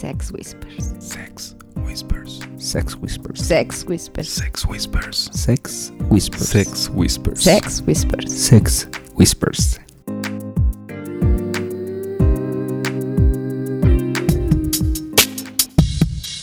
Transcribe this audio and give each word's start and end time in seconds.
Sex 0.00 0.32
Whispers. 0.32 0.94
Sex 0.98 1.54
Whispers. 1.76 2.40
Sex 2.56 2.96
Whispers. 2.96 3.38
Sex 3.38 3.84
Whispers. 3.84 4.28
Sex 4.30 4.64
Whispers. 4.64 5.28
Sex 5.30 5.92
Whispers. 6.08 6.48
Sex 6.48 6.88
Whispers. 6.88 7.42
Sex 7.42 7.82
Whispers. 7.82 8.32
Sex 8.32 8.88
Whispers. 9.14 9.78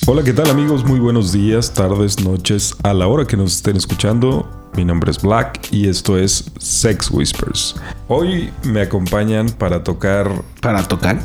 Hola, 0.05 0.23
¿qué 0.23 0.33
tal 0.33 0.51
amigos? 0.51 0.85
Muy 0.85 0.99
buenos 0.99 1.31
días, 1.31 1.73
tardes, 1.73 2.23
noches, 2.23 2.75
a 2.83 2.93
la 2.93 3.07
hora 3.07 3.25
que 3.25 3.37
nos 3.37 3.55
estén 3.55 3.75
escuchando. 3.75 4.47
Mi 4.75 4.85
nombre 4.85 5.09
es 5.09 5.19
Black 5.19 5.69
y 5.71 5.89
esto 5.89 6.15
es 6.19 6.51
Sex 6.59 7.09
Whispers. 7.09 7.75
Hoy 8.07 8.51
me 8.65 8.81
acompañan 8.81 9.49
para 9.49 9.83
tocar 9.83 10.29
Para 10.61 10.87
tocar. 10.87 11.19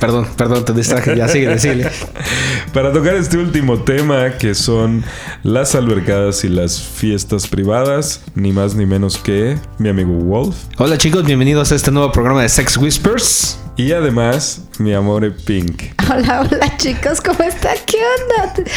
Perdón, 0.00 0.26
perdón, 0.36 0.64
te 0.64 0.72
distraje. 0.72 1.14
Ya 1.14 1.28
sigue, 1.28 1.58
sigue. 1.58 1.88
para 2.72 2.90
tocar 2.92 3.14
este 3.16 3.36
último 3.36 3.80
tema 3.80 4.30
que 4.38 4.54
son 4.54 5.04
las 5.42 5.74
albercadas 5.74 6.42
y 6.44 6.48
las 6.48 6.80
fiestas 6.80 7.46
privadas, 7.46 8.22
ni 8.34 8.50
más 8.52 8.74
ni 8.74 8.86
menos 8.86 9.18
que 9.18 9.58
mi 9.78 9.90
amigo 9.90 10.12
Wolf 10.12 10.56
Hola 10.78 10.96
chicos, 10.96 11.24
bienvenidos 11.24 11.70
a 11.72 11.74
este 11.74 11.90
nuevo 11.90 12.10
programa 12.12 12.42
de 12.42 12.48
Sex 12.48 12.78
Whispers. 12.78 13.58
y 13.76 13.92
además 13.92 14.62
mi 14.78 14.94
amor 14.94 15.30
Pink. 15.44 15.82
Hola, 16.10 16.48
hola 16.50 16.76
chicos, 16.78 17.20
¿cómo 17.20 17.42
están? 17.44 17.76
¿Qué 17.86 17.98
onda? 17.98 18.70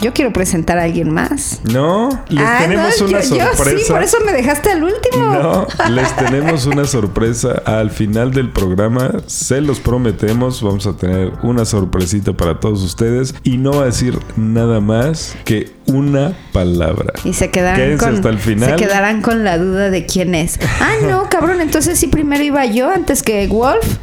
Yo 0.00 0.12
quiero 0.14 0.32
presentar 0.32 0.78
a 0.78 0.84
alguien 0.84 1.12
más. 1.12 1.60
No, 1.64 2.08
les 2.28 2.44
Ah, 2.44 2.58
tenemos 2.60 3.00
no, 3.00 3.06
una 3.06 3.20
yo- 3.20 3.36
yo 3.36 3.46
sorpresa. 3.56 3.78
sí, 3.86 3.92
por 3.92 4.02
eso 4.02 4.16
me 4.24 4.32
dejaste 4.32 4.70
al 4.70 4.84
último. 4.84 5.24
No, 5.24 5.66
les 5.90 6.14
tenemos 6.16 6.66
una 6.66 6.84
sorpresa 6.84 7.62
al 7.64 7.90
final 7.90 8.32
del 8.32 8.50
programa. 8.50 9.10
Se 9.26 9.60
los 9.60 9.80
prometemos. 9.80 10.62
Vamos 10.62 10.86
a 10.86 10.96
tener 10.96 11.32
una 11.42 11.64
sorpresita 11.64 12.32
para 12.32 12.60
todos 12.60 12.82
ustedes. 12.82 13.34
Y 13.42 13.56
no 13.58 13.72
va 13.72 13.82
a 13.82 13.86
decir 13.86 14.18
nada 14.36 14.80
más 14.80 15.36
que 15.44 15.70
una 15.88 16.34
palabra. 16.52 17.12
Y 17.24 17.32
se 17.32 17.50
quedarán 17.50 17.76
Quédense 17.76 18.04
con 18.04 18.14
hasta 18.14 18.28
el 18.28 18.38
final. 18.38 18.70
se 18.70 18.76
quedarán 18.76 19.22
con 19.22 19.44
la 19.44 19.58
duda 19.58 19.90
de 19.90 20.06
quién 20.06 20.34
es. 20.34 20.58
Ah, 20.80 20.94
no, 21.02 21.28
cabrón, 21.30 21.60
entonces 21.60 21.98
sí 21.98 22.06
primero 22.06 22.44
iba 22.44 22.64
yo 22.66 22.90
antes 22.90 23.22
que 23.22 23.46
Wolf. 23.48 23.98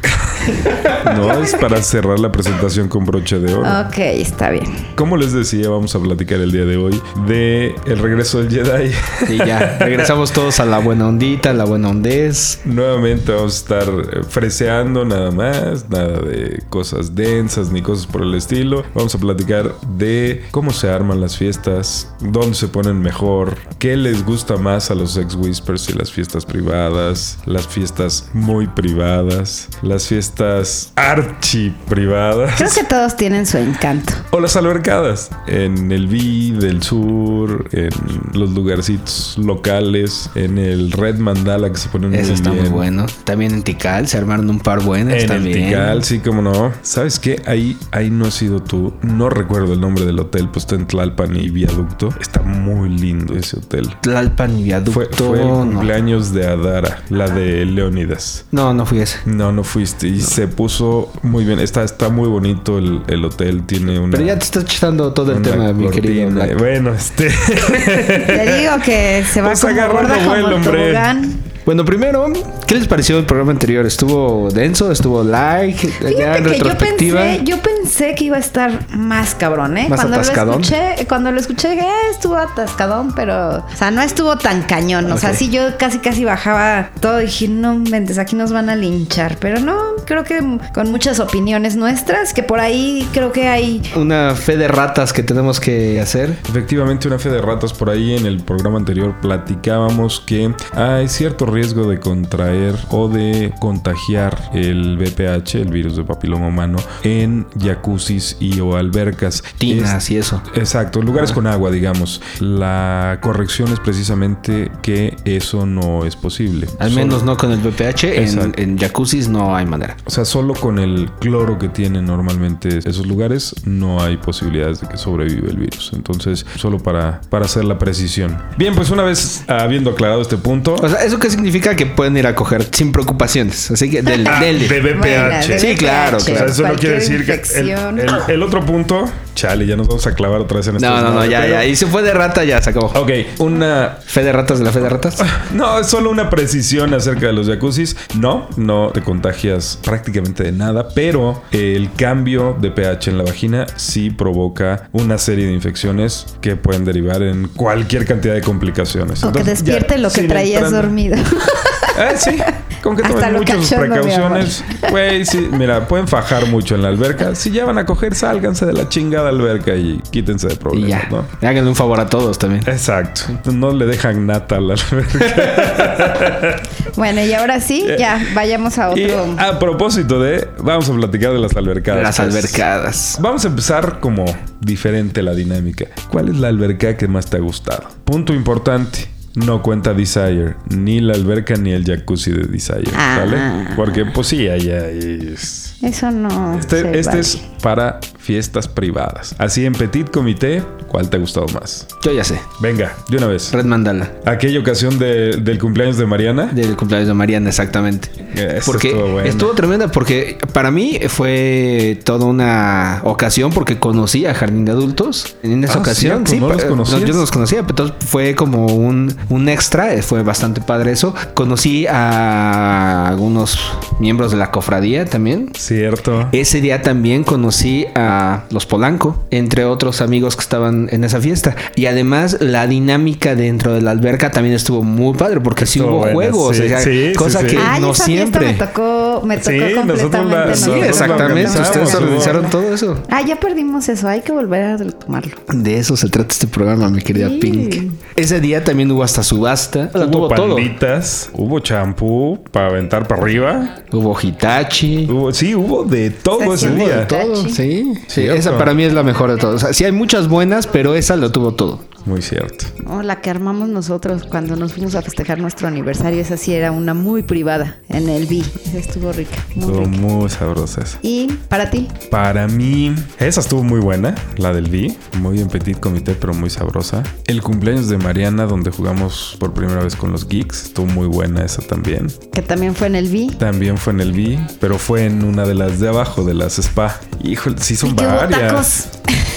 No 1.16 1.32
es 1.42 1.54
para 1.54 1.82
cerrar 1.82 2.18
la 2.18 2.30
presentación 2.30 2.88
con 2.88 3.04
broche 3.04 3.38
de 3.38 3.54
oro. 3.54 3.68
Ok, 3.88 3.98
está 3.98 4.50
bien. 4.50 4.64
Como 4.94 5.16
les 5.16 5.32
decía, 5.32 5.68
vamos 5.68 5.94
a 5.94 6.00
platicar 6.00 6.40
el 6.40 6.52
día 6.52 6.64
de 6.64 6.76
hoy 6.76 7.00
de 7.26 7.74
el 7.86 7.98
regreso 7.98 8.42
del 8.42 8.50
Jedi. 8.50 8.92
Y 9.28 9.38
ya, 9.38 9.78
regresamos 9.80 10.32
todos 10.32 10.60
a 10.60 10.64
la 10.66 10.78
buena 10.78 11.08
ondita, 11.08 11.50
a 11.50 11.54
la 11.54 11.64
buena 11.64 11.90
ondez. 11.90 12.60
Nuevamente 12.64 13.32
vamos 13.32 13.54
a 13.54 13.56
estar 13.56 13.88
eh, 13.88 14.22
freseando 14.28 15.04
nada 15.04 15.30
más, 15.30 15.88
nada 15.88 16.20
de 16.20 16.62
cosas 16.68 17.14
densas 17.14 17.70
ni 17.70 17.82
cosas 17.82 18.06
por 18.06 18.22
el 18.22 18.34
estilo. 18.34 18.84
Vamos 18.94 19.14
a 19.14 19.18
platicar 19.18 19.74
de 19.96 20.44
cómo 20.50 20.72
se 20.72 20.88
arman 20.88 21.20
las 21.20 21.36
fiestas, 21.36 21.75
dónde 22.20 22.54
se 22.54 22.68
ponen 22.68 23.00
mejor, 23.00 23.56
qué 23.78 23.96
les 23.96 24.24
gusta 24.24 24.56
más 24.56 24.90
a 24.90 24.94
los 24.94 25.12
sex 25.12 25.34
whispers 25.34 25.88
y 25.90 25.92
las 25.92 26.10
fiestas 26.10 26.44
privadas, 26.46 27.38
las 27.44 27.66
fiestas 27.66 28.30
muy 28.32 28.66
privadas, 28.66 29.68
las 29.82 30.06
fiestas 30.06 30.92
archi 30.96 31.74
privadas. 31.88 32.54
Creo 32.56 32.70
que 32.74 32.84
todos 32.84 33.16
tienen 33.16 33.46
su 33.46 33.58
encanto. 33.58 34.14
O 34.30 34.40
las 34.40 34.56
albercadas 34.56 35.30
en 35.46 35.92
el 35.92 36.06
V 36.06 36.58
del 36.66 36.82
sur, 36.82 37.68
en 37.72 37.90
los 38.32 38.50
lugarcitos 38.50 39.36
locales, 39.38 40.30
en 40.34 40.58
el 40.58 40.92
Red 40.92 41.16
Mandala 41.16 41.70
que 41.70 41.78
se 41.78 41.88
ponen 41.88 42.10
muy 42.10 42.18
Eso 42.18 42.32
está 42.32 42.50
bien. 42.50 42.64
muy 42.64 42.72
bueno. 42.72 43.06
También 43.24 43.52
en 43.52 43.62
Tikal 43.62 44.08
se 44.08 44.16
armaron 44.18 44.48
un 44.48 44.60
par 44.60 44.82
buenas 44.82 45.14
En 45.14 45.20
el 45.20 45.26
también. 45.28 45.68
Tikal, 45.68 46.04
sí, 46.04 46.18
como 46.20 46.42
no. 46.42 46.72
¿Sabes 46.82 47.18
qué? 47.18 47.42
Ahí, 47.46 47.76
ahí 47.90 48.10
no 48.10 48.26
has 48.26 48.34
sido 48.34 48.60
tú. 48.62 48.94
No 49.02 49.28
recuerdo 49.28 49.74
el 49.74 49.80
nombre 49.80 50.04
del 50.04 50.18
hotel, 50.18 50.48
pues 50.48 50.64
está 50.64 50.74
en 50.76 50.86
Tlalpan 50.86 51.36
y 51.36 51.48
Viaducto. 51.66 52.08
Está 52.20 52.40
muy 52.42 52.88
lindo 52.88 53.34
ese 53.34 53.58
hotel. 53.58 53.88
Tlalpan 54.00 54.58
y 54.58 54.62
viaducto. 54.64 54.92
Fue, 54.92 55.06
fue 55.12 55.40
el 55.42 55.48
no. 55.48 55.54
cumpleaños 55.60 56.32
de 56.32 56.46
Adara, 56.46 57.02
la 57.10 57.28
de 57.28 57.64
Leónidas. 57.66 58.44
no, 58.52 58.72
no 58.72 58.86
fui 58.86 59.00
ese. 59.00 59.18
No, 59.26 59.52
no 59.52 59.64
fuiste. 59.64 60.06
Y 60.08 60.20
se 60.20 60.46
puso 60.48 61.12
muy 61.22 61.44
bien. 61.44 61.58
Está, 61.60 61.82
está 61.82 62.08
muy 62.08 62.28
bonito 62.28 62.78
el, 62.78 63.02
el 63.08 63.24
hotel. 63.24 63.64
Tiene 63.66 63.98
una. 63.98 64.12
Pero 64.12 64.24
ya 64.24 64.38
te 64.38 64.44
estás 64.44 64.64
echando 64.64 65.12
todo 65.12 65.32
el 65.32 65.42
tema, 65.42 65.72
mi 65.72 65.88
querido 65.90 66.24
cortina. 66.26 66.44
Black. 66.46 66.58
Bueno, 66.58 66.92
este. 66.94 67.28
Te 68.26 68.58
digo 68.60 68.72
que 68.84 69.24
se 69.30 69.40
va 69.40 69.48
Pues 69.48 69.60
como 69.60 69.72
agarrando 69.72 70.08
gorda 70.08 70.16
como 70.18 70.28
vuelo, 70.30 70.56
hombre. 70.56 70.82
tobogán. 70.92 71.36
Bueno, 71.66 71.84
primero, 71.84 72.32
¿qué 72.68 72.76
les 72.76 72.86
pareció 72.86 73.18
el 73.18 73.26
programa 73.26 73.50
anterior? 73.50 73.84
¿Estuvo 73.86 74.48
denso? 74.52 74.92
¿Estuvo 74.92 75.24
light? 75.24 75.76
ya 76.16 76.36
en 76.36 76.44
Fíjate 76.44 76.52
que 76.52 76.58
yo 76.60 76.78
pensé, 76.78 77.40
yo 77.42 77.58
pensé 77.58 78.14
que 78.14 78.24
iba 78.26 78.36
a 78.36 78.38
estar 78.38 78.86
más 78.96 79.34
cabrón, 79.34 79.76
¿eh? 79.76 79.88
¿Más 79.88 79.98
cuando 79.98 80.16
atascadón? 80.18 80.54
lo 80.54 80.60
escuché, 80.60 81.06
cuando 81.08 81.32
lo 81.32 81.40
escuché, 81.40 81.70
dije, 81.70 81.82
"Eh, 81.82 82.10
estuvo 82.12 82.36
atascadón, 82.36 83.12
pero, 83.16 83.56
o 83.56 83.76
sea, 83.76 83.90
no 83.90 84.00
estuvo 84.00 84.38
tan 84.38 84.62
cañón. 84.62 85.10
O 85.10 85.18
sea, 85.18 85.34
sí, 85.34 85.50
yo 85.50 85.76
casi 85.76 85.98
casi 85.98 86.24
bajaba 86.24 86.90
todo 87.00 87.20
y 87.20 87.24
dije, 87.24 87.48
no 87.48 87.74
mentes, 87.74 88.18
aquí 88.18 88.36
nos 88.36 88.52
van 88.52 88.70
a 88.70 88.76
linchar. 88.76 89.36
Pero 89.40 89.58
no, 89.58 89.76
creo 90.04 90.22
que 90.22 90.38
con 90.72 90.92
muchas 90.92 91.18
opiniones 91.18 91.74
nuestras, 91.74 92.32
que 92.32 92.44
por 92.44 92.60
ahí 92.60 93.08
creo 93.12 93.32
que 93.32 93.48
hay. 93.48 93.82
Una 93.96 94.36
fe 94.36 94.56
de 94.56 94.68
ratas 94.68 95.12
que 95.12 95.24
tenemos 95.24 95.58
que 95.58 96.00
hacer. 96.00 96.38
Efectivamente, 96.48 97.08
una 97.08 97.18
fe 97.18 97.30
de 97.30 97.42
ratas 97.42 97.72
por 97.72 97.90
ahí 97.90 98.14
en 98.16 98.24
el 98.24 98.38
programa 98.44 98.78
anterior 98.78 99.16
platicábamos 99.20 100.20
que 100.20 100.54
hay 100.72 101.08
cierto 101.08 101.55
riesgo 101.56 101.88
de 101.88 101.98
contraer 101.98 102.74
o 102.90 103.08
de 103.08 103.52
contagiar 103.60 104.50
el 104.52 104.96
VPH, 104.98 105.54
el 105.56 105.70
virus 105.72 105.96
de 105.96 106.04
papiloma 106.04 106.48
humano, 106.48 106.78
en 107.02 107.46
jacuzzis 107.60 108.36
y 108.40 108.60
o 108.60 108.76
albercas. 108.76 109.42
Tinas 109.58 110.10
y 110.10 110.18
eso. 110.18 110.42
Exacto, 110.54 111.00
lugares 111.02 111.32
con 111.32 111.46
agua, 111.46 111.70
digamos. 111.70 112.20
La 112.40 113.18
corrección 113.22 113.72
es 113.72 113.80
precisamente 113.80 114.70
que 114.82 115.16
eso 115.24 115.64
no 115.66 116.04
es 116.04 116.14
posible. 116.16 116.66
Al 116.78 116.90
Solo- 116.90 117.04
menos 117.06 117.22
no 117.24 117.36
con 117.36 117.50
el 117.52 117.58
VPH. 117.60 118.04
En, 118.04 118.52
en 118.56 118.78
jacuzzis 118.78 119.28
no 119.28 119.56
hay 119.56 119.64
manera. 119.66 119.96
O 120.04 120.10
sea, 120.10 120.24
solo 120.24 120.54
con 120.54 120.78
el 120.78 121.10
cloro 121.20 121.58
que 121.58 121.68
tienen 121.68 122.04
normalmente 122.06 122.78
esos 122.84 123.06
lugares 123.06 123.54
no 123.64 124.02
hay 124.02 124.16
posibilidades 124.18 124.80
de 124.80 124.88
que 124.88 124.96
sobreviva 124.96 125.48
el 125.48 125.56
virus. 125.56 125.92
Entonces, 125.94 126.44
solo 126.56 126.78
para, 126.78 127.20
para 127.30 127.46
hacer 127.46 127.64
la 127.64 127.78
precisión. 127.78 128.36
Bien, 128.58 128.74
pues 128.74 128.90
una 128.90 129.02
vez 129.02 129.44
habiendo 129.48 129.90
aclarado 129.90 130.20
este 130.20 130.36
punto... 130.36 130.74
O 130.74 130.88
sea, 130.88 130.98
¿eso 131.04 131.18
qué 131.18 131.30
significa? 131.30 131.45
Que 131.76 131.86
pueden 131.86 132.16
ir 132.16 132.26
a 132.26 132.34
coger 132.34 132.66
sin 132.72 132.92
preocupaciones. 132.92 133.70
Así 133.70 133.90
que 133.90 134.02
del, 134.02 134.26
Ah, 134.26 134.40
del- 134.40 134.68
de 134.68 134.80
de 134.80 135.58
Sí, 135.58 135.74
claro, 135.76 136.16
O 136.16 136.20
sea, 136.20 136.34
claro. 136.34 136.50
eso 136.52 136.62
no 136.66 136.74
quiere 136.74 136.96
decir 136.96 137.24
que 137.24 137.32
el, 137.32 137.38
infección. 137.38 137.98
el- 138.00 138.10
el 138.28 138.42
otro 138.42 138.64
punto, 138.64 139.10
chale, 139.36 139.66
ya 139.66 139.76
nos 139.76 139.86
vamos 139.86 140.04
a 140.08 140.14
clavar 140.14 140.40
otra 140.40 140.56
vez 140.56 140.66
en 140.66 140.76
este 140.76 140.88
No, 140.88 141.00
no, 141.00 141.10
no, 141.12 141.24
ya, 141.24 141.42
pero- 141.42 141.52
ya. 141.52 141.64
Y 141.64 141.76
se 141.76 141.86
fue 141.86 142.02
de 142.02 142.12
rata, 142.12 142.42
ya 142.42 142.60
se 142.60 142.70
acabó. 142.70 142.86
Ok, 142.86 143.10
una 143.38 143.98
Fe 144.04 144.24
de 144.24 144.32
ratas 144.32 144.58
de 144.58 144.64
la 144.64 144.72
fe 144.72 144.80
de 144.80 144.88
ratas. 144.88 145.18
No, 145.52 145.78
es 145.78 145.86
solo 145.86 146.10
una 146.10 146.28
precisión 146.28 146.92
acerca 146.94 147.26
de 147.26 147.32
los 147.32 147.48
jacuzzis. 147.48 147.96
No, 148.18 148.48
no 148.56 148.90
te 148.92 149.02
contagias 149.02 149.78
prácticamente 149.84 150.42
de 150.42 150.52
nada, 150.52 150.88
pero 150.94 151.42
el 151.52 151.92
cambio 151.96 152.56
de 152.60 152.70
pH 152.70 153.10
en 153.10 153.18
la 153.18 153.24
vagina 153.24 153.66
sí 153.76 154.10
provoca 154.10 154.88
una 154.92 155.18
serie 155.18 155.46
de 155.46 155.52
infecciones 155.52 156.26
que 156.40 156.56
pueden 156.56 156.84
derivar 156.84 157.22
en 157.22 157.48
cualquier 157.48 158.06
cantidad 158.06 158.34
de 158.34 158.40
complicaciones. 158.40 159.22
O 159.22 159.32
que 159.32 159.40
ya, 159.40 159.44
despierte 159.44 159.98
lo 159.98 160.10
que 160.10 160.22
traías 160.22 160.70
dormido. 160.70 161.16
Eh, 161.16 162.14
sí, 162.16 162.38
con 162.82 162.96
que 162.96 163.02
Hasta 163.02 163.14
tomen 163.14 163.32
lo 163.32 163.38
muchas 163.40 163.74
precauciones. 163.74 164.64
Güey, 164.90 165.24
sí, 165.24 165.48
mira, 165.52 165.86
pueden 165.88 166.08
fajar 166.08 166.46
mucho 166.46 166.74
en 166.74 166.82
la 166.82 166.88
alberca. 166.88 167.34
Si 167.34 167.50
ya 167.50 167.64
van 167.64 167.78
a 167.78 167.84
coger, 167.86 168.14
sálganse 168.14 168.66
de 168.66 168.72
la 168.72 168.88
chingada 168.88 169.25
alberca 169.28 169.74
y 169.74 170.00
quítense 170.10 170.46
de 170.48 170.54
Y 170.54 170.56
problemas, 170.56 170.90
ya. 171.02 171.08
¿no? 171.10 171.24
Háganle 171.40 171.68
un 171.68 171.76
favor 171.76 172.00
a 172.00 172.06
todos 172.06 172.38
también. 172.38 172.62
Exacto. 172.66 173.22
No 173.52 173.72
le 173.72 173.86
dejan 173.86 174.26
nata 174.26 174.56
a 174.56 174.60
la 174.60 174.74
alberca. 174.74 176.62
bueno, 176.96 177.22
y 177.24 177.32
ahora 177.32 177.60
sí, 177.60 177.84
ya, 177.98 178.20
vayamos 178.34 178.78
a 178.78 178.96
Y 178.98 179.04
otro. 179.04 179.36
a 179.38 179.58
propósito 179.58 180.20
de, 180.20 180.48
vamos 180.58 180.88
a 180.88 180.94
platicar 180.94 181.32
de 181.32 181.38
las 181.38 181.56
albercadas. 181.56 182.02
Las 182.02 182.16
pues. 182.20 182.28
albercadas. 182.36 183.18
Vamos 183.20 183.44
a 183.44 183.48
empezar 183.48 184.00
como 184.00 184.24
diferente 184.60 185.22
la 185.22 185.34
dinámica. 185.34 185.86
¿Cuál 186.10 186.28
es 186.28 186.36
la 186.36 186.48
alberca 186.48 186.96
que 186.96 187.08
más 187.08 187.26
te 187.26 187.36
ha 187.36 187.40
gustado? 187.40 187.84
Punto 188.04 188.32
importante. 188.34 189.08
No 189.34 189.60
cuenta 189.60 189.92
Desire, 189.92 190.54
ni 190.70 190.98
la 191.00 191.12
alberca 191.12 191.56
ni 191.56 191.70
el 191.72 191.84
jacuzzi 191.84 192.30
de 192.32 192.44
Desire, 192.46 192.84
Ah. 192.96 193.18
¿vale? 193.18 193.36
Porque 193.76 194.06
pues 194.06 194.28
sí, 194.28 194.48
ahí, 194.48 194.70
es- 194.70 195.76
Eso 195.82 196.10
no. 196.10 196.58
Este, 196.58 196.78
este 196.98 197.08
vale. 197.10 197.20
es 197.20 197.36
para 197.62 198.00
fiestas 198.26 198.66
privadas. 198.66 199.36
Así 199.38 199.64
en 199.64 199.72
Petit 199.72 200.10
Comité, 200.10 200.60
¿cuál 200.88 201.08
te 201.08 201.16
ha 201.16 201.20
gustado 201.20 201.46
más? 201.54 201.86
Yo 202.02 202.10
ya 202.12 202.24
sé. 202.24 202.40
Venga, 202.60 202.92
de 203.08 203.18
una 203.18 203.28
vez. 203.28 203.52
Red 203.52 203.64
Mandala. 203.66 204.10
Aquella 204.24 204.58
ocasión 204.58 204.98
de- 204.98 205.36
del 205.36 205.58
cumpleaños 205.60 205.96
de 205.96 206.06
Mariana. 206.06 206.46
Del 206.46 206.74
cumpleaños 206.76 207.06
de 207.06 207.14
Mariana, 207.14 207.48
exactamente. 207.50 208.10
Eso 208.34 208.66
porque 208.72 208.88
estuvo 208.88 209.08
bueno. 209.12 209.28
estuvo 209.28 209.50
tremenda, 209.52 209.92
porque 209.92 210.38
para 210.52 210.72
mí 210.72 210.98
fue 211.08 212.00
toda 212.04 212.24
una 212.26 213.00
ocasión 213.04 213.50
porque 213.52 213.78
conocí 213.78 214.26
a 214.26 214.34
Jardín 214.34 214.64
de 214.64 214.72
Adultos 214.72 215.36
en 215.44 215.62
esa 215.62 215.74
Ah, 215.74 215.78
ocasión. 215.80 216.26
cierto, 216.26 216.46
¿no 216.48 216.52
los 216.52 216.62
pa- 216.62 216.68
conocías? 216.68 217.00
yo 217.02 217.14
no 217.14 217.20
los 217.20 217.30
conocía, 217.30 217.64
pero 217.64 217.94
fue 218.00 218.34
como 218.34 218.66
un, 218.66 219.14
un 219.28 219.48
extra, 219.48 220.02
fue 220.02 220.24
bastante 220.24 220.60
padre 220.60 220.90
eso. 220.90 221.14
Conocí 221.34 221.86
a 221.86 223.06
algunos 223.06 223.56
miembros 224.00 224.32
de 224.32 224.36
la 224.36 224.50
cofradía 224.50 225.04
también. 225.04 225.50
Cierto. 225.56 226.28
Ese 226.32 226.60
día 226.60 226.82
también 226.82 227.22
conocí 227.22 227.86
a 227.94 228.15
los 228.50 228.66
Polanco, 228.66 229.24
entre 229.30 229.64
otros 229.64 230.00
amigos 230.00 230.36
que 230.36 230.42
estaban 230.42 230.88
en 230.90 231.04
esa 231.04 231.20
fiesta. 231.20 231.56
Y 231.74 231.86
además 231.86 232.38
la 232.40 232.66
dinámica 232.66 233.34
dentro 233.34 233.74
de 233.74 233.80
la 233.82 233.90
alberca 233.92 234.30
también 234.30 234.54
estuvo 234.54 234.82
muy 234.82 235.14
padre 235.16 235.40
porque 235.40 235.66
sí 235.66 235.78
Estuvo 235.78 235.96
hubo 235.96 236.00
buena, 236.12 236.14
juegos, 236.32 236.56
sí, 236.56 236.62
o 236.64 236.68
sea, 236.68 236.80
sí, 236.80 237.08
sí, 237.08 237.14
cosa 237.14 237.40
sí. 237.40 237.46
que 237.48 237.58
Ay, 237.58 237.80
no 237.80 237.92
esa 237.92 238.04
siempre. 238.04 238.46
me 238.46 238.54
tocó, 238.54 239.22
me 239.24 239.36
tocó 239.38 239.50
Sí, 239.50 239.58
nosotros 239.58 239.76
completamente. 239.86 240.36
la- 240.50 240.56
Sí, 240.56 240.70
exactamente. 240.70 241.60
Ustedes 241.60 241.94
hubo- 241.94 241.98
organizaron 242.02 242.50
todo 242.50 242.74
eso. 242.74 243.02
Ah, 243.10 243.22
ya 243.22 243.36
perdimos 243.38 243.88
eso. 243.88 244.08
Hay 244.08 244.20
que 244.22 244.32
volver 244.32 244.62
a 244.62 244.76
retomarlo. 244.76 245.36
De 245.52 245.78
eso 245.78 245.96
se 245.96 246.08
trata 246.08 246.28
este 246.32 246.46
programa, 246.46 246.88
mi 246.90 247.00
querida 247.02 247.28
Sí. 247.28 247.38
Pink. 247.38 247.92
Ese 248.16 248.40
día 248.40 248.64
también 248.64 248.90
hubo 248.90 249.02
hasta 249.02 249.22
subasta. 249.22 249.90
Hubo 249.94 250.10
tuvo 250.10 250.28
todo. 250.28 250.54
panditas, 250.56 251.30
hubo 251.34 251.60
champú 251.60 252.38
para 252.50 252.68
aventar 252.68 253.06
para 253.06 253.22
arriba. 253.22 253.76
Hubo 253.92 254.16
Hitachi. 254.20 255.06
Hubo, 255.10 255.32
sí, 255.32 255.54
hubo 255.54 255.84
de 255.84 256.10
todo 256.10 256.54
ese 256.54 256.68
Hubo 256.68 256.76
de 256.78 256.84
día. 256.94 257.06
todo. 257.08 257.48
Sí. 257.48 257.92
Sí, 258.06 258.22
Cierto. 258.22 258.38
esa 258.38 258.56
para 258.58 258.72
mí 258.74 258.84
es 258.84 258.92
la 258.92 259.02
mejor 259.02 259.30
de 259.30 259.36
todas. 259.36 259.56
O 259.56 259.58
sea, 259.58 259.72
sí 259.74 259.84
hay 259.84 259.92
muchas 259.92 260.28
buenas, 260.28 260.66
pero 260.66 260.94
esa 260.94 261.16
lo 261.16 261.30
tuvo 261.32 261.52
todo. 261.54 261.80
Muy 262.06 262.22
cierto. 262.22 262.66
Oh, 262.86 263.02
la 263.02 263.20
que 263.20 263.30
armamos 263.30 263.68
nosotros 263.68 264.22
cuando 264.30 264.54
nos 264.56 264.72
fuimos 264.74 264.94
a 264.94 265.02
festejar 265.02 265.38
nuestro 265.40 265.66
aniversario. 265.66 266.20
Esa 266.20 266.36
sí 266.36 266.54
era 266.54 266.70
una 266.70 266.94
muy 266.94 267.22
privada 267.24 267.76
en 267.88 268.08
el 268.08 268.26
B. 268.26 268.42
Esa 268.64 268.78
estuvo 268.78 269.12
rica. 269.12 269.36
Muy 269.56 269.64
Estuvo 269.66 269.84
rica. 269.84 269.98
muy 270.00 270.30
sabrosa 270.30 270.82
esa. 270.82 270.98
Y 271.02 271.26
para 271.48 271.68
ti, 271.70 271.88
Para 272.10 272.46
mí, 272.46 272.94
esa 273.18 273.40
estuvo 273.40 273.64
muy 273.64 273.80
buena, 273.80 274.14
la 274.36 274.52
del 274.52 274.66
V. 274.70 274.96
Muy 275.18 275.40
en 275.40 275.48
petit 275.48 275.78
comité, 275.80 276.14
pero 276.14 276.32
muy 276.32 276.48
sabrosa. 276.48 277.02
El 277.26 277.42
cumpleaños 277.42 277.88
de 277.88 277.98
Mariana, 277.98 278.46
donde 278.46 278.70
jugamos 278.70 279.36
por 279.40 279.52
primera 279.52 279.82
vez 279.82 279.96
con 279.96 280.12
los 280.12 280.28
geeks, 280.28 280.66
estuvo 280.66 280.86
muy 280.86 281.08
buena 281.08 281.44
esa 281.44 281.60
también. 281.62 282.06
que 282.32 282.42
también 282.42 282.74
fue 282.76 282.86
en 282.86 282.94
el 282.96 283.08
B. 283.08 283.30
También 283.38 283.78
fue 283.78 283.92
en 283.92 284.00
el 284.00 284.12
V, 284.12 284.38
pero 284.60 284.78
fue 284.78 285.06
en 285.06 285.24
una 285.24 285.44
de 285.44 285.54
las 285.54 285.80
de 285.80 285.88
abajo, 285.88 286.22
de 286.24 286.34
las 286.34 286.58
spa. 286.60 287.00
Híjole, 287.24 287.56
sí 287.58 287.74
son 287.74 287.96
varias. 287.96 288.30
tacos. 288.30 288.88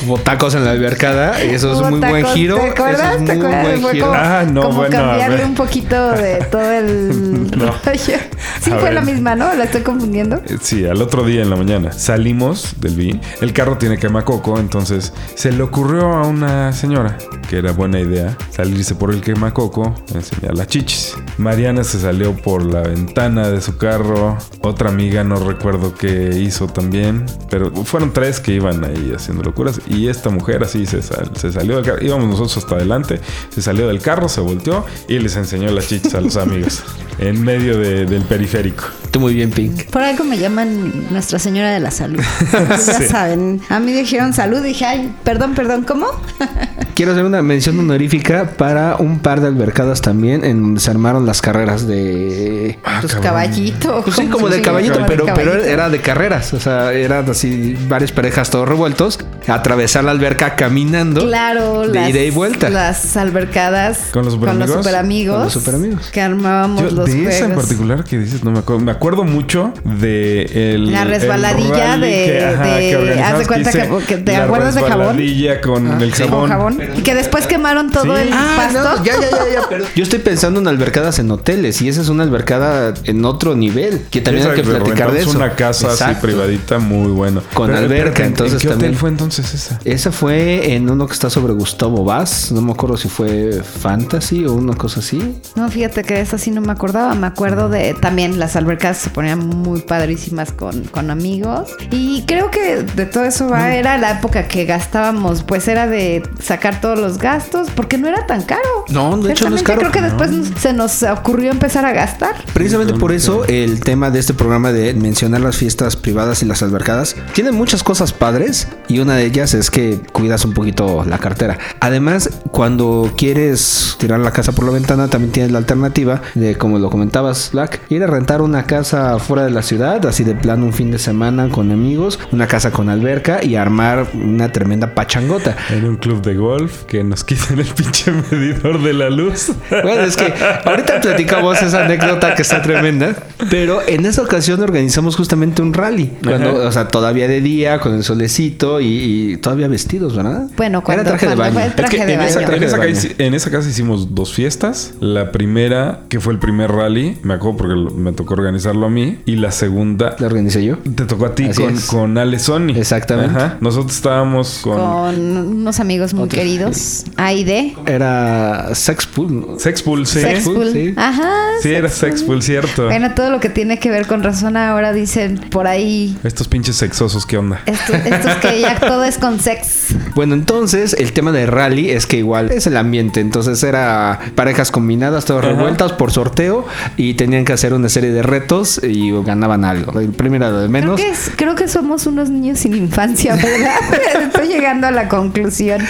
Hubo 0.06 0.18
tacos 0.18 0.54
en 0.56 0.63
la 0.63 0.71
albercada. 0.71 1.44
y 1.44 1.50
Eso 1.50 1.74
es 1.74 1.80
un 1.80 2.00
muy 2.00 2.00
buen 2.00 2.25
giro. 2.27 2.59
¿Te 2.62 2.70
acuerdas? 2.70 3.16
es 3.18 3.26
¿Te 3.26 3.32
acuerdas? 3.34 3.80
Fue 3.82 4.00
como, 4.00 4.14
Ah, 4.14 4.44
no, 4.52 4.62
como 4.64 4.76
bueno, 4.80 4.96
cambiarle 4.96 5.46
un 5.46 5.56
poquito 5.56 6.12
de 6.14 6.36
todo 6.52 6.72
el 6.72 7.52
No. 7.58 7.66
rollo. 7.86 8.18
Sí, 8.62 8.72
A 8.72 8.76
fue 8.76 8.84
ver. 8.86 8.94
la 8.94 9.02
misma, 9.02 9.36
¿no? 9.36 9.54
La 9.54 9.64
estoy 9.66 9.82
confundiendo. 9.82 10.38
Eh, 10.48 10.58
Sí, 10.62 10.86
al 10.86 11.02
otro 11.02 11.24
día 11.24 11.42
en 11.42 11.50
la 11.50 11.56
mañana 11.56 11.92
salimos 11.92 12.76
del 12.80 12.94
V. 12.96 13.20
El 13.42 13.54
carro 13.54 13.78
tiene 13.78 13.98
quemacoco, 13.98 14.60
entonces 14.60 15.14
se 15.36 15.52
le 15.52 15.64
ocurrió 15.64 16.14
a 16.14 16.28
una 16.28 16.72
señora 16.74 17.18
que 17.50 17.58
era 17.58 17.72
buena 17.72 18.00
idea 18.00 18.38
salirse 18.52 18.94
por 18.96 19.12
el 19.12 19.22
quemacoco, 19.22 19.96
enseñar 20.14 20.56
las 20.56 20.68
chichis. 20.68 21.16
Mariana 21.38 21.84
se 21.84 22.00
salió 22.00 22.36
por 22.36 22.64
la 22.64 22.82
ventana 22.82 23.50
de 23.50 23.62
su 23.62 23.78
carro. 23.78 24.38
Otra 24.62 24.90
amiga, 24.90 25.24
no 25.24 25.36
recuerdo 25.38 25.96
qué 25.96 26.30
hizo 26.40 26.68
también, 26.68 27.26
pero 27.50 27.72
fueron 27.86 28.12
tres 28.14 28.40
que 28.40 28.52
iban 28.54 28.84
ahí 28.84 29.14
haciendo 29.16 29.44
locuras. 29.44 29.80
Y 29.88 30.08
esta 30.10 30.30
mujer 30.30 30.64
así 30.64 30.86
se, 30.86 31.02
sal- 31.02 31.32
se 31.36 31.52
salió 31.52 31.78
del 31.78 31.86
carro. 31.86 32.04
Íbamos 32.06 32.28
nosotros 32.28 32.49
hasta 32.57 32.75
adelante, 32.75 33.19
se 33.50 33.62
salió 33.62 33.88
del 33.88 34.00
carro, 34.01 34.30
se 34.30 34.42
volteó 34.42 34.86
y 35.07 35.19
les 35.19 35.36
enseñó 35.36 35.72
las 35.72 35.88
chichis 35.88 36.13
a 36.16 36.22
los 36.22 36.36
amigos 36.38 36.84
en 37.19 37.42
medio 37.44 37.78
de- 37.78 38.06
del 38.06 38.24
periférico. 38.24 38.86
Tú 39.12 39.19
muy 39.19 39.34
bien, 39.34 39.50
Pink. 39.50 39.86
Por 39.90 40.04
algo 40.04 40.24
me 40.24 40.38
llaman 40.38 41.07
Nuestra 41.12 41.40
Señora 41.40 41.72
de 41.72 41.80
la 41.80 41.90
Salud. 41.90 42.22
ya 42.69 42.78
Sí. 42.78 43.06
saben. 43.07 43.60
A 43.69 43.80
mí 43.80 43.92
dijeron 43.92 44.34
salud. 44.34 44.62
Dije, 44.62 44.86
ay, 44.86 45.12
perdón, 45.24 45.56
perdón, 45.56 45.84
¿cómo? 45.84 46.06
Quiero 46.96 47.13
hacer 47.13 47.25
una 47.25 47.42
mención 47.42 47.80
honorífica 47.80 48.52
para 48.57 48.98
un 48.98 49.19
par 49.19 49.42
de 49.42 49.48
albercadas 49.48 50.02
también 50.02 50.45
en 50.45 50.62
donde 50.62 50.80
se 50.80 50.92
armaron 50.92 51.25
las 51.25 51.42
carreras 51.42 51.88
de... 51.88 52.78
Ah, 52.84 53.00
Pues 53.02 53.16
caballito. 53.16 54.02
Pues 54.04 54.16
sí, 54.18 54.28
como 54.28 54.48
de 54.50 54.57
sí, 54.57 54.62
caballito, 54.62 55.00
de 55.00 55.06
pero, 55.06 55.25
pero 55.34 55.56
era 55.63 55.90
de 55.90 56.02
carreras. 56.02 56.54
O 56.54 56.60
sea, 56.60 56.94
eran 56.94 57.28
así 57.30 57.75
varias 57.88 58.12
parejas 58.12 58.50
todos 58.52 58.68
revueltos. 58.69 59.18
Atravesar 59.48 60.04
la 60.04 60.12
alberca 60.12 60.56
caminando. 60.56 61.22
Claro, 61.25 61.88
De 61.88 62.00
las, 62.00 62.10
ida 62.12 62.19
y 62.22 62.29
vuelta. 62.30 62.70
Las 62.70 63.16
albercadas 63.18 64.00
¿Con 64.12 64.26
los 64.26 64.34
superamigos? 64.34 64.76
superamigos. 64.78 65.36
Con 65.36 65.44
los 65.46 65.54
superamigos. 65.54 66.08
Que 66.10 66.22
armábamos 66.22 66.81
Yo, 66.84 66.92
los 66.92 67.06
de 67.06 67.12
juegos. 67.14 67.34
esa 67.34 67.46
en 67.46 67.56
particular 67.56 68.04
que 68.04 68.18
dices, 68.20 68.44
no 68.44 68.52
me 68.52 68.60
acuerdo. 68.60 68.84
Me 68.84 68.92
acuerdo 68.92 69.24
mucho 69.24 69.74
de 69.84 70.74
el. 70.74 70.92
La 70.92 71.04
el 71.04 71.10
resbaladilla 71.10 71.88
rally 71.96 72.08
de- 72.10 72.26
que, 72.26 72.46
ajá, 72.46 72.66
de- 72.76 72.90
que 72.90 72.96
organizamos, 72.98 73.31
haz 73.34 73.40
de 73.40 73.46
cuenta 73.46 73.72
que- 73.72 74.06
que 74.06 74.18
te 74.18 74.31
la 74.34 74.44
acuerdas 74.44 74.76
de 74.76 74.81
jabón. 74.81 74.98
resbaladilla 75.18 75.62
con 75.62 76.02
el 76.02 76.14
sí. 76.14 76.24
jabón. 76.24 76.40
Con 76.42 76.50
jabón. 76.50 76.80
Y 76.98 77.02
que 77.02 77.16
después 77.16 77.48
quemaron 77.48 77.92
todo 77.92 78.16
Sí. 78.18 78.24
el 78.24 78.34
Ah, 78.34 78.54
pasto. 78.58 78.84
no, 78.84 79.04
ya, 79.04 79.14
ya, 79.20 79.30
ya, 79.30 79.54
ya, 79.54 79.62
pero 79.70 79.86
yo 79.96 80.04
estoy 80.04 80.20
pensando 80.20 80.60
en 80.60 80.68
albercadas 80.68 81.20
en 81.20 81.30
hoteles 81.31 81.81
y 81.81 81.90
esa 81.90 82.02
es 82.02 82.10
una 82.10 82.24
albercada 82.24 82.94
en 83.06 83.26
otro 83.26 83.56
nivel. 83.56 84.02
Que 84.10 84.22
también 84.22 84.48
hay 84.48 84.56
que 84.56 84.64
platicar 84.64 85.12
de 85.12 85.22
eso. 85.22 85.31
una 85.31 85.56
casa 85.56 85.92
así 85.92 86.16
privadita 86.22 86.80
muy 86.80 87.12
bueno. 87.12 87.42
Con 87.54 87.74
alberca, 87.74 88.24
¿en- 88.24 88.30
entonces 88.30 88.56
¿En 88.56 88.60
qué 88.62 88.68
también. 88.70 88.92
hotel 88.92 89.00
fue 89.00 89.10
entonces 89.10 89.54
esa? 89.54 89.80
Esa 89.86 90.12
fue 90.12 90.74
en 90.74 90.90
uno 90.90 91.08
que 91.08 91.14
está 91.14 91.30
sobre 91.30 91.54
Gustavo 91.54 92.04
No 92.51 92.62
me 92.62 92.71
acuerdo 92.71 92.98
si 92.98 93.07
fue 93.07 93.62
Fantasy 93.63 94.45
o 94.45 94.54
una 94.54 94.75
cosa 94.75 95.00
así. 95.00 95.39
No, 95.56 95.69
fíjate 95.69 96.04
que 96.04 96.19
esa 96.19 96.38
sí 96.38 96.51
no 96.51 96.62
me 96.62 96.71
acordaba. 96.71 97.16
Me 97.16 97.27
acuerdo 97.27 97.69
de 97.69 97.94
también 97.94 98.39
las 98.39 98.56
albercas 98.56 98.98
se 98.98 99.10
ponían 99.10 99.39
muy 99.39 99.81
padrísimas 99.81 100.51
con, 100.51 100.83
con 100.86 101.10
amigos. 101.12 101.69
Y 101.92 102.24
creo 102.25 102.51
que 102.51 102.83
de 102.83 103.06
todo 103.06 103.24
eso 103.25 103.45
Mm. 103.45 103.51
va, 103.51 103.74
era 103.74 103.98
la 103.98 104.12
época 104.12 104.48
que 104.48 104.66
gastábamos, 104.66 105.44
pues 105.44 105.68
era 105.68 105.88
de 105.88 106.21
sacar 106.44 106.81
todos 106.81 107.00
los 107.00 107.18
gastos, 107.18 107.69
porque 107.74 107.98
no 107.98 108.07
era 108.10 108.25
tan 108.27 108.42
caro. 108.44 108.62
No, 108.89 109.18
de 109.18 109.31
hecho 109.31 109.50
no 109.50 109.56
es 109.56 109.63
caro. 109.63 109.80
Creo 109.80 109.92
que 109.92 110.01
después 110.01 110.30
se 110.60 110.74
nos 110.74 111.01
ocurrió 111.04 111.51
empezar 111.51 111.86
a 111.86 111.94
gastar. 111.94 112.36
Precisamente 112.54 112.94
por 112.95 113.12
eso 113.13 113.45
el 113.45 113.80
tema 113.80 114.10
de 114.12 114.19
este 114.19 114.33
programa 114.33 114.71
de 114.74 114.94
mencionar 114.94 115.42
las 115.42 115.56
fiestas 115.57 115.95
privadas 115.95 116.44
y 116.44 116.45
las 116.45 116.62
albercadas 116.63 117.16
tiene 117.33 117.51
muchas 117.51 117.81
cosas 117.83 118.12
padres 118.13 118.68
y 118.88 119.00
una 119.00 119.16
de 119.16 119.25
ellas 119.25 119.54
es 119.54 119.71
que 119.71 120.00
cuidas 120.12 120.44
un 120.45 120.54
poquito 120.54 121.06
la 121.06 121.18
cartera. 121.18 121.57
Además, 121.80 122.09
cuando 122.52 123.12
quieres 123.18 123.96
tirar 124.00 124.20
la 124.20 124.32
casa 124.32 124.52
por 124.52 124.66
la 124.66 124.72
ventana, 124.72 125.08
también 125.08 125.32
tienes 125.32 125.52
la 125.52 125.58
alternativa 125.60 126.22
de, 126.36 126.56
como 126.58 126.80
lo 126.80 126.90
comentabas, 126.90 127.50
Black, 127.54 127.82
ir 127.90 128.04
a 128.04 128.08
rentar 128.08 128.42
una 128.42 128.64
casa 128.64 129.20
fuera 129.20 129.44
de 129.46 129.52
la 129.52 129.62
ciudad, 129.62 130.06
así 130.06 130.24
de 130.24 130.36
plano 130.36 130.66
un 130.66 130.74
fin 130.74 130.92
de 130.92 131.00
semana 131.00 131.50
con 131.50 131.72
amigos, 131.72 132.20
una 132.32 132.48
casa 132.48 132.72
con 132.72 132.90
alberca 132.90 133.44
y 133.44 133.56
armar 133.56 134.08
una 134.14 134.52
tremenda 134.52 134.94
pachangota. 134.96 135.56
En 135.70 135.86
un 135.86 135.98
club 135.98 136.22
de 136.22 136.36
golf 136.36 136.84
que 136.86 137.04
nos 137.04 137.24
quitan 137.24 137.60
el 137.60 137.66
pinche 137.68 138.12
medidor 138.32 138.82
de 138.82 138.94
la 138.94 139.10
luz. 139.10 139.52
Bueno, 139.70 140.02
es 140.02 140.16
que 140.18 140.34
ahorita 140.66 141.02
platicamos 141.02 141.62
esa 141.62 141.86
anécdota 141.86 142.36
que 142.36 142.42
está 142.42 142.62
tremenda, 142.62 143.16
pero 143.50 143.80
en 143.88 144.06
esa 144.06 144.22
ocasión 144.24 144.62
organizamos 144.62 145.16
justamente 145.16 145.62
un 145.62 145.74
rally. 145.74 146.12
Cuando, 146.24 146.50
Ajá. 146.50 146.68
o 146.68 146.72
sea, 146.72 146.88
todavía 146.88 147.28
de 147.28 147.42
día, 147.42 147.80
con 147.80 147.94
el 147.94 148.04
solecito 148.04 148.82
y, 148.82 148.88
y 149.34 149.38
todavía 149.38 149.68
vestidos, 149.68 150.16
¿verdad? 150.16 150.48
Bueno, 150.57 150.83
cuando- 150.83 151.02
Era 151.02 151.12
traje 151.12 151.28
de 151.28 151.36
baño. 151.36 151.54
fue 151.54 151.66
el 151.66 151.74
traje 151.76 151.99
De 152.06 152.14
en, 152.14 152.22
esa, 152.22 152.42
en 152.42 152.64
esa 152.64 152.78
casa, 152.80 153.08
en 153.18 153.34
esa 153.34 153.52
casa 153.52 153.70
hicimos 153.70 154.14
dos 154.16 154.34
fiestas. 154.34 154.94
La 155.00 155.32
primera, 155.32 156.02
que 156.10 156.20
fue 156.20 156.34
el 156.34 156.40
primer 156.40 156.72
rally, 156.72 157.18
me 157.24 157.34
acuerdo 157.36 157.58
porque 157.58 157.76
me 157.96 158.12
tocó 158.14 158.34
organizarlo 158.34 158.86
a 158.86 158.90
mí. 158.90 159.20
Y 159.26 159.36
la 159.38 159.52
segunda, 159.52 160.16
La 160.20 160.28
organicé 160.28 160.64
yo. 160.64 160.78
te 160.78 161.06
tocó 161.06 161.26
a 161.28 161.36
ti 161.36 161.50
con, 161.56 161.76
con 161.88 162.18
Ale 162.18 162.40
Sony. 162.40 162.72
Exactamente. 162.76 163.38
Ajá. 163.38 163.58
Nosotros 163.62 163.96
estábamos 163.96 164.60
con, 164.64 164.76
Con 164.78 165.38
unos 165.38 165.80
amigos 165.80 166.14
muy 166.14 166.24
Otros. 166.26 166.40
queridos. 166.40 167.06
Aide. 167.18 167.76
Era 167.86 168.74
Sexpool. 168.74 169.56
Sexpool, 169.60 170.06
sí. 170.08 170.22
Sexpool. 170.22 170.72
sí. 170.72 170.94
Ajá. 170.96 171.32
Sí, 171.62 171.70
era 171.74 171.90
Sexpool, 171.90 172.42
cierto. 172.42 172.86
Bueno, 172.86 173.14
todo 173.14 173.30
lo 173.32 173.40
que 173.40 173.50
tiene 173.50 173.80
que 173.80 173.90
ver 173.90 174.08
con 174.08 174.24
razón 174.24 174.58
ahora 174.58 174.94
dicen 174.94 175.40
por 175.50 175.68
ahí. 175.68 176.18
Estos 176.24 176.48
pinches 176.48 176.76
sexosos, 176.78 177.26
¿qué 177.26 177.38
onda? 177.38 177.62
Estos, 177.66 177.96
estos 177.96 178.36
que 178.38 178.62
ya 178.62 178.80
todo 178.80 179.04
es 179.04 179.18
con 179.18 179.40
sex. 179.40 179.96
Bueno, 180.16 180.34
entonces 180.36 180.94
el 180.98 181.12
tema 181.14 181.32
de 181.32 181.46
rally 181.46 181.89
es 181.92 182.06
que 182.06 182.18
igual 182.18 182.52
es 182.52 182.68
el 182.68 182.78
ambiente. 182.78 183.19
Entonces 183.19 183.62
era 183.64 184.19
parejas 184.36 184.72
combinadas, 184.72 185.26
todas 185.26 185.44
Ajá. 185.46 185.54
revueltas 185.56 185.92
por 185.94 186.12
sorteo 186.12 186.66
y 186.98 187.14
tenían 187.16 187.46
que 187.46 187.54
hacer 187.54 187.74
una 187.74 187.90
serie 187.90 188.12
de 188.12 188.22
retos 188.24 188.81
y 188.84 189.12
ganaban 189.24 189.66
algo. 189.66 190.00
El 190.00 190.10
premio 190.10 190.38
era 190.38 190.52
de 190.52 190.58
Creo 190.60 190.69
menos. 190.69 191.02
que, 191.02 191.10
es- 191.10 191.31
creo 191.36 191.56
que 191.56 191.68
somos 191.68 192.06
unos 192.08 192.30
niños 192.30 192.60
sin 192.60 192.76
infancia, 192.76 193.36
¿verdad? 193.36 193.76
Estoy 194.24 194.48
llegando 194.48 194.88
a 194.88 194.92
la 194.92 195.08
conclusión. 195.10 195.81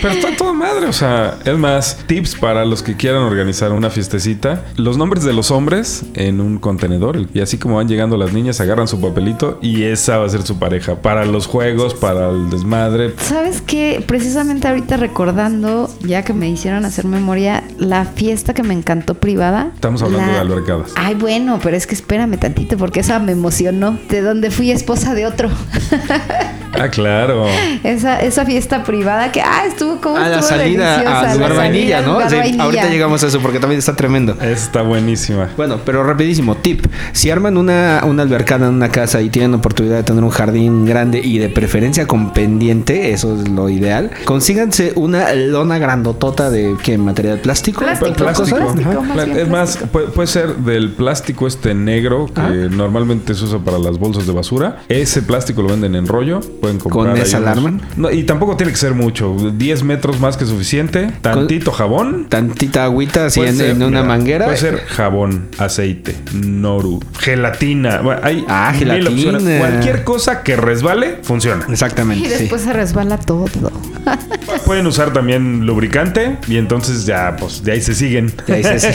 Pero 0.00 0.14
está 0.14 0.36
todo 0.36 0.54
madre, 0.54 0.86
o 0.86 0.92
sea, 0.92 1.36
es 1.44 1.56
más, 1.58 1.98
tips 2.06 2.36
para 2.36 2.64
los 2.64 2.82
que 2.82 2.96
quieran 2.96 3.22
organizar 3.22 3.72
una 3.72 3.90
fiestecita. 3.90 4.64
Los 4.76 4.96
nombres 4.96 5.24
de 5.24 5.32
los 5.32 5.50
hombres 5.50 6.04
en 6.14 6.40
un 6.40 6.58
contenedor. 6.58 7.26
Y 7.34 7.40
así 7.40 7.58
como 7.58 7.76
van 7.76 7.88
llegando 7.88 8.16
las 8.16 8.32
niñas, 8.32 8.60
agarran 8.60 8.88
su 8.88 9.00
papelito 9.00 9.58
y 9.62 9.82
esa 9.84 10.18
va 10.18 10.26
a 10.26 10.28
ser 10.28 10.42
su 10.42 10.58
pareja. 10.58 10.96
Para 11.02 11.24
los 11.24 11.46
juegos, 11.46 11.94
para 11.94 12.30
el 12.30 12.50
desmadre. 12.50 13.14
¿Sabes 13.20 13.60
qué? 13.60 14.02
Precisamente 14.06 14.68
ahorita 14.68 14.96
recordando, 14.96 15.47
ya 16.00 16.22
que 16.22 16.32
me 16.32 16.48
hicieron 16.48 16.84
hacer 16.84 17.04
memoria, 17.06 17.64
la 17.78 18.04
fiesta 18.04 18.54
que 18.54 18.62
me 18.62 18.74
encantó 18.74 19.14
privada. 19.14 19.70
Estamos 19.74 20.02
hablando 20.02 20.26
la- 20.26 20.32
de 20.34 20.38
albercadas. 20.40 20.92
Ay, 20.96 21.14
bueno, 21.14 21.58
pero 21.62 21.76
es 21.76 21.86
que 21.86 21.94
espérame 21.94 22.36
tantito 22.38 22.76
porque 22.76 23.00
esa 23.00 23.18
me 23.18 23.32
emocionó. 23.32 23.98
De 24.08 24.20
donde 24.20 24.50
fui 24.50 24.70
esposa 24.70 25.14
de 25.14 25.26
otro. 25.26 25.48
Ah, 26.78 26.88
claro. 26.88 27.46
esa, 27.84 28.20
esa 28.20 28.44
fiesta 28.44 28.84
privada 28.84 29.32
que, 29.32 29.40
ah, 29.40 29.64
estuvo 29.66 30.00
como. 30.00 30.16
A 30.16 30.28
la 30.28 30.42
salida 30.42 31.30
al 31.30 31.36
lugar 31.38 31.54
vainilla, 31.56 32.00
¿no? 32.02 32.14
lugar 32.14 32.30
Sí, 32.30 32.36
vainilla. 32.36 32.62
ahorita 32.64 32.88
llegamos 32.88 33.22
a 33.24 33.26
eso 33.28 33.40
porque 33.40 33.58
también 33.58 33.78
está 33.78 33.94
tremendo. 33.96 34.36
Está 34.40 34.82
buenísima. 34.82 35.48
Bueno, 35.56 35.80
pero 35.84 36.02
rapidísimo, 36.04 36.56
tip. 36.56 36.86
Si 37.12 37.30
arman 37.30 37.56
una, 37.56 38.02
una 38.06 38.22
albercada 38.22 38.68
en 38.68 38.74
una 38.74 38.90
casa 38.90 39.20
y 39.22 39.30
tienen 39.30 39.54
oportunidad 39.54 39.96
de 39.96 40.02
tener 40.02 40.22
un 40.22 40.30
jardín 40.30 40.84
grande 40.84 41.20
y 41.22 41.38
de 41.38 41.48
preferencia 41.48 42.06
con 42.06 42.32
pendiente, 42.32 43.12
eso 43.12 43.34
es 43.40 43.48
lo 43.48 43.68
ideal, 43.68 44.10
consíganse 44.24 44.92
una 44.96 45.32
lona 45.34 45.78
grandotota 45.78 46.50
de 46.50 46.76
¿qué? 46.82 46.98
material 46.98 47.38
plástico. 47.40 47.80
Plástico, 47.80 48.14
es 49.36 49.48
más, 49.48 49.78
puede, 49.90 50.08
puede 50.08 50.26
ser 50.28 50.56
del 50.56 50.90
plástico 50.92 51.46
este 51.46 51.74
negro 51.74 52.26
que 52.26 52.40
Ah. 52.40 52.50
normalmente 52.70 53.34
se 53.34 53.44
usa 53.44 53.58
para 53.58 53.78
las 53.78 53.98
bolsas 53.98 54.26
de 54.26 54.32
basura. 54.32 54.78
Ese 54.88 55.22
plástico 55.22 55.62
lo 55.62 55.68
venden 55.68 55.94
en 55.94 56.06
rollo. 56.06 56.40
Pueden 56.60 56.78
comprar. 56.78 57.14
¿Con 57.14 57.16
esa 57.22 57.36
alarman? 57.38 57.80
No, 57.96 58.10
y 58.10 58.24
tampoco 58.24 58.56
tiene 58.56 58.72
que 58.72 58.78
ser 58.78 58.94
mucho. 58.94 59.34
10 59.54 59.82
metros 59.84 60.18
más 60.20 60.36
que 60.36 60.44
suficiente. 60.44 61.10
Tantito 61.20 61.70
jabón. 61.72 62.26
Tantita 62.28 62.84
agüita 62.84 63.26
así 63.26 63.40
en, 63.40 63.56
ser, 63.56 63.70
en 63.70 63.76
una 63.82 64.02
mira, 64.02 64.02
manguera. 64.04 64.44
Puede 64.46 64.58
ser 64.58 64.78
jabón, 64.86 65.48
aceite, 65.58 66.16
noru, 66.32 67.00
gelatina. 67.18 68.00
Bueno, 68.00 68.20
hay 68.24 68.44
Ah, 68.48 68.70
mil 68.72 68.78
gelatina. 68.80 69.10
opciones. 69.10 69.58
Cualquier 69.60 70.04
cosa 70.04 70.42
que 70.42 70.56
resbale, 70.56 71.18
funciona. 71.22 71.64
Exactamente. 71.68 72.26
Y 72.26 72.30
sí. 72.30 72.38
después 72.40 72.62
se 72.62 72.72
resbala 72.72 73.18
todo. 73.18 73.44
Pueden 74.66 74.86
usar 74.86 75.12
también 75.12 75.66
lubricante 75.66 76.38
y 76.48 76.56
entonces 76.56 77.06
ya, 77.06 77.36
pues 77.38 77.62
de 77.62 77.72
ahí 77.72 77.80
se 77.82 77.94
siguen. 77.94 78.32
Y 78.46 78.52
ahí 78.52 78.64
se- 78.64 78.88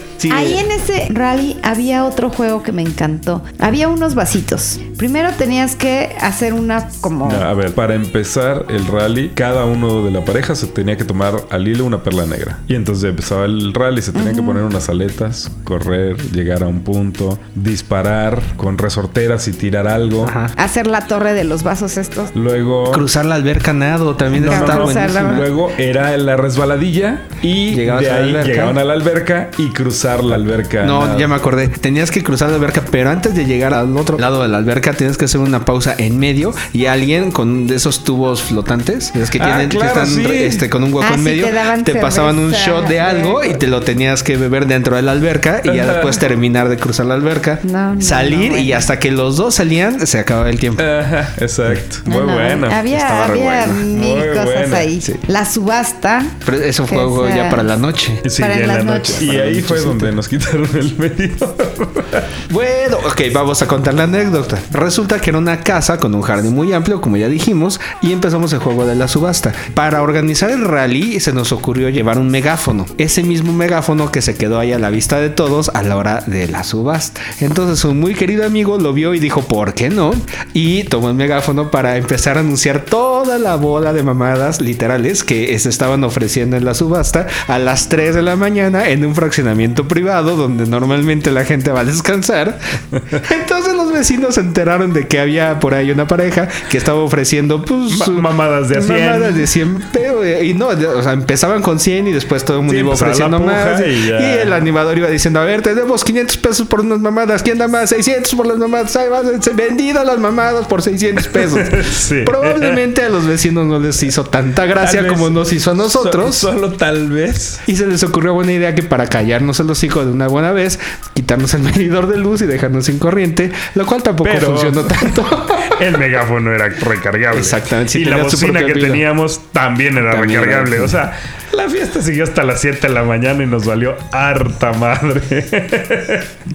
Sí. 0.20 0.30
Ahí 0.30 0.58
en 0.58 0.70
ese 0.70 1.08
rally 1.10 1.56
había 1.62 2.04
otro 2.04 2.28
juego 2.28 2.62
que 2.62 2.72
me 2.72 2.82
encantó. 2.82 3.42
Había 3.58 3.88
unos 3.88 4.14
vasitos. 4.14 4.78
Primero 4.98 5.30
tenías 5.32 5.76
que 5.76 6.14
hacer 6.20 6.52
una 6.52 6.90
como... 7.00 7.30
A 7.32 7.54
ver, 7.54 7.72
para 7.74 7.94
empezar 7.94 8.66
el 8.68 8.86
rally, 8.86 9.30
cada 9.34 9.64
uno 9.64 10.04
de 10.04 10.10
la 10.10 10.22
pareja 10.22 10.54
se 10.54 10.66
tenía 10.66 10.98
que 10.98 11.04
tomar 11.04 11.34
al 11.48 11.66
hilo 11.66 11.86
una 11.86 12.02
perla 12.02 12.26
negra. 12.26 12.58
Y 12.68 12.74
entonces 12.74 13.08
empezaba 13.08 13.46
el 13.46 13.72
rally, 13.72 14.02
se 14.02 14.12
tenían 14.12 14.36
que 14.36 14.42
poner 14.42 14.62
unas 14.62 14.90
aletas, 14.90 15.50
correr, 15.64 16.18
llegar 16.32 16.62
a 16.64 16.66
un 16.66 16.80
punto, 16.80 17.38
disparar 17.54 18.42
con 18.58 18.76
resorteras 18.76 19.48
y 19.48 19.52
tirar 19.52 19.88
algo. 19.88 20.26
Ajá. 20.26 20.50
Hacer 20.58 20.86
la 20.86 21.06
torre 21.06 21.32
de 21.32 21.44
los 21.44 21.62
vasos 21.62 21.96
estos. 21.96 22.36
Luego... 22.36 22.92
Cruzar 22.92 23.24
la 23.24 23.36
alberca 23.36 23.72
nado 23.72 24.16
también 24.16 24.44
No, 24.44 24.50
no, 24.50 24.90
está 24.90 25.22
no. 25.22 25.32
Luego 25.32 25.70
era 25.78 26.14
la 26.18 26.36
resbaladilla 26.36 27.22
y 27.40 27.74
Llegabas 27.74 28.02
de 28.02 28.10
a 28.10 28.12
la 28.12 28.18
ahí 28.18 28.28
alberca. 28.28 28.48
llegaban 28.48 28.76
a 28.78 28.84
la 28.84 28.92
alberca 28.92 29.50
y 29.56 29.70
cruzar 30.18 30.24
la 30.24 30.34
alberca. 30.36 30.82
No, 30.84 31.06
nada. 31.06 31.18
ya 31.18 31.28
me 31.28 31.34
acordé. 31.34 31.68
Tenías 31.68 32.10
que 32.10 32.22
cruzar 32.22 32.48
la 32.50 32.56
alberca, 32.56 32.82
pero 32.90 33.10
antes 33.10 33.34
de 33.34 33.44
llegar 33.46 33.74
al 33.74 33.96
otro 33.96 34.18
lado 34.18 34.42
de 34.42 34.48
la 34.48 34.58
alberca, 34.58 34.92
tienes 34.92 35.16
que 35.16 35.24
hacer 35.26 35.40
una 35.40 35.64
pausa 35.64 35.94
en 35.98 36.18
medio 36.18 36.52
y 36.72 36.86
alguien 36.86 37.30
con 37.30 37.66
de 37.66 37.76
esos 37.76 38.04
tubos 38.04 38.42
flotantes, 38.42 39.14
es 39.14 39.30
que 39.30 39.38
Ah, 39.40 39.44
tienen 39.46 39.68
claro, 39.68 39.80
que 39.94 40.00
están 40.00 40.06
sí. 40.06 40.26
este, 40.32 40.68
con 40.70 40.84
un 40.84 40.92
hueco 40.92 41.06
Ah, 41.10 41.14
en 41.14 41.20
sí, 41.20 41.24
medio, 41.24 41.46
te 41.84 41.94
pasaban 41.96 42.38
un 42.38 42.52
shot 42.52 42.86
de 42.88 43.00
algo 43.00 43.44
y 43.44 43.54
te 43.54 43.66
lo 43.66 43.80
tenías 43.80 44.22
que 44.22 44.36
beber 44.36 44.66
dentro 44.66 44.96
de 44.96 45.02
la 45.02 45.12
alberca 45.12 45.60
y 45.64 45.74
ya 45.74 45.86
después 45.86 46.18
terminar 46.18 46.68
de 46.68 46.76
cruzar 46.76 47.06
la 47.06 47.14
alberca, 47.14 47.60
No, 47.62 47.94
no, 47.94 48.00
salir 48.00 48.52
no, 48.52 48.58
y 48.58 48.72
hasta 48.72 48.98
que 48.98 49.10
los 49.10 49.36
dos 49.36 49.54
salían 49.54 50.06
se 50.06 50.18
acababa 50.18 50.50
el 50.50 50.58
tiempo. 50.58 50.82
Ajá, 50.82 51.34
exacto. 51.38 51.96
Muy 52.04 52.18
No, 52.18 52.26
no, 52.26 52.32
bueno. 52.34 52.68
Había, 52.70 53.24
había 53.24 53.66
mil 53.66 53.98
Muy 53.98 54.28
cosas 54.28 54.44
buena, 54.44 54.76
ahí. 54.76 55.00
sí. 55.00 55.14
La 55.26 55.44
subasta. 55.44 56.24
Pero 56.44 56.58
eso 56.58 56.86
fue 56.86 56.98
ya 57.34 57.48
para 57.50 57.62
la 57.62 57.76
noche. 57.76 58.20
Sí, 58.28 58.42
para 58.42 58.56
ya 58.56 58.60
en 58.62 58.68
la 58.68 58.82
noche. 58.82 59.12
noches. 59.12 59.22
Y 59.22 59.30
ahí 59.30 59.60
fue 59.62 59.78
nochecita. 59.78 59.99
Donde 60.00 60.16
nos 60.16 60.28
quitaron 60.28 60.68
el 60.74 60.96
medidor. 60.96 61.54
Bueno, 62.50 62.96
ok, 63.06 63.22
vamos 63.32 63.62
a 63.62 63.68
contar 63.68 63.94
la 63.94 64.02
anécdota. 64.02 64.58
Resulta 64.72 65.20
que 65.20 65.30
era 65.30 65.38
una 65.38 65.60
casa 65.60 65.98
con 65.98 66.12
un 66.16 66.22
jardín 66.22 66.52
muy 66.52 66.72
amplio, 66.72 67.00
como 67.00 67.16
ya 67.16 67.28
dijimos, 67.28 67.80
y 68.02 68.12
empezamos 68.12 68.52
el 68.52 68.58
juego 68.58 68.86
de 68.86 68.96
la 68.96 69.06
subasta. 69.06 69.52
Para 69.74 70.02
organizar 70.02 70.50
el 70.50 70.64
rally 70.64 71.20
se 71.20 71.32
nos 71.32 71.52
ocurrió 71.52 71.88
llevar 71.90 72.18
un 72.18 72.28
megáfono. 72.28 72.86
Ese 72.98 73.22
mismo 73.22 73.52
megáfono 73.52 74.10
que 74.10 74.20
se 74.20 74.34
quedó 74.34 74.58
ahí 74.58 74.72
a 74.72 74.80
la 74.80 74.90
vista 74.90 75.20
de 75.20 75.30
todos 75.30 75.70
a 75.74 75.82
la 75.84 75.96
hora 75.96 76.24
de 76.26 76.48
la 76.48 76.64
subasta. 76.64 77.20
Entonces 77.40 77.84
un 77.84 78.00
muy 78.00 78.14
querido 78.14 78.44
amigo 78.44 78.78
lo 78.78 78.92
vio 78.92 79.14
y 79.14 79.20
dijo, 79.20 79.42
¿por 79.42 79.72
qué 79.74 79.88
no? 79.88 80.10
Y 80.52 80.82
tomó 80.84 81.08
el 81.08 81.14
megáfono 81.14 81.70
para 81.70 81.96
empezar 81.96 82.36
a 82.36 82.40
anunciar 82.40 82.80
toda 82.80 83.38
la 83.38 83.54
bola 83.54 83.92
de 83.92 84.02
mamadas 84.02 84.60
literales 84.60 85.22
que 85.22 85.56
se 85.60 85.68
estaban 85.68 86.02
ofreciendo 86.02 86.56
en 86.56 86.64
la 86.64 86.74
subasta 86.74 87.28
a 87.46 87.60
las 87.60 87.88
3 87.88 88.16
de 88.16 88.22
la 88.22 88.34
mañana 88.34 88.88
en 88.88 89.04
un 89.04 89.14
fraccionamiento 89.14 89.79
privado 89.88 90.36
donde 90.36 90.66
normalmente 90.66 91.30
la 91.30 91.44
gente 91.44 91.70
va 91.70 91.80
a 91.80 91.84
descansar. 91.84 92.58
Entonces 93.30 93.69
vecinos 94.00 94.34
se 94.34 94.40
enteraron 94.40 94.92
de 94.92 95.06
que 95.06 95.20
había 95.20 95.60
por 95.60 95.74
ahí 95.74 95.90
una 95.90 96.06
pareja 96.06 96.48
que 96.68 96.76
estaba 96.78 96.98
ofreciendo 97.00 97.62
pues 97.64 98.08
mamadas 98.08 98.68
de 98.68 98.78
a 98.78 98.82
100. 98.82 98.98
Mamadas 99.06 99.34
de 99.34 99.46
100 99.46 99.78
pero, 99.92 100.24
eh, 100.24 100.44
y 100.46 100.54
no, 100.54 100.68
o 100.68 101.02
sea, 101.02 101.12
empezaban 101.12 101.62
con 101.62 101.78
100 101.78 102.08
y 102.08 102.12
después 102.12 102.44
todo 102.44 102.58
el 102.58 102.62
mundo 102.64 102.72
Sí, 102.74 102.78
iba 102.80 102.90
a 102.90 102.94
ofreciendo 102.94 103.38
más. 103.40 103.80
y 103.80 104.10
el 104.40 104.52
animador 104.52 104.98
iba 104.98 105.08
diciendo, 105.08 105.40
a 105.40 105.44
ver, 105.44 105.62
tenemos 105.62 106.04
500 106.04 106.36
pesos 106.38 106.66
por 106.66 106.80
unas 106.80 106.98
mamadas. 107.00 107.42
¿Quién 107.42 107.58
da 107.58 107.68
más? 107.68 107.90
600 107.90 108.34
por 108.34 108.46
las 108.46 108.58
mamadas. 108.58 108.94
Ahí 108.96 109.08
va, 109.08 109.22
vendidas 109.54 110.04
las 110.04 110.18
mamadas 110.18 110.66
por 110.66 110.82
600 110.82 111.26
pesos. 111.28 111.60
Sí. 111.90 112.22
Probablemente 112.24 113.02
a 113.02 113.08
los 113.08 113.26
vecinos 113.26 113.66
no 113.66 113.78
les 113.78 114.02
hizo 114.02 114.24
tanta 114.24 114.64
gracia 114.66 115.00
Tal 115.00 115.10
vez. 115.10 115.12
como 115.12 115.30
nos 115.30 115.52
hizo 115.52 115.70
a 115.72 115.74
nosotros. 115.74 116.34
So- 116.36 116.52
solo 116.52 116.72
tal 116.72 117.10
vez. 117.10 117.60
Y 117.66 117.76
se 117.76 117.86
les 117.86 118.02
ocurrió 118.02 118.34
buena 118.34 118.52
idea 118.52 118.74
que 118.74 118.82
para 118.82 119.06
callarnos 119.06 119.60
el 119.60 119.70
hocico 119.70 120.04
de 120.04 120.10
una 120.10 120.26
buena 120.28 120.52
vez, 120.52 120.78
quitarnos 121.14 121.52
el 121.54 121.62
medidor 121.62 122.06
de 122.08 122.16
luz 122.16 122.40
y 122.42 122.46
dejarnos 122.46 122.86
sin 122.86 122.98
corriente, 122.98 123.52
lo 123.74 123.86
cual 123.90 124.02
tampoco 124.02 124.30
Pero- 124.32 124.46
funcionó 124.46 124.82
tanto. 124.84 125.46
El 125.80 125.96
megáfono 125.98 126.52
era 126.52 126.68
recargable. 126.68 127.40
Exactamente, 127.40 127.98
y 127.98 128.04
la 128.04 128.18
bocina 128.18 128.60
que 128.64 128.74
pila. 128.74 128.88
teníamos 128.88 129.40
también 129.52 129.96
era 129.96 130.12
También 130.12 130.42
recargable. 130.42 130.80
O 130.80 130.88
sea, 130.88 131.18
la 131.52 131.68
fiesta 131.70 132.02
siguió 132.02 132.24
hasta 132.24 132.44
las 132.44 132.60
7 132.60 132.86
de 132.88 132.92
la 132.92 133.02
mañana 133.02 133.42
y 133.42 133.46
nos 133.46 133.64
valió 133.64 133.96
harta 134.12 134.72
madre. 134.74 135.22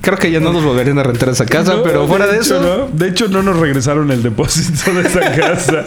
Creo 0.01 0.17
que 0.17 0.29
ya 0.31 0.39
no 0.39 0.53
nos 0.53 0.63
volverían 0.63 0.99
a 0.99 1.03
rentar 1.03 1.29
esa 1.29 1.45
casa, 1.45 1.73
No, 1.75 1.83
pero 1.83 2.07
fuera 2.07 2.27
de, 2.27 2.35
hecho, 2.37 2.57
eso. 2.57 2.61
no. 2.61 2.87
De 2.97 3.09
hecho, 3.09 3.27
no 3.27 3.41
nos 3.41 3.57
regresaron 3.57 4.11
el 4.11 4.21
depósito 4.23 4.93
de 4.93 5.07
esa 5.07 5.31
casa. 5.35 5.85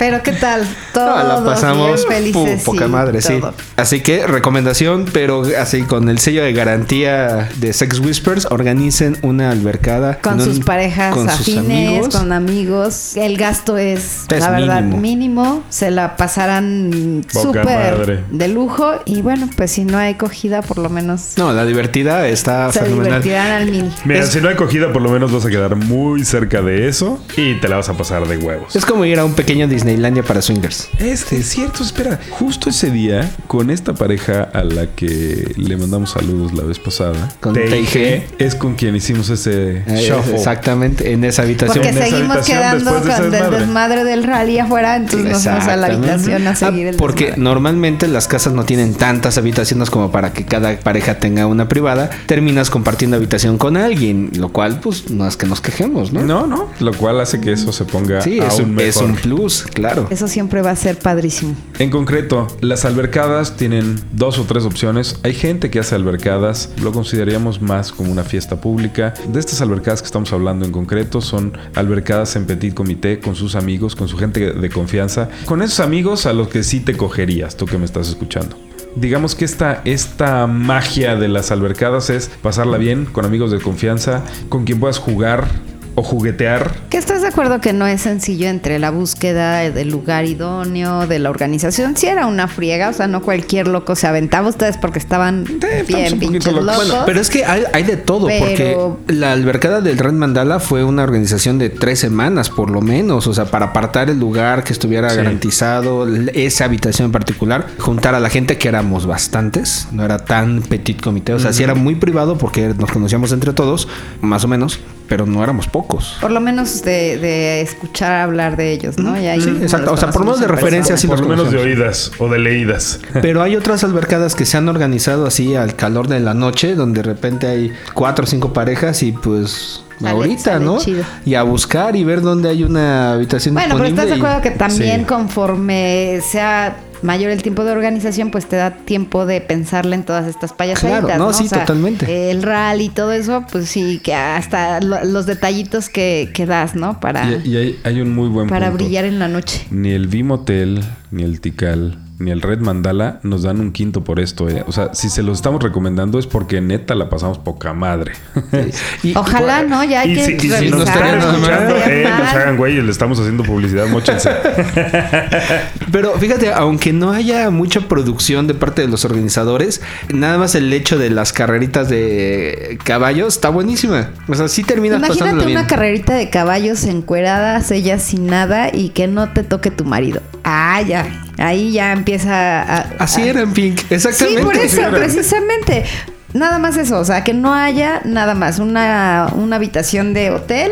Pero 0.00 0.22
¿qué 0.22 0.32
tal? 0.32 0.62
No, 0.62 0.66
Todos 0.94 1.28
la 1.28 1.44
pasamos 1.44 2.06
felices. 2.06 2.62
poca 2.64 2.88
madre, 2.88 3.20
sí. 3.20 3.38
todo. 3.38 3.52
Así 3.76 4.00
que 4.00 4.26
recomendación, 4.26 5.04
pero 5.12 5.42
así 5.60 5.82
con 5.82 6.08
el 6.08 6.18
sello 6.18 6.42
de 6.42 6.52
garantía 6.54 7.50
de 7.56 7.72
Sex 7.74 8.00
Whispers, 8.00 8.46
organicen 8.50 9.18
una 9.22 9.50
albercada 9.50 10.18
Con 10.20 10.40
sus 10.40 10.56
un- 10.56 10.64
parejas 10.64 11.14
con 11.14 11.28
sus 11.28 11.40
afines, 11.40 11.88
amigos. 11.88 12.16
con 12.16 12.32
amigos. 12.32 13.16
El 13.16 13.36
gasto 13.36 13.76
es, 13.76 14.24
Es 14.30 14.40
la 14.40 14.50
verdad, 14.50 14.80
mínimo. 14.82 15.00
mínimo. 15.02 15.62
Se 15.68 15.90
la 15.90 16.16
pasarán 16.16 17.22
súper 17.30 18.24
de 18.30 18.48
lujo. 18.48 18.92
Y 19.04 19.20
bueno, 19.20 19.50
pues 19.54 19.70
si 19.70 19.84
no 19.84 19.98
hay 19.98 20.14
cogida, 20.14 20.62
por 20.62 20.78
lo 20.78 20.88
menos 20.88 21.34
No, 21.36 21.52
la 21.52 21.66
divertida 21.66 22.26
está 22.26 22.72
se 22.72 22.80
fenomenal. 22.80 23.22
divertirán 23.22 23.50
al 23.52 23.70
mil. 23.70 23.92
Mira, 24.06 24.20
Es- 24.20 24.30
si 24.30 24.40
no 24.40 24.48
hay 24.48 24.56
cogida, 24.56 24.92
por 24.94 25.02
lo 25.02 25.10
menos 25.10 25.30
vas 25.30 25.44
a 25.44 25.50
quedar 25.50 25.76
muy 25.76 26.24
cerca 26.24 26.62
de 26.62 26.88
eso 26.88 27.22
y 27.36 27.54
te 27.60 27.68
la 27.68 27.76
vas 27.76 27.90
a 27.90 27.94
pasar 27.98 28.26
de 28.26 28.38
huevos. 28.38 28.74
Es 28.74 28.86
como 28.86 29.04
ir 29.04 29.18
a 29.18 29.24
un 29.26 29.34
pequeño 29.34 29.68
Disneylandia 29.90 30.22
para 30.22 30.40
swingers. 30.42 30.88
Este, 30.98 31.36
es 31.38 31.48
cierto, 31.48 31.82
espera. 31.82 32.18
Justo 32.30 32.70
ese 32.70 32.90
día, 32.90 33.30
con 33.46 33.70
esta 33.70 33.94
pareja 33.94 34.42
a 34.52 34.62
la 34.64 34.86
que 34.86 35.52
le 35.56 35.76
mandamos 35.76 36.10
saludos 36.10 36.52
la 36.54 36.62
vez 36.64 36.78
pasada, 36.78 37.28
Con 37.40 37.54
TIG, 37.54 38.24
es 38.38 38.54
con 38.54 38.74
quien 38.76 38.94
hicimos 38.96 39.28
ese 39.30 39.82
Eh, 39.86 40.06
shuffle. 40.08 40.36
Exactamente, 40.36 41.12
en 41.12 41.24
esa 41.24 41.42
habitación. 41.42 41.82
Porque 41.82 41.88
en 41.88 42.04
seguimos 42.10 42.36
habitación 42.36 42.58
quedando 42.58 42.92
de 42.94 43.00
con 43.00 43.10
el 43.24 43.30
desmadre. 43.30 43.58
desmadre 43.58 44.04
del 44.04 44.24
rally 44.24 44.58
afuera, 44.58 44.96
entonces 44.96 45.30
nos 45.32 45.44
vamos 45.44 45.64
a 45.66 45.76
la 45.76 45.86
habitación 45.88 46.46
a 46.46 46.50
Ah, 46.50 46.54
seguir 46.54 46.86
el 46.88 46.96
Porque 46.96 47.24
desmadre. 47.26 47.42
normalmente 47.42 48.08
las 48.08 48.28
casas 48.28 48.52
no 48.52 48.64
tienen 48.64 48.94
tantas 48.94 49.38
habitaciones 49.38 49.90
como 49.90 50.10
para 50.10 50.32
que 50.32 50.44
cada 50.44 50.76
pareja 50.78 51.18
tenga 51.18 51.46
una 51.46 51.68
privada. 51.68 52.10
Terminas 52.26 52.70
compartiendo 52.70 53.16
habitación 53.16 53.58
con 53.58 53.76
alguien, 53.76 54.30
lo 54.36 54.50
cual, 54.50 54.80
pues, 54.80 55.10
no 55.10 55.26
es 55.26 55.36
que 55.36 55.46
nos 55.46 55.60
quejemos, 55.60 56.12
¿no? 56.12 56.22
No, 56.22 56.46
no. 56.46 56.68
Lo 56.80 56.92
cual 56.94 57.20
hace 57.20 57.40
que 57.40 57.52
eso 57.52 57.72
se 57.72 57.84
ponga 57.84 58.20
Sí, 58.22 58.38
es 58.38 58.58
un, 58.58 58.78
es 58.80 58.96
mejor. 58.96 59.04
un 59.04 59.16
plus, 59.16 59.66
claro. 59.70 60.06
Eso 60.10 60.28
siempre 60.28 60.62
va 60.62 60.70
a 60.70 60.76
ser 60.76 60.98
padrísimo. 60.98 61.54
En 61.78 61.90
concreto, 61.90 62.46
las 62.60 62.84
albercadas 62.84 63.56
tienen 63.56 63.96
dos 64.12 64.38
o 64.38 64.44
tres 64.44 64.64
opciones. 64.64 65.18
Hay 65.22 65.34
gente 65.34 65.70
que 65.70 65.78
hace 65.78 65.94
albercadas, 65.94 66.70
lo 66.82 66.92
consideraríamos 66.92 67.62
más 67.62 67.92
como 67.92 68.12
una 68.12 68.24
fiesta 68.24 68.60
pública. 68.60 69.14
De 69.28 69.40
estas 69.40 69.60
albercadas 69.60 70.02
que 70.02 70.06
estamos 70.06 70.32
hablando 70.32 70.64
en 70.64 70.72
concreto 70.72 71.20
son 71.20 71.56
albercadas 71.74 72.36
en 72.36 72.46
petit 72.46 72.74
comité 72.74 73.20
con 73.20 73.34
sus 73.34 73.54
amigos, 73.54 73.96
con 73.96 74.08
su 74.08 74.16
gente 74.16 74.52
de 74.52 74.70
confianza, 74.70 75.28
con 75.44 75.62
esos 75.62 75.80
amigos 75.80 76.26
a 76.26 76.32
los 76.32 76.48
que 76.48 76.62
sí 76.62 76.80
te 76.80 76.96
cogerías, 76.96 77.56
tú 77.56 77.66
que 77.66 77.78
me 77.78 77.84
estás 77.84 78.08
escuchando. 78.08 78.56
Digamos 78.96 79.36
que 79.36 79.44
esta, 79.44 79.82
esta 79.84 80.46
magia 80.48 81.14
de 81.14 81.28
las 81.28 81.52
albercadas 81.52 82.10
es 82.10 82.28
pasarla 82.42 82.76
bien 82.76 83.04
con 83.04 83.24
amigos 83.24 83.52
de 83.52 83.60
confianza, 83.60 84.24
con 84.48 84.64
quien 84.64 84.80
puedas 84.80 84.98
jugar 84.98 85.46
o 85.94 86.02
juguetear. 86.02 86.72
¿Qué 86.90 86.96
estás 86.98 87.22
de 87.22 87.28
acuerdo 87.28 87.60
que 87.60 87.72
no 87.72 87.86
es 87.86 88.00
sencillo 88.02 88.48
entre 88.48 88.78
la 88.78 88.90
búsqueda 88.90 89.70
del 89.70 89.90
lugar 89.90 90.24
idóneo, 90.24 91.06
de 91.06 91.18
la 91.18 91.30
organización? 91.30 91.96
Si 91.96 92.06
era 92.06 92.26
una 92.26 92.48
friega, 92.48 92.88
o 92.88 92.92
sea, 92.92 93.06
no 93.06 93.22
cualquier 93.22 93.68
loco 93.68 93.96
se 93.96 94.06
aventaba 94.06 94.48
ustedes 94.48 94.76
porque 94.76 94.98
estaban 94.98 95.44
estamos 95.62 95.86
bien 95.86 96.18
pinches 96.18 96.46
locos. 96.52 96.64
locos. 96.66 96.86
Bueno, 96.88 97.02
pero 97.06 97.20
es 97.20 97.30
que 97.30 97.44
hay, 97.44 97.64
hay 97.72 97.82
de 97.82 97.96
todo, 97.96 98.26
Pero- 98.28 98.98
porque 98.98 99.12
la 99.14 99.32
albercada 99.32 99.80
del 99.80 99.98
Red 99.98 100.12
Mandala 100.12 100.60
fue 100.60 100.84
una 100.84 101.02
organización 101.02 101.58
de 101.58 101.70
tres 101.70 101.98
semanas, 101.98 102.50
por 102.50 102.70
lo 102.70 102.80
menos, 102.80 103.26
o 103.26 103.34
sea, 103.34 103.46
para 103.46 103.66
apartar 103.66 104.10
el 104.10 104.18
lugar 104.18 104.64
que 104.64 104.72
estuviera 104.72 105.10
Sí. 105.10 105.16
garantizado, 105.16 106.06
esa 106.34 106.64
habitación 106.64 107.06
en 107.06 107.12
particular, 107.12 107.66
juntar 107.78 108.14
a 108.14 108.20
la 108.20 108.30
gente 108.30 108.58
que 108.58 108.68
éramos 108.68 109.06
bastantes, 109.06 109.88
no 109.92 110.04
era 110.04 110.18
tan 110.18 110.62
petit 110.62 111.00
comité, 111.00 111.32
o 111.34 111.38
sea, 111.38 111.52
sí 111.52 111.62
era 111.62 111.74
muy 111.74 111.94
privado 111.94 112.38
porque 112.38 112.72
nos 112.78 112.90
conocíamos 112.90 113.32
entre 113.32 113.52
todos, 113.52 113.88
más 114.20 114.44
o 114.44 114.48
menos, 114.48 114.80
pero 115.08 115.26
no 115.26 115.42
éramos 115.42 115.66
pocos. 115.66 115.79
Por 116.20 116.30
lo 116.30 116.40
menos 116.40 116.82
de, 116.82 117.18
de 117.18 117.60
escuchar 117.60 118.12
hablar 118.22 118.56
de 118.56 118.72
ellos, 118.72 118.98
¿no? 118.98 119.20
Y 119.20 119.26
ahí 119.26 119.40
Sí, 119.40 119.50
exacto. 119.62 119.92
O 119.92 119.96
sea, 119.96 120.10
por 120.10 120.20
lo 120.20 120.26
menos 120.26 120.40
de 120.40 120.46
conocemos 120.46 120.60
en 120.62 120.70
referencia, 120.70 120.96
sí 120.96 121.06
Por 121.06 121.20
lo 121.20 121.28
menos 121.28 121.50
de 121.50 121.58
oídas 121.58 122.12
o 122.18 122.28
de 122.28 122.38
leídas. 122.38 123.00
Pero 123.22 123.42
hay 123.42 123.56
otras 123.56 123.84
albercadas 123.84 124.34
que 124.34 124.44
se 124.46 124.56
han 124.56 124.68
organizado 124.68 125.26
así 125.26 125.54
al 125.56 125.76
calor 125.76 126.08
de 126.08 126.20
la 126.20 126.34
noche, 126.34 126.74
donde 126.74 127.02
de 127.02 127.08
repente 127.08 127.46
hay 127.46 127.72
cuatro 127.94 128.24
o 128.24 128.26
cinco 128.26 128.52
parejas 128.52 129.02
y 129.02 129.12
pues 129.12 129.82
ahorita, 130.04 130.58
¿no? 130.58 130.78
chido. 130.78 131.04
Y 131.26 131.34
a 131.34 131.42
buscar 131.42 131.94
y 131.96 132.04
ver 132.04 132.22
dónde 132.22 132.48
hay 132.48 132.64
una 132.64 133.12
habitación 133.12 133.54
Bueno, 133.54 133.74
pero 133.76 133.84
disponible. 133.84 134.02
estás 134.02 134.10
de 134.10 134.16
y- 134.16 134.18
acuerdo 134.20 134.42
que 134.42 134.50
también 134.58 135.00
Sí. 135.00 135.06
conforme 135.06 136.20
sea 136.22 136.76
mayor 137.02 137.30
el 137.30 137.42
tiempo 137.42 137.64
de 137.64 137.72
organización, 137.72 138.30
pues 138.30 138.46
te 138.46 138.56
da 138.56 138.70
tiempo 138.70 139.26
de 139.26 139.40
pensarle 139.40 139.94
en 139.96 140.02
todas 140.04 140.26
estas 140.26 140.52
payasaditas, 140.52 141.04
Claro, 141.04 141.18
no, 141.24 141.32
sí, 141.32 141.48
totalmente. 141.48 142.30
El 142.30 142.42
rally 142.42 142.84
y 142.86 142.88
todo 142.90 143.12
eso, 143.12 143.44
pues 143.50 143.68
sí, 143.68 144.00
que 144.02 144.14
hasta 144.14 144.80
lo- 144.80 145.04
los 145.04 145.26
detallitos 145.26 145.88
que, 145.88 146.30
que 146.34 146.46
das, 146.46 146.74
¿no? 146.74 147.00
Para, 147.00 147.28
Y, 147.30 147.48
y 147.50 147.56
hay, 147.56 147.78
hay 147.84 148.00
un 148.00 148.14
muy 148.14 148.28
buen 148.28 148.48
para 148.48 148.68
punto. 148.70 148.84
brillar 148.84 149.04
en 149.04 149.18
la 149.18 149.28
noche. 149.28 149.66
Ni 149.70 149.90
el 149.90 150.06
Vimotel, 150.08 150.82
ni 151.10 151.22
el 151.22 151.40
Tikal, 151.40 151.98
ni 152.20 152.30
el 152.30 152.42
Red 152.42 152.60
Mandala 152.60 153.18
nos 153.22 153.42
dan 153.42 153.58
un 153.60 153.72
quinto 153.72 154.04
por 154.04 154.20
esto. 154.20 154.48
eh. 154.48 154.62
O 154.68 154.72
sea, 154.72 154.94
si 154.94 155.08
se 155.08 155.22
los 155.22 155.38
estamos 155.38 155.62
recomendando 155.62 156.18
es 156.18 156.26
porque 156.26 156.60
neta 156.60 156.94
la 156.94 157.08
pasamos 157.08 157.38
poca 157.38 157.72
madre. 157.72 158.12
Y- 159.02 159.16
Ojalá, 159.16 159.62
¿no? 159.62 159.82
Ya 159.82 160.02
hay 160.02 160.12
y 160.12 160.14
que 160.14 160.24
si, 160.26 160.32
y 160.34 160.50
si 160.50 160.68
nos 160.70 160.82
están 160.82 161.18
escuchando, 161.18 161.76
eh, 161.86 162.04
nos 162.06 162.28
hagan 162.34 162.56
güey 162.58 162.76
y 162.78 162.82
le 162.82 162.90
estamos 162.92 163.18
haciendo 163.18 163.42
publicidad, 163.42 163.86
mochense. 163.88 164.30
Pero 165.92 166.12
fíjate, 166.18 166.52
aunque 166.52 166.92
no 166.92 167.10
haya 167.12 167.50
mucha 167.50 167.80
producción 167.88 168.46
de 168.46 168.54
parte 168.54 168.82
de 168.82 168.88
los 168.88 169.04
organizadores, 169.04 169.80
nada 170.12 170.38
más 170.38 170.54
el 170.54 170.72
hecho 170.72 170.98
de 170.98 171.10
las 171.10 171.32
carreritas 171.32 171.88
de 171.88 172.78
caballos 172.84 173.34
está 173.34 173.48
buenísima. 173.48 174.10
O 174.28 174.34
sea, 174.34 174.48
sí 174.48 174.62
terminas 174.62 174.98
Imagínate 174.98 175.20
pasándolo 175.20 175.46
bien. 175.46 175.58
una 175.58 175.66
carrerita 175.66 176.14
de 176.14 176.30
caballos 176.30 176.84
encueradas, 176.84 177.70
ellas 177.70 178.02
sin 178.02 178.26
nada 178.26 178.68
y 178.72 178.90
que 178.90 179.06
no 179.08 179.30
te 179.30 179.42
toque 179.42 179.70
tu 179.70 179.84
marido. 179.84 180.20
Ah, 180.44 180.80
ya. 180.82 181.06
Ahí 181.38 181.72
ya 181.72 181.92
empieza 181.92 182.62
a. 182.62 182.78
Así 182.98 183.22
a- 183.22 183.26
era 183.26 183.40
en 183.42 183.52
Pink, 183.52 183.78
Sí, 183.80 183.86
exactamente. 183.94 184.42
por 184.42 184.56
eso, 184.56 184.82
precisamente. 184.90 185.84
Nada 186.32 186.58
más 186.58 186.76
eso, 186.76 186.98
o 187.00 187.04
sea, 187.04 187.24
que 187.24 187.34
no 187.34 187.54
haya 187.54 188.02
nada 188.04 188.34
más 188.34 188.58
una, 188.60 189.28
una 189.34 189.56
habitación 189.56 190.14
de 190.14 190.30
hotel 190.30 190.70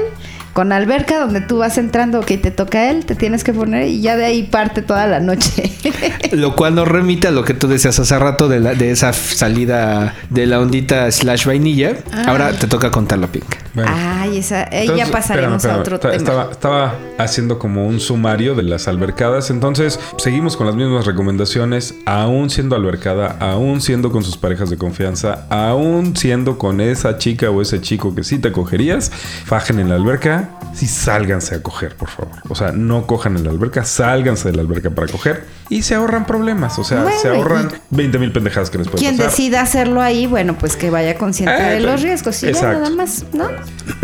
con 0.52 0.72
alberca 0.72 1.20
donde 1.20 1.40
tú 1.40 1.58
vas 1.58 1.78
entrando, 1.78 2.20
que 2.22 2.36
te 2.38 2.50
toca 2.50 2.90
él, 2.90 3.04
te 3.06 3.14
tienes 3.14 3.44
que 3.44 3.52
poner 3.52 3.86
y 3.88 4.00
ya 4.00 4.16
de 4.16 4.24
ahí 4.24 4.42
parte 4.42 4.82
toda 4.82 5.06
la 5.06 5.20
noche. 5.20 5.70
Lo 6.32 6.56
cual 6.56 6.74
nos 6.74 6.88
remite 6.88 7.28
a 7.28 7.30
lo 7.30 7.44
que 7.44 7.54
tú 7.54 7.68
decías 7.68 7.98
hace 7.98 8.18
rato 8.18 8.48
de, 8.48 8.60
la- 8.60 8.74
de 8.74 8.90
esa 8.90 9.12
salida 9.12 10.14
de 10.30 10.46
la 10.46 10.60
ondita 10.60 11.10
slash 11.12 11.46
vainilla. 11.46 11.96
Ah. 12.12 12.24
Ahora 12.28 12.52
te 12.52 12.66
toca 12.66 12.90
contarlo, 12.90 13.28
Pink. 13.28 13.44
Bueno. 13.74 13.90
Ay, 13.94 14.38
esa, 14.38 14.62
ahí 14.72 14.80
Entonces, 14.88 15.06
ya 15.06 15.12
pasaremos 15.12 15.56
espérame, 15.56 15.78
a 15.78 15.80
otro 15.80 15.94
espérame. 15.96 16.18
tema. 16.24 16.42
Estaba, 16.50 16.52
estaba 16.52 16.94
haciendo 17.18 17.58
como 17.58 17.86
un 17.86 18.00
sumario 18.00 18.54
de 18.56 18.64
las 18.64 18.88
albercadas. 18.88 19.50
Entonces, 19.50 20.00
seguimos 20.18 20.56
con 20.56 20.66
las 20.66 20.74
mismas 20.74 21.06
recomendaciones. 21.06 21.94
Aún 22.06 22.50
siendo 22.50 22.74
albercada, 22.74 23.36
aún 23.38 23.80
siendo 23.80 24.10
con 24.10 24.24
sus 24.24 24.36
parejas 24.36 24.70
de 24.70 24.76
confianza, 24.76 25.46
aún 25.50 26.16
siendo 26.16 26.58
con 26.58 26.80
esa 26.80 27.18
chica 27.18 27.50
o 27.50 27.62
ese 27.62 27.80
chico 27.80 28.14
que 28.14 28.24
sí 28.24 28.38
te 28.38 28.50
cogerías, 28.50 29.10
fajen 29.44 29.78
en 29.78 29.88
la 29.88 29.94
alberca. 29.94 30.47
Sí, 30.74 30.86
sálganse 30.86 31.56
a 31.56 31.62
coger, 31.62 31.96
por 31.96 32.08
favor. 32.08 32.36
O 32.48 32.54
sea, 32.54 32.70
no 32.72 33.06
cojan 33.06 33.36
en 33.36 33.44
la 33.44 33.50
alberca, 33.50 33.84
sálganse 33.84 34.50
de 34.50 34.56
la 34.56 34.62
alberca 34.62 34.90
para 34.90 35.06
coger 35.08 35.44
y 35.68 35.82
se 35.82 35.94
ahorran 35.96 36.24
problemas. 36.26 36.78
O 36.78 36.84
sea, 36.84 37.02
Bueno, 37.02 37.18
se 37.20 37.28
ahorran 37.28 37.70
y 37.90 37.96
20 37.96 38.18
mil 38.18 38.30
pendejadas 38.32 38.70
que 38.70 38.78
les 38.78 38.86
pueden 38.86 39.00
Quien 39.00 39.16
pasar. 39.16 39.30
decida 39.30 39.60
hacerlo 39.62 40.00
ahí, 40.02 40.26
bueno, 40.26 40.56
pues 40.56 40.76
que 40.76 40.90
vaya 40.90 41.16
consciente 41.18 41.54
Eh, 41.56 41.74
de 41.74 41.80
los 41.80 41.90
pues, 41.92 42.02
riesgos. 42.02 42.42
Y 42.42 42.46
ya 42.46 42.52
exacto. 42.52 42.78
nada 42.80 42.90
más, 42.94 43.24
¿no? 43.32 43.48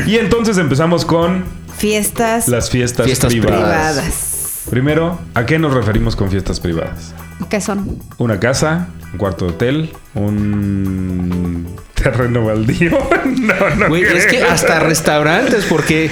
Y 0.06 0.16
entonces 0.16 0.58
empezamos 0.58 1.04
con 1.04 1.44
Fiestas, 1.76 2.48
las 2.48 2.70
fiestas, 2.70 3.06
Fiestas 3.06 3.30
privadas. 3.32 3.60
privadas. 3.60 4.62
Primero, 4.70 5.18
¿a 5.34 5.44
qué 5.46 5.58
nos 5.58 5.74
referimos 5.74 6.16
con 6.16 6.30
fiestas 6.30 6.58
privadas? 6.60 7.12
¿Qué 7.50 7.60
son? 7.60 7.98
Una 8.18 8.40
casa, 8.40 8.86
un 9.14 9.18
cuarto 9.18 9.46
de 9.46 9.52
hotel, 9.52 9.90
un 10.14 11.66
terreno 11.94 12.44
baldío. 12.44 12.90
no, 13.24 13.76
no. 13.76 13.88
Güey, 13.88 14.02
es 14.02 14.26
que 14.26 14.42
hasta 14.42 14.80
restaurantes, 14.80 15.64
porque 15.66 16.10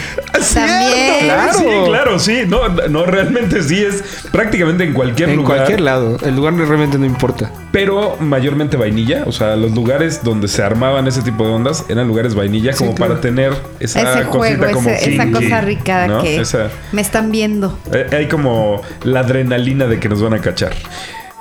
También. 0.55 1.25
Claro. 1.25 1.59
Sí, 1.59 1.65
claro, 1.87 2.19
sí. 2.19 2.39
No, 2.47 2.69
no, 2.89 3.05
realmente 3.05 3.63
sí 3.63 3.83
es 3.85 4.03
prácticamente 4.31 4.85
en 4.85 4.93
cualquier 4.93 5.31
en 5.31 5.37
lugar. 5.37 5.57
cualquier 5.59 5.81
lado, 5.81 6.17
el 6.25 6.35
lugar 6.37 6.55
realmente 6.55 6.97
no 6.99 7.05
importa. 7.07 7.51
Pero 7.73 8.17
mayormente 8.21 8.77
vainilla. 8.77 9.25
O 9.27 9.33
sea, 9.33 9.57
los 9.57 9.73
lugares 9.73 10.23
donde 10.23 10.47
se 10.49 10.63
armaban 10.63 11.07
ese 11.09 11.23
tipo 11.23 11.45
de 11.45 11.51
ondas 11.53 11.85
eran 11.89 12.07
lugares 12.09 12.35
vainilla 12.35 12.75
como 12.75 12.95
claro. 12.95 13.15
para 13.15 13.21
tener 13.21 13.53
esa 13.81 14.01
Ese 14.01 14.25
cosita 14.29 14.57
juego, 14.57 14.73
como 14.73 14.91
ese- 14.91 15.15
esa 15.15 15.31
cosa 15.31 15.61
rica 15.61 16.07
¿no? 16.07 16.23
que 16.23 16.41
Esa- 16.41 16.71
me 16.93 17.03
están 17.03 17.31
viendo. 17.33 17.79
Eh, 17.93 18.07
Hay 18.13 18.29
como 18.29 18.81
la 19.03 19.21
adrenalina 19.21 19.87
de 19.87 19.99
que 19.99 20.09
nos 20.09 20.23
van 20.23 20.35
a 20.35 20.39
cachar. 20.41 20.73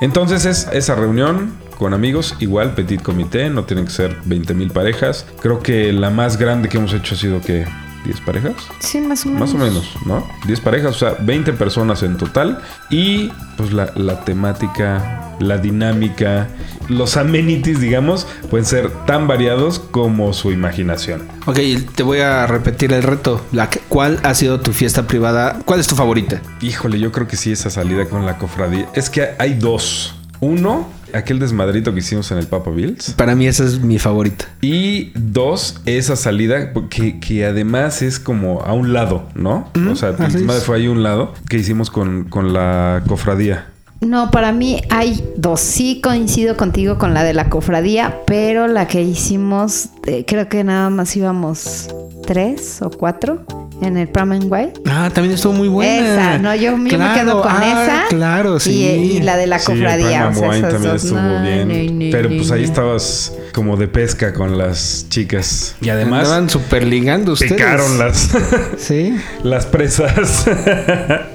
Entonces 0.01 0.45
es 0.45 0.67
esa 0.73 0.95
reunión 0.95 1.53
con 1.77 1.93
amigos, 1.93 2.35
igual 2.39 2.73
petit 2.73 3.01
comité, 3.01 3.49
no 3.49 3.65
tienen 3.65 3.85
que 3.85 3.91
ser 3.91 4.17
20 4.25 4.53
mil 4.55 4.71
parejas. 4.71 5.27
Creo 5.41 5.59
que 5.59 5.93
la 5.93 6.09
más 6.09 6.37
grande 6.37 6.69
que 6.69 6.77
hemos 6.77 6.93
hecho 6.93 7.15
ha 7.15 7.17
sido 7.17 7.39
que 7.39 7.65
10 8.05 8.21
parejas. 8.21 8.53
Sí, 8.79 8.99
más 8.99 9.25
o 9.25 9.29
menos. 9.29 9.41
Más 9.41 9.53
o 9.53 9.57
menos, 9.63 9.95
¿no? 10.05 10.27
10 10.45 10.59
parejas, 10.61 10.95
o 10.95 10.99
sea, 10.99 11.15
20 11.19 11.53
personas 11.53 12.03
en 12.03 12.17
total. 12.17 12.61
Y 12.89 13.31
pues 13.57 13.73
la, 13.73 13.91
la 13.95 14.23
temática, 14.23 15.35
la 15.39 15.57
dinámica, 15.57 16.47
los 16.87 17.17
amenities, 17.17 17.79
digamos, 17.79 18.27
pueden 18.49 18.65
ser 18.65 18.89
tan 19.05 19.27
variados 19.27 19.79
como 19.79 20.33
su 20.33 20.51
imaginación. 20.51 21.27
Ok, 21.45 21.59
te 21.95 22.03
voy 22.03 22.19
a 22.19 22.47
repetir 22.47 22.93
el 22.93 23.03
reto. 23.03 23.45
La 23.51 23.69
¿Cuál 23.87 24.19
ha 24.23 24.33
sido 24.33 24.59
tu 24.59 24.73
fiesta 24.73 25.07
privada? 25.07 25.59
¿Cuál 25.65 25.79
es 25.79 25.87
tu 25.87 25.95
favorita? 25.95 26.41
Híjole, 26.61 26.99
yo 26.99 27.11
creo 27.11 27.27
que 27.27 27.37
sí, 27.37 27.51
esa 27.51 27.69
salida 27.69 28.05
con 28.05 28.25
la 28.25 28.37
cofradía. 28.37 28.87
Es 28.93 29.09
que 29.09 29.31
hay 29.37 29.55
dos. 29.55 30.15
Uno, 30.39 30.89
aquel 31.13 31.39
desmadrito 31.39 31.93
que 31.93 31.99
hicimos 31.99 32.31
en 32.31 32.37
el 32.37 32.47
Papa 32.47 32.71
Bills. 32.71 33.13
Para 33.13 33.35
mí 33.35 33.47
esa 33.47 33.63
es 33.63 33.79
mi 33.79 33.99
favorita. 33.99 34.45
Y 34.61 35.11
dos, 35.15 35.81
esa 35.85 36.15
salida 36.15 36.73
que, 36.89 37.19
que 37.19 37.45
además 37.45 38.01
es 38.01 38.19
como 38.19 38.61
a 38.61 38.73
un 38.73 38.93
lado, 38.93 39.27
¿no? 39.35 39.69
o 39.89 39.95
sea, 39.95 40.09
el 40.09 40.17
desmadre 40.17 40.59
es. 40.59 40.65
fue 40.65 40.77
ahí 40.77 40.85
a 40.87 40.91
un 40.91 41.03
lado 41.03 41.33
que 41.49 41.57
hicimos 41.57 41.89
con, 41.89 42.25
con 42.25 42.53
la 42.53 43.03
cofradía. 43.07 43.67
No, 44.01 44.31
para 44.31 44.51
mí 44.51 44.81
hay 44.89 45.23
dos. 45.37 45.59
Sí 45.59 46.01
coincido 46.01 46.57
contigo 46.57 46.97
con 46.97 47.13
la 47.13 47.23
de 47.23 47.33
la 47.33 47.49
cofradía, 47.49 48.21
pero 48.25 48.67
la 48.67 48.87
que 48.87 49.03
hicimos, 49.03 49.89
eh, 50.07 50.25
creo 50.25 50.49
que 50.49 50.63
nada 50.63 50.89
más 50.89 51.15
íbamos 51.15 51.87
tres 52.25 52.81
o 52.81 52.89
cuatro 52.89 53.45
en 53.81 53.97
el 53.97 54.09
and 54.15 54.51
Way. 54.51 54.73
Ah, 54.87 55.09
también 55.13 55.35
estuvo 55.35 55.53
muy 55.53 55.67
buena. 55.67 56.13
Esa, 56.13 56.37
no, 56.37 56.55
yo, 56.55 56.71
yo 56.71 56.77
me 56.77 56.89
quedo 56.89 57.41
con 57.41 57.51
ah, 57.51 57.83
esa. 57.83 58.03
Claro, 58.09 58.59
sí. 58.59 58.71
Y, 58.71 59.17
y 59.17 59.21
la 59.21 59.35
de 59.37 59.47
la 59.47 59.59
Sí, 59.59 59.71
el 59.71 59.77
cofradía. 59.79 60.29
Prime 60.29 60.29
o 60.29 60.33
sea, 60.39 60.49
Wine 60.49 60.57
esas 60.59 60.71
también 60.73 60.93
dos. 60.93 61.03
estuvo 61.03 61.19
No, 61.21 61.41
bien. 61.41 61.67
no, 61.67 62.05
no, 62.05 62.11
pero 62.11 62.29
no, 62.29 62.35
pues 62.37 62.51
ahí 62.51 62.63
estabas 62.63 63.33
como 63.53 63.77
de 63.77 63.87
pesca 63.87 64.33
con 64.33 64.57
las 64.57 65.07
chicas. 65.09 65.75
Y 65.81 65.89
además 65.89 66.25
Andaban 66.25 66.49
super 66.49 66.85
ligando 66.85 67.33
ustedes. 67.33 67.53
picaron 67.53 67.97
las, 67.97 68.29
Sí. 68.77 69.15
las 69.43 69.65
presas. 69.65 70.45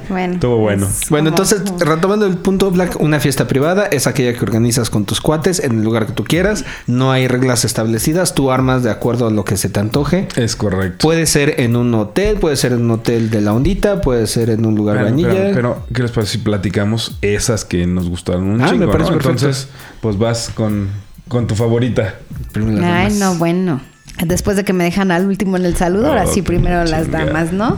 Bueno. 0.09 0.35
Estuvo 0.35 0.59
bueno. 0.59 0.87
es 0.87 1.11
Bueno, 1.11 1.31
como- 1.33 1.43
entonces, 1.43 1.63
retomando 1.81 2.27
el 2.27 2.37
punto, 2.37 2.71
Black, 2.71 2.95
una 3.01 3.19
fiesta 3.19 3.49
privada 3.49 3.87
es 3.87 4.07
aquella 4.07 4.33
que 4.35 4.45
organizas 4.45 4.89
con 4.89 5.05
tus 5.05 5.21
cuates 5.21 5.59
en 5.59 5.79
el 5.79 5.83
lugar 5.83 6.07
que 6.07 6.13
tú 6.13 6.23
quieras. 6.23 6.65
No 6.87 7.11
hay 7.11 7.27
reglas 7.27 7.65
establecidas. 7.65 8.33
Tú 8.33 8.53
armas 8.53 8.85
de 8.85 8.91
acuerdo 8.93 9.27
a 9.27 9.33
lo 9.33 9.45
que 9.45 9.57
se 9.57 9.69
te 9.69 9.81
antoje. 9.81 10.29
Es 10.37 10.55
correcto. 10.55 10.99
Puede 11.03 11.27
ser 11.27 11.61
en 11.61 11.75
un 11.75 11.93
hotel, 11.95 12.37
puede 12.39 12.55
ser 12.55 12.71
en 12.73 12.83
un 12.83 12.93
hotel 12.93 13.31
de 13.31 13.41
la 13.41 13.53
ondita, 13.53 14.01
puede 14.01 14.29
ser 14.29 14.51
en 14.51 14.65
un 14.65 14.77
lugar 14.77 14.95
Pero, 14.95 15.07
vainilla. 15.07 15.29
pero, 15.33 15.55
pero, 15.55 15.83
¿qué 15.93 16.03
les 16.03 16.13
parece 16.13 16.33
si 16.35 16.39
platicamos 16.39 17.19
esas 17.21 17.65
que 17.65 17.85
nos 17.89 18.09
gustaron 18.09 18.45
un 18.45 18.63
Ah, 18.63 18.69
chingo, 18.71 18.87
me 18.87 18.93
parece 18.93 19.11
¿no? 19.11 19.17
perfecto. 19.19 19.47
Entonces, 19.47 19.69
pues 20.01 20.17
vas 20.19 20.51
con, 20.55 20.89
con 21.29 21.47
tu 21.47 21.55
favorita. 21.55 22.15
Primero 22.53 22.79
las 22.81 22.85
Ay, 22.91 22.97
damas. 23.05 23.15
no, 23.15 23.35
bueno. 23.37 23.81
Después 24.25 24.57
de 24.57 24.65
que 24.65 24.73
me 24.73 24.85
dejan 24.85 25.11
al 25.11 25.27
último 25.27 25.57
en 25.59 25.67
el 25.67 25.77
saludo, 25.77 26.09
ahora 26.09 26.25
Oh, 26.27 26.33
sí 26.33 26.41
primero 26.41 26.85
las 26.85 27.11
damas, 27.11 27.53
¿no? 27.53 27.77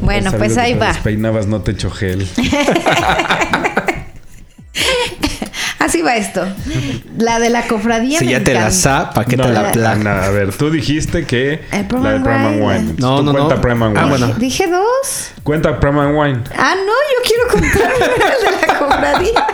Bueno, 0.00 0.30
pues 0.32 0.56
ahí 0.58 0.74
va. 0.74 0.88
Despeinabas, 0.92 1.46
no 1.48 1.60
te 1.62 1.72
echo 1.72 1.90
gel. 1.90 2.28
Así 5.78 6.02
va 6.02 6.16
esto. 6.16 6.44
La 7.18 7.38
de 7.38 7.48
la 7.50 7.62
cofradía. 7.66 8.18
Si 8.18 8.24
me 8.26 8.32
ya 8.32 8.42
te 8.44 8.54
la 8.54 8.70
sa, 8.70 9.10
¿para 9.10 9.26
qué 9.26 9.36
no, 9.36 9.44
te 9.44 9.52
la 9.52 9.70
plana? 9.72 10.24
a 10.24 10.30
ver, 10.30 10.52
tú 10.54 10.70
dijiste 10.70 11.24
que 11.26 11.62
El 11.70 11.86
Prime 11.86 12.02
la 12.04 12.12
de 12.14 12.20
Prime 12.20 12.46
and 12.46 12.62
Wine. 12.62 12.94
No, 12.98 13.18
Tú 13.18 13.22
no, 13.24 13.32
cuenta 13.32 13.54
no. 13.56 13.60
Prime 13.60 13.84
and 13.86 13.96
Ah, 13.98 14.04
Wine. 14.06 14.18
bueno. 14.18 14.34
Dije 14.34 14.66
dos. 14.66 15.30
Cuenta 15.42 15.78
Prime 15.78 16.00
and 16.00 16.16
Wine. 16.18 16.40
Ah, 16.56 16.74
no, 16.74 16.92
yo 16.92 17.22
quiero 17.24 17.48
contar 17.52 17.92
el 18.00 18.60
de 18.60 18.66
la 18.66 18.78
cofradía. 18.78 19.44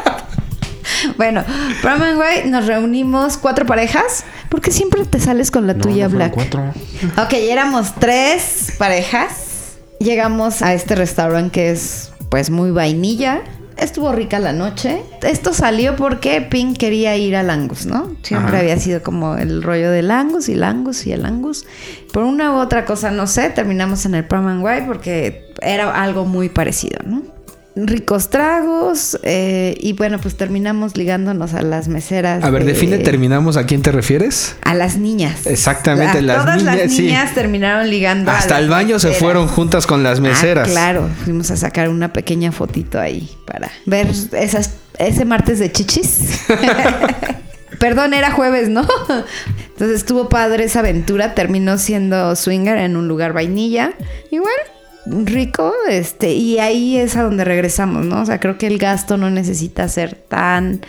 Bueno, 1.16 1.44
and 1.84 2.18
White 2.18 2.48
nos 2.48 2.66
reunimos 2.66 3.36
cuatro 3.38 3.66
parejas. 3.66 4.24
¿Por 4.48 4.60
qué 4.60 4.70
siempre 4.70 5.04
te 5.04 5.20
sales 5.20 5.50
con 5.50 5.66
la 5.66 5.74
No, 5.74 5.82
tuya, 5.82 6.08
no 6.08 6.16
Black? 6.16 6.32
cuatro. 6.32 6.72
Ok, 7.18 7.32
éramos 7.34 7.94
tres 7.98 8.72
parejas. 8.78 9.76
Llegamos 9.98 10.62
a 10.62 10.74
este 10.74 10.94
restaurante 10.94 11.50
que 11.52 11.70
es 11.70 12.12
pues 12.28 12.50
muy 12.50 12.70
vainilla. 12.70 13.42
Estuvo 13.76 14.12
rica 14.12 14.38
la 14.38 14.52
noche. 14.52 15.02
Esto 15.22 15.54
salió 15.54 15.96
porque 15.96 16.40
Pink 16.42 16.76
quería 16.76 17.16
ir 17.16 17.34
al 17.34 17.48
Angus, 17.50 17.86
¿no? 17.86 18.14
Siempre 18.22 18.50
Ajá. 18.50 18.58
había 18.60 18.78
sido 18.78 19.02
como 19.02 19.36
el 19.36 19.62
rollo 19.62 19.90
del 19.90 20.10
Angus 20.10 20.48
y 20.48 20.52
el 20.52 20.62
Angus 20.62 21.06
y 21.06 21.12
el 21.12 21.24
Angus. 21.24 21.64
Por 22.12 22.24
una 22.24 22.52
u 22.52 22.56
otra 22.56 22.84
cosa, 22.84 23.10
no 23.10 23.26
sé, 23.26 23.48
terminamos 23.50 24.04
en 24.04 24.14
el 24.14 24.24
Prom 24.26 24.46
and 24.46 24.62
White 24.64 24.84
porque 24.86 25.52
era 25.62 26.02
algo 26.02 26.24
muy 26.26 26.48
parecido, 26.48 26.98
¿no? 27.06 27.22
Ricos 27.74 28.28
tragos 28.28 29.18
eh, 29.22 29.74
y 29.80 29.94
bueno, 29.94 30.18
pues 30.20 30.36
terminamos 30.36 30.96
ligándonos 30.96 31.54
a 31.54 31.62
las 31.62 31.88
meseras. 31.88 32.44
A 32.44 32.50
ver, 32.50 32.64
de- 32.64 32.72
define, 32.74 32.98
terminamos. 32.98 33.56
¿A 33.56 33.64
quién 33.64 33.80
te 33.80 33.90
refieres? 33.92 34.56
A 34.62 34.74
las 34.74 34.98
niñas. 34.98 35.46
Exactamente, 35.46 36.18
A 36.18 36.22
las 36.22 36.36
todas 36.44 36.62
las 36.62 36.74
niñas, 36.76 36.92
sí. 36.92 37.02
niñas 37.02 37.34
terminaron 37.34 37.88
ligando. 37.88 38.30
Hasta 38.30 38.54
las 38.56 38.62
el 38.64 38.68
baño 38.68 38.98
se 38.98 39.06
meseras. 39.08 39.18
fueron 39.22 39.48
juntas 39.48 39.86
con 39.86 40.02
las 40.02 40.20
meseras. 40.20 40.68
Ah, 40.68 40.70
claro, 40.70 41.08
fuimos 41.24 41.50
a 41.50 41.56
sacar 41.56 41.88
una 41.88 42.12
pequeña 42.12 42.52
fotito 42.52 43.00
ahí 43.00 43.30
para 43.46 43.70
ver 43.86 44.08
esas, 44.32 44.72
ese 44.98 45.24
martes 45.24 45.58
de 45.58 45.72
chichis. 45.72 46.40
Perdón, 47.78 48.14
era 48.14 48.30
jueves, 48.30 48.68
¿no? 48.68 48.86
Entonces 49.68 49.96
estuvo 49.96 50.28
padre 50.28 50.64
esa 50.64 50.80
aventura. 50.80 51.34
Terminó 51.34 51.78
siendo 51.78 52.36
swinger 52.36 52.76
en 52.78 52.96
un 52.96 53.08
lugar 53.08 53.32
vainilla. 53.32 53.94
Igual, 54.30 54.52
rico. 55.06 55.72
Este, 55.88 56.32
y 56.32 56.58
ahí 56.58 56.96
es 56.96 57.16
a 57.16 57.22
donde 57.22 57.44
regresamos, 57.44 58.04
¿no? 58.06 58.22
O 58.22 58.26
sea, 58.26 58.40
creo 58.40 58.58
que 58.58 58.66
el 58.66 58.78
gasto 58.78 59.16
no 59.16 59.30
necesita 59.30 59.88
ser 59.88 60.14
tan 60.14 60.80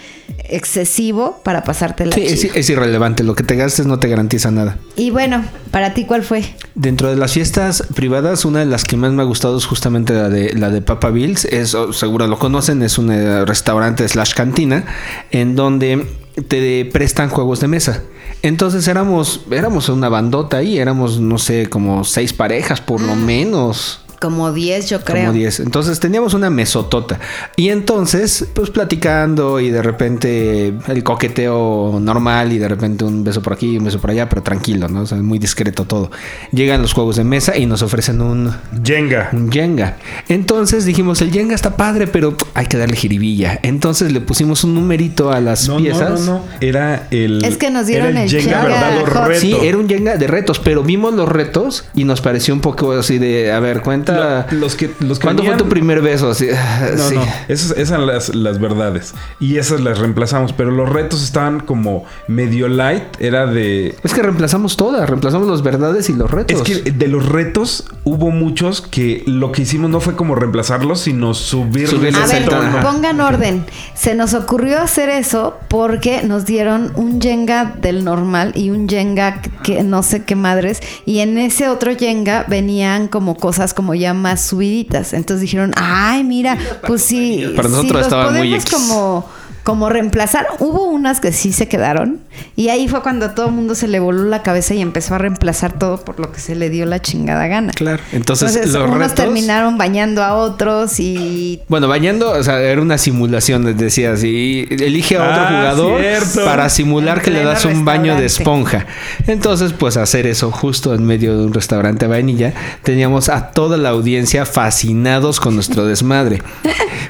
excesivo 0.46 1.42
para 1.44 1.64
pasarte 1.64 2.06
la 2.06 2.14
Sí, 2.14 2.24
es, 2.24 2.44
es 2.44 2.70
irrelevante. 2.70 3.24
Lo 3.24 3.36
que 3.36 3.44
te 3.44 3.56
gastes 3.56 3.86
no 3.86 4.00
te 4.00 4.08
garantiza 4.08 4.52
nada. 4.52 4.78
Y 4.96 5.10
bueno, 5.10 5.44
para 5.72 5.94
ti, 5.94 6.06
¿cuál 6.06 6.24
fue? 6.24 6.44
Dentro 6.76 7.10
de 7.10 7.16
las 7.16 7.34
fiestas 7.34 7.84
privadas, 7.96 8.46
una 8.46 8.60
de 8.60 8.66
las 8.66 8.84
que 8.84 8.98
más 8.98 9.12
me 9.12 9.22
ha 9.22 9.26
gustado 9.26 9.58
es 9.58 9.66
justamente 9.66 10.14
la 10.14 10.30
de 10.30 10.54
la 10.54 10.70
de 10.70 10.82
Papa 10.82 11.10
Bills. 11.10 11.46
Es, 11.46 11.74
oh, 11.76 11.94
seguro 11.94 12.28
lo 12.28 12.38
conocen, 12.40 12.82
es 12.82 12.98
un 12.98 13.12
eh, 13.12 13.46
restaurante 13.46 14.08
slash 14.08 14.34
cantina 14.34 14.86
en 15.32 15.56
donde 15.56 16.06
te 16.42 16.86
prestan 16.86 17.30
juegos 17.30 17.60
de 17.60 17.68
mesa. 17.68 18.04
Entonces 18.42 18.88
éramos, 18.88 19.42
éramos 19.52 19.90
una 19.90 20.10
bandota 20.10 20.58
ahí, 20.58 20.78
éramos, 20.78 21.20
no 21.20 21.38
sé, 21.38 21.70
como 21.70 22.04
seis 22.04 22.34
parejas 22.34 22.82
por 22.82 23.02
lo 23.02 23.16
menos. 23.16 24.02
Como 24.24 24.54
10, 24.54 24.90
yo 24.90 25.02
creo. 25.04 25.24
Como 25.26 25.34
10. 25.34 25.60
Entonces 25.60 26.00
teníamos 26.00 26.34
una 26.34 26.50
mesotota. 26.50 27.20
Y 27.58 27.68
entonces, 27.68 28.48
pues 28.54 28.70
platicando 28.70 29.60
y 29.60 29.70
de 29.70 29.82
repente 29.82 30.74
el 30.88 31.04
coqueteo 31.04 32.00
normal 32.00 32.54
y 32.54 32.58
de 32.58 32.70
repente 32.70 33.04
un 33.04 33.26
beso 33.26 33.42
por 33.42 33.52
aquí, 33.52 33.78
un 33.78 33.84
beso 33.84 34.00
por 34.00 34.12
allá, 34.12 34.30
pero 34.30 34.42
tranquilo, 34.42 34.88
¿no? 34.88 35.02
O 35.02 35.06
sea, 35.06 35.18
muy 35.18 35.40
discreto 35.40 35.84
todo. 35.84 36.10
Llegan 36.54 36.82
los 36.82 36.94
juegos 36.94 37.18
de 37.18 37.26
mesa 37.26 37.58
y 37.58 37.66
nos 37.66 37.82
ofrecen 37.82 38.22
un, 38.22 38.50
Jenga. 38.82 39.28
un 39.34 39.52
Jenga. 39.52 39.98
Entonces 40.30 40.86
dijimos, 40.86 41.22
el 41.22 41.30
Jenga 41.34 41.54
está 41.54 41.76
padre, 41.76 42.08
pero 42.08 42.38
hay 42.54 42.68
que 42.68 42.78
darle 42.78 42.96
jiribilla. 42.96 43.60
Entonces 43.62 44.14
le 44.14 44.22
pusimos 44.22 44.64
un 44.64 44.74
numerito 44.74 45.34
a 45.34 45.42
las 45.42 45.68
No, 45.68 45.76
piezas. 45.80 46.22
no, 46.22 46.26
no, 46.26 46.34
no. 46.40 46.46
Era 46.62 47.10
el. 47.12 47.44
Es 47.44 47.58
que 47.58 47.70
nos 47.70 47.88
dieron 47.88 48.08
era 48.12 48.24
el 48.24 48.30
Jenga, 48.30 48.44
Jenga 48.44 48.64
verdadero 48.64 49.06
Hot. 49.06 49.28
reto. 49.28 49.42
Sí, 49.42 49.54
era 49.62 49.78
un 49.78 49.90
Jenga 49.90 50.16
de 50.16 50.28
retos, 50.28 50.60
pero 50.60 50.82
vimos 50.82 51.14
los 51.14 51.28
retos 51.28 51.84
y 51.94 52.06
nos 52.06 52.22
pareció 52.22 52.54
un 52.54 52.62
poco 52.62 52.94
así 52.94 53.18
de, 53.18 53.52
a 53.52 53.60
ver, 53.60 53.82
cuenta... 53.82 54.13
Lo- 54.16 54.58
los 54.60 54.76
que, 54.76 54.92
los 55.00 55.20
que 55.20 55.24
¿Cuándo 55.24 55.44
fue 55.44 55.56
tu 55.56 55.68
primer 55.70 56.02
beso? 56.02 56.30
Así, 56.32 56.48
No, 56.96 57.04
sí. 57.10 57.16
no, 57.16 57.22
esas, 57.48 57.72
esas 57.72 57.90
eran 57.92 58.08
las, 58.08 58.34
las 58.36 58.60
verdades. 58.60 59.14
Y 59.40 59.58
esas 59.58 59.82
las 59.82 60.00
reemplazamos. 60.00 60.54
Pero 60.54 60.72
los 60.72 60.90
retos 60.90 61.24
estaban 61.24 61.60
como 61.60 62.06
medio 62.28 62.68
light. 62.68 63.04
Era 63.20 63.46
de. 63.46 63.96
Es 64.04 64.14
que 64.14 64.22
reemplazamos 64.22 64.78
todas, 64.78 65.10
reemplazamos 65.10 65.48
los 65.48 65.64
verdades 65.64 66.10
y 66.10 66.14
los 66.14 66.30
retos. 66.32 66.62
Es 66.62 66.84
que 66.84 66.92
de 66.92 67.08
los 67.08 67.28
retos 67.28 67.86
hubo 68.04 68.32
muchos 68.32 68.82
que 68.82 69.24
lo 69.26 69.52
que 69.52 69.64
hicimos 69.64 69.90
no 69.90 70.00
fue 70.00 70.16
como 70.16 70.36
reemplazarlos, 70.36 71.02
sino 71.02 71.34
subirles 71.34 71.90
Subirles 71.90 72.24
A 72.24 72.28
ver, 72.28 72.46
tono. 72.50 72.82
Pongan 72.82 73.20
orden. 73.22 73.66
Se 73.94 74.16
nos 74.16 74.34
ocurrió 74.34 74.80
hacer 74.82 75.10
eso 75.10 75.58
porque 75.68 76.24
nos 76.24 76.46
dieron 76.46 76.92
un 76.96 77.22
Jenga 77.22 77.74
del 77.82 78.04
normal 78.04 78.52
y 78.56 78.70
un 78.70 78.88
Jenga 78.90 79.42
que 79.64 79.84
no 79.84 80.04
sé 80.04 80.24
qué 80.24 80.36
madres. 80.36 80.82
Y 81.06 81.20
en 81.20 81.38
ese 81.38 81.70
otro 81.70 81.96
Jenga 81.96 82.46
venían 82.48 83.08
como 83.08 83.36
cosas 83.36 83.74
como 83.74 83.93
ya 83.94 84.14
más 84.14 84.42
subiditas. 84.42 85.14
Entonces 85.14 85.42
dijeron, 85.42 85.72
ay, 85.76 86.24
mira, 86.24 86.58
pues 86.86 87.02
sí. 87.04 87.46
Para 87.56 87.70
sí, 87.70 87.76
nosotros 87.76 87.94
los 87.94 88.02
estaba 88.04 88.32
muy 88.32 88.40
podemos 88.40 88.64
X. 88.64 88.72
como 88.74 89.30
como 89.64 89.90
reemplazar. 89.90 90.46
Hubo 90.60 90.84
unas 90.86 91.20
que 91.20 91.32
sí 91.32 91.54
se 91.54 91.68
quedaron. 91.68 92.20
Y 92.56 92.70
ahí 92.70 92.88
fue 92.88 93.02
cuando 93.02 93.28
a 93.28 93.36
todo 93.36 93.48
el 93.48 93.52
mundo 93.54 93.76
se 93.76 93.88
le 93.88 94.00
voló 94.00 94.24
la 94.24 94.44
cabeza 94.44 94.74
y 94.74 94.82
empezó 94.82 95.16
a 95.16 95.18
reemplazar 95.20 95.74
todo 95.78 96.04
por 96.04 96.20
lo 96.20 96.32
que 96.32 96.40
se 96.40 96.56
le 96.56 96.70
dio 96.70 96.86
la 96.86 97.02
chingada 97.02 97.48
gana. 97.48 97.72
Claro. 97.74 98.02
Entonces, 98.12 98.50
Entonces, 98.56 98.74
los 98.74 98.84
unos 98.88 98.98
retos... 99.00 99.16
terminaron 99.16 99.78
bañando 99.78 100.24
a 100.24 100.34
otros 100.36 101.00
y 101.00 101.62
Bueno, 101.70 101.88
bañando, 101.88 102.32
o 102.32 102.44
sea, 102.44 102.60
era 102.60 102.82
una 102.82 102.98
simulación, 102.98 103.66
les 103.66 103.78
decía 103.78 104.14
así. 104.14 104.68
Elige 104.70 105.18
a 105.18 105.22
otro 105.22 105.34
Ah, 105.44 105.48
jugador 105.50 106.02
cierto. 106.02 106.46
para 106.46 106.70
simular 106.70 107.18
En 107.20 107.24
que 107.24 107.32
le 107.32 107.44
das 107.44 107.66
un 107.66 107.86
baño 107.86 108.16
de 108.16 108.26
esponja. 108.26 108.86
Entonces, 109.28 109.74
pues 109.74 109.98
hacer 109.98 110.28
eso 110.28 110.52
justo 110.52 110.94
en 110.94 111.06
medio 111.06 111.38
de 111.38 111.46
un 111.46 111.54
restaurante 111.54 112.06
a 112.06 112.08
vainilla, 112.10 112.54
teníamos 112.84 113.30
a 113.30 113.52
toda 113.52 113.78
la 113.78 113.90
audiencia 113.90 114.46
fascinados 114.46 115.40
con 115.40 115.56
nuestro 115.56 115.86
desmadre. 115.86 116.42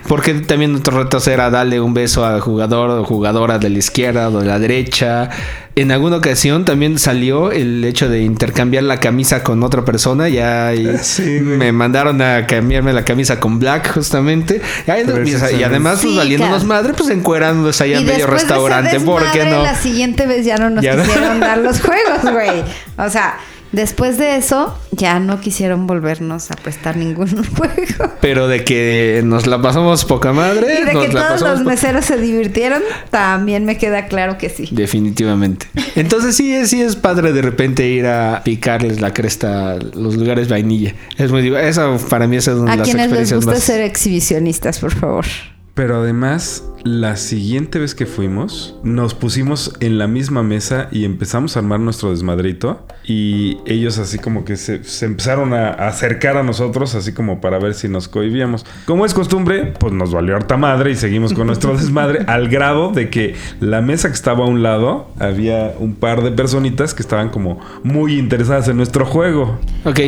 Porque 0.07 0.33
también 0.35 0.75
otro 0.75 1.01
reto 1.01 1.17
era 1.29 1.49
darle 1.49 1.79
un 1.79 1.93
beso 1.93 2.25
al 2.25 2.41
jugador 2.43 2.89
o 2.91 3.05
jugadora 3.05 3.57
de 3.57 3.69
la 3.69 3.77
izquierda 3.79 4.29
o 4.29 4.39
de 4.39 4.45
la 4.45 4.59
derecha. 4.59 5.29
En 5.75 5.91
alguna 5.91 6.17
ocasión 6.17 6.65
también 6.65 6.99
salió 6.99 7.51
el 7.51 7.83
hecho 7.83 8.07
de 8.07 8.21
intercambiar 8.21 8.83
la 8.83 8.99
camisa 8.99 9.43
con 9.43 9.63
otra 9.63 9.83
persona. 9.83 10.29
Ya 10.29 10.71
Sí, 11.01 11.39
me 11.41 11.71
mandaron 11.71 12.21
a 12.21 12.45
cambiarme 12.45 12.93
la 12.93 13.05
camisa 13.05 13.39
con 13.39 13.59
Black 13.59 13.91
justamente. 13.93 14.61
Y, 14.85 15.63
además, 15.63 15.99
pues 16.03 16.15
valiéndonos 16.15 16.63
madre, 16.65 16.93
pues 16.93 17.09
encuerándonos 17.09 17.79
allá 17.81 17.97
y 17.97 18.01
en 18.01 18.05
medio 18.05 18.25
de 18.25 18.31
restaurante. 18.31 18.99
¿Por 18.99 19.31
qué 19.31 19.45
no? 19.45 19.63
La 19.63 19.75
siguiente 19.75 20.27
vez 20.27 20.45
ya 20.45 20.57
no 20.57 20.69
nos 20.69 20.83
Ya 20.83 20.95
no. 20.95 21.03
quisieron 21.03 21.39
dar 21.39 21.57
los 21.59 21.81
juegos, 21.81 22.21
güey. 22.31 22.63
O 22.97 23.09
sea, 23.09 23.37
después 23.73 24.17
de 24.17 24.37
eso, 24.37 24.77
ya 24.91 25.19
no 25.19 25.41
quisieron 25.41 25.85
volvernos 25.87 26.49
a 26.51 26.55
prestar 26.55 26.95
ningún 26.95 27.27
juego. 27.57 28.13
Pero 28.21 28.47
de 28.47 28.63
que 28.63 29.21
nos 29.25 29.45
la 29.47 29.61
pasamos 29.61 30.05
poca 30.05 30.31
madre. 30.31 30.79
Y 30.81 30.85
de 30.85 30.93
nos 30.93 31.05
que 31.07 31.13
la 31.13 31.27
todos 31.27 31.41
los 31.41 31.63
meseros 31.65 32.05
se 32.05 32.17
divirtieron, 32.17 32.81
también 33.09 33.65
me 33.65 33.77
queda 33.77 34.05
claro 34.07 34.37
que 34.37 34.49
sí. 34.49 34.69
Definitivamente. 34.71 35.67
Entonces 35.95 36.35
sí, 36.37 36.53
es- 36.53 36.69
sí 36.69 36.81
es 36.81 36.95
padre 36.95 37.33
de 37.33 37.41
repente 37.41 37.85
ir 37.87 38.05
a 38.05 38.41
picarles 38.45 39.01
la 39.01 39.13
cresta 39.13 39.71
a 39.71 39.75
los 39.75 40.15
lugares 40.15 40.47
vainilla. 40.47 40.93
Es 41.17 41.31
muy 41.31 41.53
Esa 41.55 41.97
para 42.09 42.27
mí 42.27 42.37
es 42.37 42.47
una 42.47 42.65
de 42.65 42.71
A 42.71 42.75
las 42.77 42.85
quienes 42.87 43.11
les 43.11 43.19
experiencias 43.31 43.37
gusta 43.39 43.51
más... 43.51 43.63
ser 43.63 43.81
exhibicionistas, 43.81 44.79
por 44.79 44.93
favor. 44.93 45.25
Pero 45.73 46.01
además, 46.01 46.63
la 46.83 47.15
siguiente 47.15 47.79
vez 47.79 47.95
que 47.95 48.05
fuimos, 48.05 48.75
nos 48.83 49.15
pusimos 49.15 49.73
en 49.79 49.97
la 49.97 50.05
misma 50.05 50.43
mesa 50.43 50.87
y 50.91 51.03
empezamos 51.03 51.55
a 51.55 51.61
armar 51.61 51.79
nuestro 51.79 52.11
desmadrito. 52.11 52.85
Y 53.03 53.57
ellos 53.65 53.97
así 53.97 54.19
como 54.19 54.45
que 54.45 54.55
se, 54.55 54.81
empezaron 55.03 55.53
a 55.53 55.69
acercar 55.71 56.37
a 56.37 56.43
nosotros, 56.43 56.93
así 56.93 57.13
como 57.13 57.41
para 57.41 57.57
ver 57.57 57.73
si 57.73 57.87
nos 57.87 58.07
cohibíamos. 58.07 58.65
Como 58.85 59.05
es 59.05 59.15
costumbre, 59.15 59.73
pues 59.79 59.93
nos 59.93 60.13
valió 60.13 60.35
harta 60.35 60.57
madre 60.57 60.91
y 60.91 60.95
seguimos 60.95 61.33
con 61.33 61.47
nuestro 61.47 61.75
desmadre 61.77 62.23
al 62.27 62.49
grado 62.49 62.91
de 62.91 63.09
que 63.09 63.35
la 63.59 63.81
mesa 63.81 64.09
que 64.09 64.15
estaba 64.15 64.45
a 64.45 64.47
un 64.47 64.61
lado, 64.61 65.07
había 65.19 65.73
un 65.79 65.95
par 65.95 66.21
de 66.21 66.31
personitas 66.31 66.93
que 66.93 67.01
estaban 67.01 67.29
como 67.29 67.59
muy 67.83 68.19
interesadas 68.19 68.67
en 68.67 68.77
nuestro 68.77 69.05
juego. 69.05 69.57
Ok. 69.85 69.99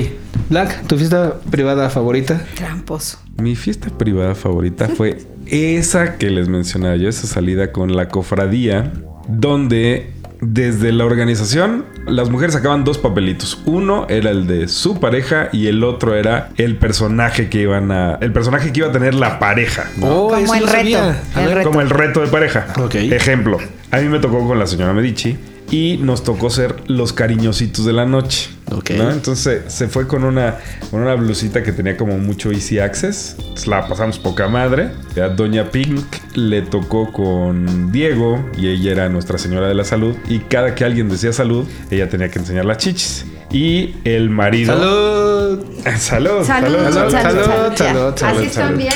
Black, 0.50 0.86
¿tu 0.86 0.98
fiesta 0.98 1.36
privada 1.50 1.90
favorita? 1.90 2.46
Tramposo. 2.54 3.18
Mi 3.38 3.56
fiesta 3.56 3.90
privada 3.90 4.36
favorita 4.36 4.88
fue 4.88 5.18
esa 5.48 6.18
que 6.18 6.30
les 6.30 6.48
mencionaba 6.48 6.96
yo, 6.98 7.10
esa 7.10 7.26
salida 7.26 7.72
con 7.72 7.96
la 7.96 8.10
cofradía, 8.10 8.94
donde 9.28 10.12
desde 10.42 10.92
la 10.92 11.06
organización 11.06 11.86
las 12.06 12.30
mujeres 12.30 12.54
sacaban 12.54 12.84
dos 12.84 13.00
papelitos. 13.00 13.60
Uno 13.66 14.06
era 14.08 14.30
el 14.30 14.46
de 14.46 14.68
su 14.68 15.00
pareja 15.00 15.50
y 15.52 15.66
el 15.66 15.84
otro 15.84 16.14
era 16.14 16.50
el 16.58 16.78
personaje 16.78 17.50
que 17.50 17.62
iban 17.62 17.92
a, 17.92 18.20
el 18.22 18.32
personaje 18.32 18.72
que 18.72 18.82
iba 18.82 18.90
a 18.90 18.92
tener 18.92 19.16
la 19.16 19.40
pareja. 19.40 19.90
¿no? 19.98 20.28
Oh, 20.28 20.30
Como 20.30 20.54
el 20.54 20.68
reto. 20.68 21.16
El 21.36 21.52
reto. 21.52 21.70
Como 21.70 21.82
el 21.82 21.90
reto 21.90 22.22
de 22.22 22.28
pareja. 22.28 22.68
Ejemplo, 22.94 23.58
a 23.90 23.98
mí 23.98 24.10
me 24.10 24.20
tocó 24.20 24.46
con 24.46 24.60
la 24.60 24.68
señora 24.68 24.94
Medici 24.94 25.36
y 25.72 25.98
nos 25.98 26.24
tocó 26.24 26.50
ser 26.50 26.76
los 26.88 27.14
cariñositos 27.14 27.86
de 27.86 27.94
la 27.94 28.06
noche. 28.06 28.50
Ok. 28.72 28.92
¿no? 28.92 29.12
Entonces 29.12 29.64
se 29.68 29.88
fue 29.88 30.08
con 30.08 30.24
una, 30.24 30.58
con 30.92 31.02
una 31.02 31.16
blusita 31.16 31.64
que 31.64 31.72
tenía 31.72 31.98
como 31.98 32.18
mucho 32.18 32.52
easy 32.52 32.80
access. 32.80 33.36
Entonces, 33.40 33.68
la 33.68 33.88
pasamos 33.88 34.20
poca 34.20 34.48
madre. 34.48 34.92
A 35.18 35.30
Doña 35.30 35.70
Pink 35.72 36.06
le 36.36 36.62
tocó 36.62 37.12
con 37.12 37.92
Diego 37.92 38.44
y 38.58 38.68
ella 38.68 38.92
era 38.92 39.10
Nuestra 39.10 39.38
Señora 39.38 39.68
de 39.68 39.76
la 39.76 39.84
Salud. 39.84 40.16
Y 40.28 40.40
cada 40.40 40.76
que 40.76 40.84
alguien 40.84 41.10
decía 41.10 41.34
salud, 41.34 41.66
ella 41.92 42.10
tenía 42.10 42.30
que 42.30 42.40
enseñar 42.40 42.66
las 42.66 42.78
chichis. 42.78 43.26
Y 43.52 43.96
el 44.04 44.30
marido. 44.30 44.74
¡Salud! 44.76 45.66
Salud. 45.98 46.44
Salud, 46.44 46.46
salud, 46.46 46.46
salud, 46.46 47.12
salud, 47.12 47.12
salud, 47.12 47.76
salud, 47.76 48.14
salud, 48.18 48.38
¿Así 48.38 48.46
están 48.48 48.66
salud. 48.68 48.78
bien? 48.78 48.94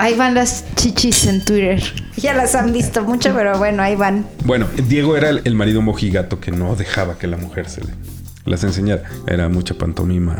Ahí 0.00 0.14
van 0.14 0.34
las 0.34 0.64
chichis 0.76 1.26
en 1.26 1.44
Twitter. 1.44 1.82
Ya 2.16 2.32
las 2.32 2.54
han 2.54 2.72
visto 2.72 3.02
mucho, 3.02 3.34
pero 3.34 3.58
bueno, 3.58 3.82
ahí 3.82 3.96
van. 3.96 4.26
Bueno, 4.44 4.68
Diego 4.86 5.16
era 5.16 5.28
el, 5.28 5.42
el 5.44 5.56
marido 5.56 5.82
mojigato 5.82 6.38
que 6.38 6.52
no 6.52 6.76
dejaba 6.76 7.18
que 7.18 7.26
la 7.26 7.36
mujer 7.36 7.68
se 7.68 7.80
le 7.80 7.88
las 8.44 8.62
enseñara. 8.62 9.02
Era 9.26 9.48
mucha 9.48 9.74
pantomima, 9.74 10.38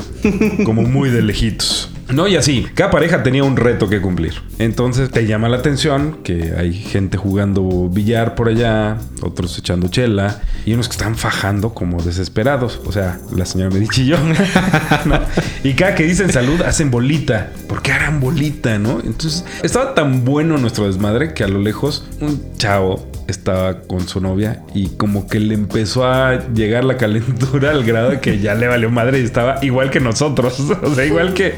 como 0.65 0.83
muy 0.83 1.11
de 1.11 1.23
lejitos. 1.23 1.91
No, 2.13 2.27
y 2.27 2.37
así, 2.37 2.67
cada 2.75 2.91
pareja 2.91 3.23
tenía 3.23 3.45
un 3.45 3.57
reto 3.57 3.89
que 3.89 4.01
cumplir. 4.01 4.35
Entonces 4.59 5.11
te 5.11 5.27
llama 5.27 5.49
la 5.49 5.59
atención 5.59 6.19
que 6.25 6.55
hay 6.57 6.73
gente 6.73 7.19
jugando 7.19 7.89
billar 7.91 8.35
por 8.35 8.49
allá, 8.49 8.97
otros 9.21 9.59
echando 9.59 9.89
chela, 9.89 10.41
y 10.65 10.73
unos 10.73 10.89
que 10.89 10.93
están 10.93 11.17
fajando 11.17 11.75
como 11.75 12.03
desesperados. 12.03 12.81
O 12.87 12.93
sea, 12.93 13.19
la 13.35 13.45
señora 13.45 13.71
Medici 13.71 14.03
y 14.03 14.07
yo. 14.07 14.17
¿no? 15.05 15.21
Y 15.63 15.75
cada 15.75 15.95
que 15.95 16.05
dicen 16.05 16.33
salud, 16.33 16.63
hacen 16.63 16.91
bolita. 16.91 17.51
¿Por 17.69 17.83
qué 17.83 17.93
harán 17.93 18.21
bolita, 18.21 18.79
no? 18.79 19.01
Entonces, 19.01 19.45
estaba 19.63 19.95
tan 19.95 20.25
bueno 20.25 20.57
nuestro 20.57 20.87
desmadre 20.87 21.35
que 21.35 21.45
a 21.45 21.49
lo 21.49 21.61
lejos 21.61 22.05
un 22.21 22.57
chavo 22.57 23.07
estaba 23.29 23.83
con 23.83 24.09
su 24.09 24.21
novia 24.21 24.63
y 24.75 24.89
como 24.97 25.29
que 25.29 25.39
le 25.39 25.55
empezó 25.55 26.07
a 26.07 26.49
llegar 26.49 26.85
la 26.85 26.97
calentura 26.97 27.71
al 27.71 27.85
grado 27.85 28.21
que 28.21 28.39
ya 28.39 28.55
le 28.55 28.67
valió 28.67 28.91
madre 28.91 29.21
y 29.21 29.25
estaba 29.25 29.59
igual 29.63 29.91
que 29.91 30.01
nosotros. 30.01 30.59
O 30.89 30.95
sea, 30.95 31.05
igual 31.05 31.35
que, 31.35 31.55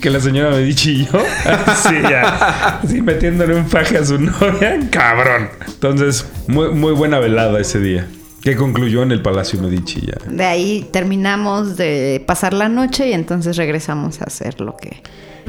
que 0.00 0.10
la 0.10 0.20
señora 0.20 0.50
Medici 0.50 0.90
y 0.90 1.06
yo. 1.06 1.22
Así 1.66 1.94
ya. 2.02 2.80
Así 2.82 3.00
metiéndole 3.00 3.54
un 3.54 3.66
faje 3.66 3.96
a 3.96 4.04
su 4.04 4.18
novia. 4.18 4.78
Cabrón. 4.90 5.48
Entonces, 5.66 6.26
muy, 6.46 6.70
muy 6.70 6.92
buena 6.92 7.18
velada 7.18 7.60
ese 7.60 7.80
día. 7.80 8.06
Que 8.42 8.56
concluyó 8.56 9.02
en 9.02 9.12
el 9.12 9.22
Palacio 9.22 9.60
Medici 9.60 10.02
ya. 10.02 10.18
De 10.30 10.44
ahí 10.44 10.86
terminamos 10.92 11.76
de 11.76 12.22
pasar 12.26 12.52
la 12.52 12.68
noche 12.68 13.08
y 13.08 13.12
entonces 13.12 13.56
regresamos 13.56 14.20
a 14.20 14.24
hacer 14.24 14.60
lo 14.60 14.76
que. 14.76 15.02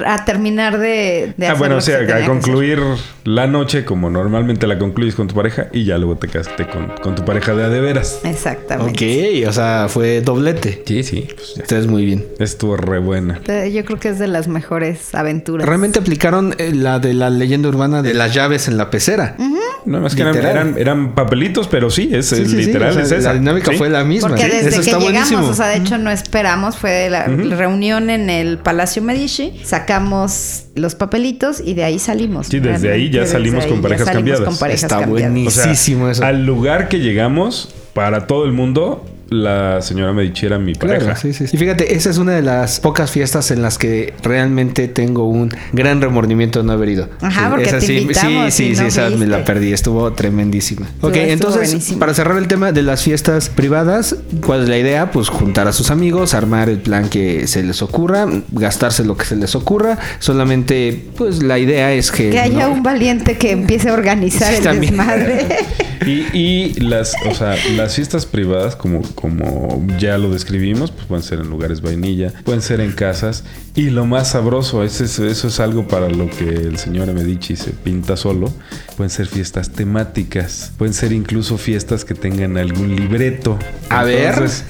A 0.06 0.26
terminar 0.26 0.78
de. 0.78 1.34
de 1.38 1.46
Ah, 1.48 1.52
hacer 1.52 1.58
bueno, 1.60 1.76
lo 1.76 1.78
o 1.78 1.82
que 1.82 1.86
sea, 1.86 2.00
se 2.00 2.06
tenía 2.06 2.24
a 2.24 2.28
concluir 2.28 2.80
la 3.24 3.48
noche 3.48 3.86
como 3.86 4.10
normalmente 4.10 4.68
la 4.68 4.78
concluyes 4.78 5.16
con 5.16 5.28
tu 5.28 5.36
pareja 5.36 5.68
y 5.72 5.86
ya 5.86 5.98
luego 5.98 6.18
te 6.18 6.28
casaste 6.28 6.68
con, 6.68 6.88
con 7.02 7.16
tu 7.16 7.24
pareja 7.26 7.54
de 7.56 7.64
a 7.64 7.70
de 7.70 7.80
veras. 7.82 8.20
Exactamente. 8.24 9.42
Ok, 9.44 9.48
o 9.50 9.54
sea, 9.54 9.88
fue 9.90 10.22
doblete. 10.22 10.84
Sí, 10.86 11.04
sí. 11.04 11.28
Pues 11.68 11.88
muy 11.88 12.06
bien. 12.06 12.26
Estuvo 12.40 12.78
re 12.78 13.00
buena. 13.00 13.40
Yo 13.72 13.86
creo 13.86 14.00
que 14.00 14.10
es 14.10 14.20
de 14.20 14.28
las 14.28 14.48
mejores 14.48 15.14
aventuras. 15.16 15.68
Realmente 15.68 16.00
aplicaron 16.00 16.56
eh, 16.58 16.72
la 16.74 17.00
de 17.00 17.14
la 17.14 17.30
leyenda 17.30 17.70
urbana 17.70 18.02
de 18.02 18.14
las 18.14 18.34
llaves 18.34 18.68
en 18.68 18.78
la 18.78 18.90
pecera. 18.90 19.36
No, 19.86 20.00
más 20.02 20.16
que 20.16 20.22
eran, 20.24 20.36
eran, 20.38 20.76
eran 20.78 21.16
papelitos, 21.16 21.68
pero 21.68 21.90
sí, 21.90 22.10
es, 22.12 22.28
Sí, 22.28 22.46
sí, 22.46 22.56
literal, 22.56 22.90
o 22.92 22.94
sea, 22.94 23.04
es 23.04 23.12
esa. 23.12 23.34
La 23.34 23.40
dinámica 23.40 23.72
Sí. 23.72 23.78
fue 23.78 23.90
la 23.90 24.04
misma. 24.04 24.30
Porque 24.30 24.44
Sí, 24.44 24.50
desde 24.50 24.68
Eso 24.70 24.82
que 24.82 24.82
está 24.90 25.00
llegamos, 25.00 25.12
buenísimo. 25.30 25.48
o 25.48 25.54
sea, 25.54 25.68
de 25.68 25.78
hecho 25.78 25.98
no 25.98 26.10
esperamos, 26.12 26.76
fue 26.78 27.10
la 27.10 27.26
reunión 27.28 28.10
en 28.10 28.30
el 28.30 28.58
Palacio 28.58 29.02
Medici, 29.04 29.54
sacamos 29.64 30.64
los 30.76 30.96
papelitos 30.96 31.62
y 31.64 31.74
de 31.74 31.84
ahí 31.84 32.00
salimos. 32.00 32.48
Sí, 32.48 32.60
desde 32.60 32.92
ahí 32.92 33.10
ya 33.10 33.22
Desde 33.22 33.34
salimos 33.34 33.64
ahí 33.64 33.70
con 33.70 33.78
ya 33.78 33.84
parejas 33.84 34.06
salimos 34.08 34.20
cambiadas. 34.32 34.46
con 34.48 34.58
parejas 34.58 34.84
Está 34.84 35.00
cambiadas. 35.00 35.32
buenísimo. 35.32 35.48
O 35.48 35.52
sea, 35.52 35.64
Buenísimo 35.64 36.10
eso. 36.10 36.26
al 36.26 36.46
lugar 36.46 36.90
que 36.90 37.00
llegamos, 37.00 37.74
para 37.94 38.28
todo 38.28 38.46
el 38.46 38.52
mundo, 38.52 39.06
la 39.30 39.82
señora 39.82 40.14
Medici 40.14 40.46
era 40.46 40.60
mi 40.60 40.74
pareja. 40.76 41.00
Claro, 41.00 41.20
sí, 41.20 41.34
sí, 41.34 41.48
sí. 41.48 41.56
Y 41.56 41.60
fíjate, 41.60 41.96
esa 41.96 42.10
es 42.10 42.18
una 42.18 42.34
de 42.34 42.42
las 42.42 42.80
pocas 42.80 43.10
fiestas 43.12 43.50
en 43.52 43.62
las 43.62 43.78
que 43.78 44.14
realmente 44.24 44.88
tengo 44.88 45.28
un 45.28 45.50
gran 45.74 46.00
remordimiento 46.02 46.60
de 46.60 46.66
no 46.66 46.74
haber 46.74 46.90
ido. 46.90 47.10
Ajá, 47.22 47.42
Sí, 47.46 47.48
porque 47.50 47.64
esa 47.66 47.80
te 47.80 47.86
sí, 47.88 47.98
invitamos 47.98 48.54
sí, 48.54 48.64
y 48.66 48.76
sí, 48.76 48.82
no 48.82 48.88
esa 48.88 49.10
me 49.10 49.26
la 49.28 49.44
perdí, 49.44 49.74
estuvo 49.74 50.12
tremendísima. 50.14 50.88
Ok, 51.02 51.16
estuvo 51.16 51.32
entonces, 51.34 51.68
buenísimo. 51.70 52.00
para 52.00 52.14
cerrar 52.14 52.38
el 52.38 52.48
tema 52.48 52.72
de 52.72 52.84
las 52.84 53.02
fiestas 53.04 53.50
privadas, 53.50 54.16
¿cuál 54.46 54.64
es 54.64 54.70
la 54.70 54.78
idea? 54.78 55.12
Pues 55.12 55.30
juntar 55.30 55.68
a 55.68 55.74
sus 55.74 55.90
amigos, 55.92 56.34
armar 56.34 56.70
el 56.70 56.80
plan 56.80 57.10
que 57.10 57.48
se 57.48 57.64
les 57.64 57.82
ocurra, 57.82 58.28
gastarse 58.52 59.04
lo 59.04 59.18
que 59.18 59.26
se 59.26 59.36
les 59.36 59.56
ocurra. 59.56 59.98
Solamente, 60.20 61.06
pues 61.18 61.42
la 61.42 61.58
idea 61.60 61.94
es 61.94 62.12
que... 62.12 62.30
Que 62.30 62.40
haya 62.40 62.68
no- 62.68 62.74
un 62.74 62.84
valiente 62.84 63.38
que 63.38 63.52
empiece 63.52 63.90
a 63.90 63.94
organizar 63.94 64.50
Sí, 64.52 64.58
el 64.58 64.64
también. 64.64 64.98
desmadre. 64.98 65.46
Y, 66.06 66.26
y 66.38 66.74
las, 66.82 67.14
o 67.28 67.34
sea, 67.34 67.56
las 67.78 67.96
fiestas 67.96 68.26
privadas, 68.26 68.76
como, 68.76 69.02
como 69.16 69.84
ya 69.98 70.18
lo 70.18 70.30
describimos, 70.30 70.92
pues 70.92 71.06
pueden 71.08 71.24
ser 71.24 71.40
en 71.40 71.50
lugares 71.50 71.82
vainilla, 71.82 72.34
pueden 72.44 72.62
ser 72.62 72.82
en 72.82 72.92
casas. 72.92 73.44
Y 73.74 73.90
lo 73.90 74.06
más 74.06 74.32
sabroso, 74.32 74.84
ese 74.84 75.06
es- 75.06 75.20
eso 75.20 75.48
es 75.48 75.60
algo 75.60 75.88
para 75.88 76.10
lo 76.10 76.30
que 76.30 76.50
el 76.50 76.78
señor 76.78 77.12
Medici 77.14 77.56
se 77.56 77.72
pinta 77.72 78.16
solo. 78.18 78.54
Pueden 78.98 79.10
ser 79.10 79.28
fiestas 79.28 79.72
temáticas, 79.72 80.72
pueden 80.78 80.94
ser 80.94 81.12
incluso 81.12 81.58
fiestas 81.58 82.06
que 82.06 82.14
tengan 82.14 82.58
algún 82.58 82.96
libreto. 82.96 83.58
A 83.90 84.04
ver. 84.04 84.34
Entonces, 84.34 84.64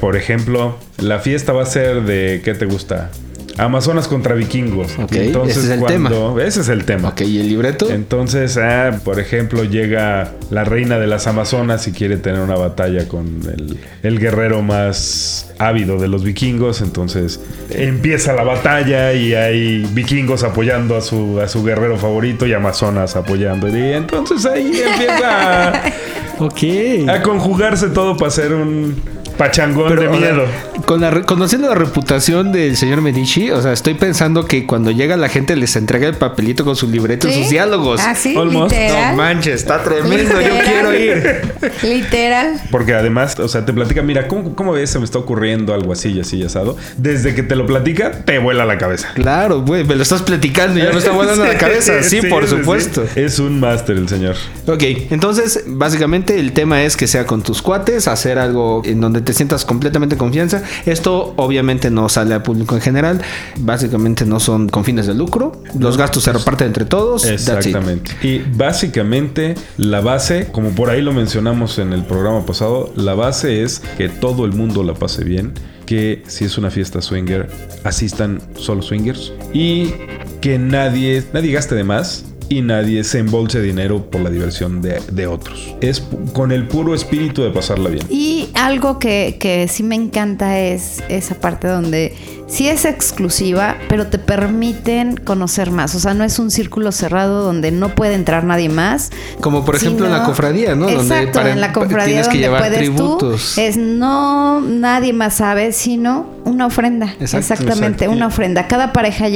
por 0.00 0.16
ejemplo, 0.16 0.78
la 0.98 1.18
fiesta 1.18 1.52
va 1.52 1.62
a 1.62 1.66
ser 1.66 2.02
de, 2.04 2.40
¿qué 2.44 2.54
te 2.54 2.66
gusta? 2.66 3.10
Amazonas 3.58 4.06
contra 4.08 4.34
vikingos. 4.34 4.92
Entonces, 5.10 5.56
ese 5.56 5.66
es 5.66 5.72
el 5.72 5.80
cuando- 5.80 6.40
Ese 6.40 6.60
es 6.60 6.68
el 6.68 6.84
tema. 6.84 7.08
Ok, 7.08 7.22
¿y 7.22 7.38
el 7.40 7.48
libreto? 7.48 7.90
Entonces, 7.90 8.56
ah, 8.58 8.98
por 9.04 9.18
ejemplo, 9.18 9.64
llega 9.64 10.32
la 10.50 10.64
reina 10.64 10.98
de 10.98 11.06
las 11.06 11.26
Amazonas 11.26 11.86
y 11.88 11.92
quiere 11.92 12.16
tener 12.18 12.40
una 12.40 12.56
batalla 12.56 13.08
con 13.08 13.26
el, 13.26 13.78
el 14.02 14.18
guerrero 14.20 14.62
más 14.62 15.52
ávido 15.58 15.98
de 15.98 16.08
los 16.08 16.22
vikingos. 16.22 16.80
Entonces 16.82 17.40
empieza 17.70 18.32
la 18.34 18.44
batalla 18.44 19.12
y 19.14 19.34
hay 19.34 19.86
vikingos 19.92 20.42
apoyando 20.42 20.96
a 20.96 21.00
su, 21.00 21.40
a 21.40 21.48
su 21.48 21.64
guerrero 21.64 21.96
favorito 21.96 22.46
y 22.46 22.52
Amazonas 22.52 23.16
apoyando. 23.16 23.68
Y 23.68 23.92
entonces 23.94 24.44
ahí 24.44 24.82
empieza 24.86 25.68
a, 25.70 25.82
Ok. 26.38 27.08
a 27.08 27.22
conjugarse 27.22 27.88
todo 27.88 28.16
para 28.18 28.28
hacer 28.28 28.52
un 28.52 28.94
pachangón 29.36 29.96
de 29.96 30.08
o 30.08 30.18
sea, 30.18 30.20
miedo. 30.32 30.44
con 30.86 31.00
la 31.00 31.10
re- 31.10 31.22
conociendo 31.24 31.68
la 31.68 31.74
reputación 31.74 32.52
del 32.52 32.76
señor 32.76 33.00
Medici, 33.02 33.50
o 33.50 33.60
sea, 33.62 33.72
estoy 33.72 33.94
pensando 33.94 34.46
que 34.46 34.66
cuando 34.66 34.90
llega 34.90 35.16
la 35.16 35.28
gente 35.28 35.56
les 35.56 35.76
entrega 35.76 36.08
el 36.08 36.14
papelito 36.14 36.64
con 36.64 36.76
su 36.76 36.88
libreto 36.88 37.28
y 37.28 37.32
¿Sí? 37.32 37.40
sus 37.42 37.50
diálogos. 37.50 38.00
Ah, 38.04 38.14
sí, 38.14 38.36
Almost. 38.36 38.72
literal. 38.74 39.10
No 39.16 39.22
manches, 39.22 39.54
está 39.54 39.82
tremendo, 39.82 40.40
yo 40.40 40.50
quiero 40.64 40.94
ir. 40.94 41.40
Literal. 41.82 42.60
Porque 42.70 42.94
además, 42.94 43.38
o 43.38 43.48
sea, 43.48 43.64
te 43.64 43.72
platica, 43.72 44.02
mira, 44.02 44.28
¿cómo, 44.28 44.54
cómo 44.54 44.72
ves? 44.72 44.90
Se 44.90 44.98
me 44.98 45.04
está 45.04 45.18
ocurriendo 45.18 45.74
algo 45.74 45.92
así 45.92 46.10
y 46.10 46.20
así 46.20 46.36
y 46.38 46.44
asado. 46.44 46.76
Desde 46.96 47.34
que 47.34 47.42
te 47.42 47.56
lo 47.56 47.66
platica, 47.66 48.10
te 48.24 48.38
vuela 48.38 48.64
la 48.64 48.78
cabeza. 48.78 49.08
Claro, 49.14 49.62
güey, 49.62 49.84
me 49.84 49.94
lo 49.96 50.02
estás 50.02 50.22
platicando 50.22 50.78
y 50.78 50.82
ya 50.82 50.90
me 50.92 50.98
está 50.98 51.10
volando 51.12 51.44
la 51.44 51.56
cabeza. 51.58 51.94
Sí, 52.06 52.20
por 52.22 52.44
sí, 52.46 52.50
supuesto. 52.56 53.04
sí. 53.12 53.20
Es 53.20 53.38
un 53.38 53.58
máster 53.58 53.96
el 53.96 54.08
señor. 54.08 54.36
Ok, 54.66 54.82
entonces 55.10 55.64
básicamente 55.66 56.38
el 56.38 56.52
tema 56.52 56.82
es 56.84 56.96
que 56.96 57.06
sea 57.06 57.26
con 57.26 57.42
tus 57.42 57.62
cuates, 57.62 58.06
hacer 58.08 58.38
algo 58.38 58.82
en 58.84 59.00
donde 59.00 59.20
te 59.26 59.34
sientas 59.34 59.64
completamente 59.64 60.14
en 60.14 60.18
confianza. 60.18 60.62
Esto 60.86 61.34
obviamente 61.36 61.90
no 61.90 62.08
sale 62.08 62.32
al 62.32 62.42
público 62.42 62.76
en 62.76 62.80
general, 62.80 63.20
básicamente 63.58 64.24
no 64.24 64.40
son 64.40 64.68
con 64.68 64.84
fines 64.84 65.06
de 65.06 65.14
lucro, 65.14 65.60
los 65.78 65.98
gastos 65.98 66.22
se 66.22 66.32
reparten 66.32 66.68
entre 66.68 66.86
todos. 66.86 67.26
Exactamente. 67.26 68.12
Y 68.22 68.38
básicamente 68.38 69.54
la 69.76 70.00
base, 70.00 70.48
como 70.52 70.70
por 70.70 70.88
ahí 70.88 71.02
lo 71.02 71.12
mencionamos 71.12 71.78
en 71.78 71.92
el 71.92 72.04
programa 72.04 72.46
pasado, 72.46 72.92
la 72.96 73.14
base 73.14 73.62
es 73.62 73.82
que 73.98 74.08
todo 74.08 74.44
el 74.44 74.52
mundo 74.52 74.84
la 74.84 74.94
pase 74.94 75.24
bien, 75.24 75.52
que 75.84 76.22
si 76.26 76.44
es 76.44 76.56
una 76.56 76.70
fiesta 76.70 77.02
swinger, 77.02 77.48
asistan 77.84 78.40
solo 78.56 78.82
swingers 78.82 79.32
y 79.52 79.92
que 80.40 80.58
nadie, 80.58 81.24
nadie 81.32 81.52
gaste 81.52 81.74
de 81.74 81.84
más. 81.84 82.24
Y 82.48 82.62
nadie 82.62 83.04
se 83.04 83.18
embolse 83.18 83.60
dinero 83.60 84.10
por 84.10 84.20
la 84.20 84.30
diversión 84.30 84.80
de, 84.82 85.00
de 85.10 85.26
otros. 85.26 85.74
Es 85.80 86.02
con 86.32 86.52
el 86.52 86.68
puro 86.68 86.94
espíritu 86.94 87.42
de 87.42 87.50
pasarla 87.50 87.90
bien. 87.90 88.06
Y 88.08 88.48
algo 88.54 88.98
que, 88.98 89.36
que 89.38 89.68
sí 89.68 89.82
me 89.82 89.94
encanta 89.94 90.58
es 90.60 91.02
esa 91.08 91.36
parte 91.40 91.68
donde 91.68 92.14
sí 92.46 92.68
es 92.68 92.84
exclusiva, 92.84 93.76
pero 93.88 94.06
te 94.06 94.18
permiten 94.18 95.16
conocer 95.16 95.70
más. 95.70 95.94
O 95.94 95.98
sea, 95.98 96.14
no 96.14 96.24
es 96.24 96.38
un 96.38 96.50
círculo 96.50 96.92
cerrado 96.92 97.42
donde 97.44 97.70
no 97.72 97.90
puede 97.94 98.14
entrar 98.14 98.44
nadie 98.44 98.68
más. 98.68 99.10
Como 99.40 99.64
por 99.64 99.76
ejemplo 99.76 100.06
en 100.06 100.12
la 100.12 100.24
cofradía, 100.24 100.74
¿no? 100.74 100.86
Donde 100.86 101.02
Exacto, 101.02 101.32
para- 101.40 101.52
en 101.52 101.60
la 101.60 101.72
cofradía 101.72 102.04
tienes 102.22 102.28
que 102.28 102.32
donde 102.34 102.46
llevar 102.46 102.60
puedes 102.62 102.78
tributos. 102.78 103.52
tú. 103.54 103.60
Es 103.60 103.76
no 103.76 104.60
nadie 104.60 105.12
más 105.12 105.34
sabe, 105.34 105.72
sino 105.72 106.26
una 106.44 106.66
ofrenda. 106.66 107.06
Exacto, 107.18 107.38
Exactamente, 107.38 108.04
exacto. 108.04 108.10
una 108.12 108.26
ofrenda. 108.28 108.68
Cada 108.68 108.92
pareja, 108.92 109.26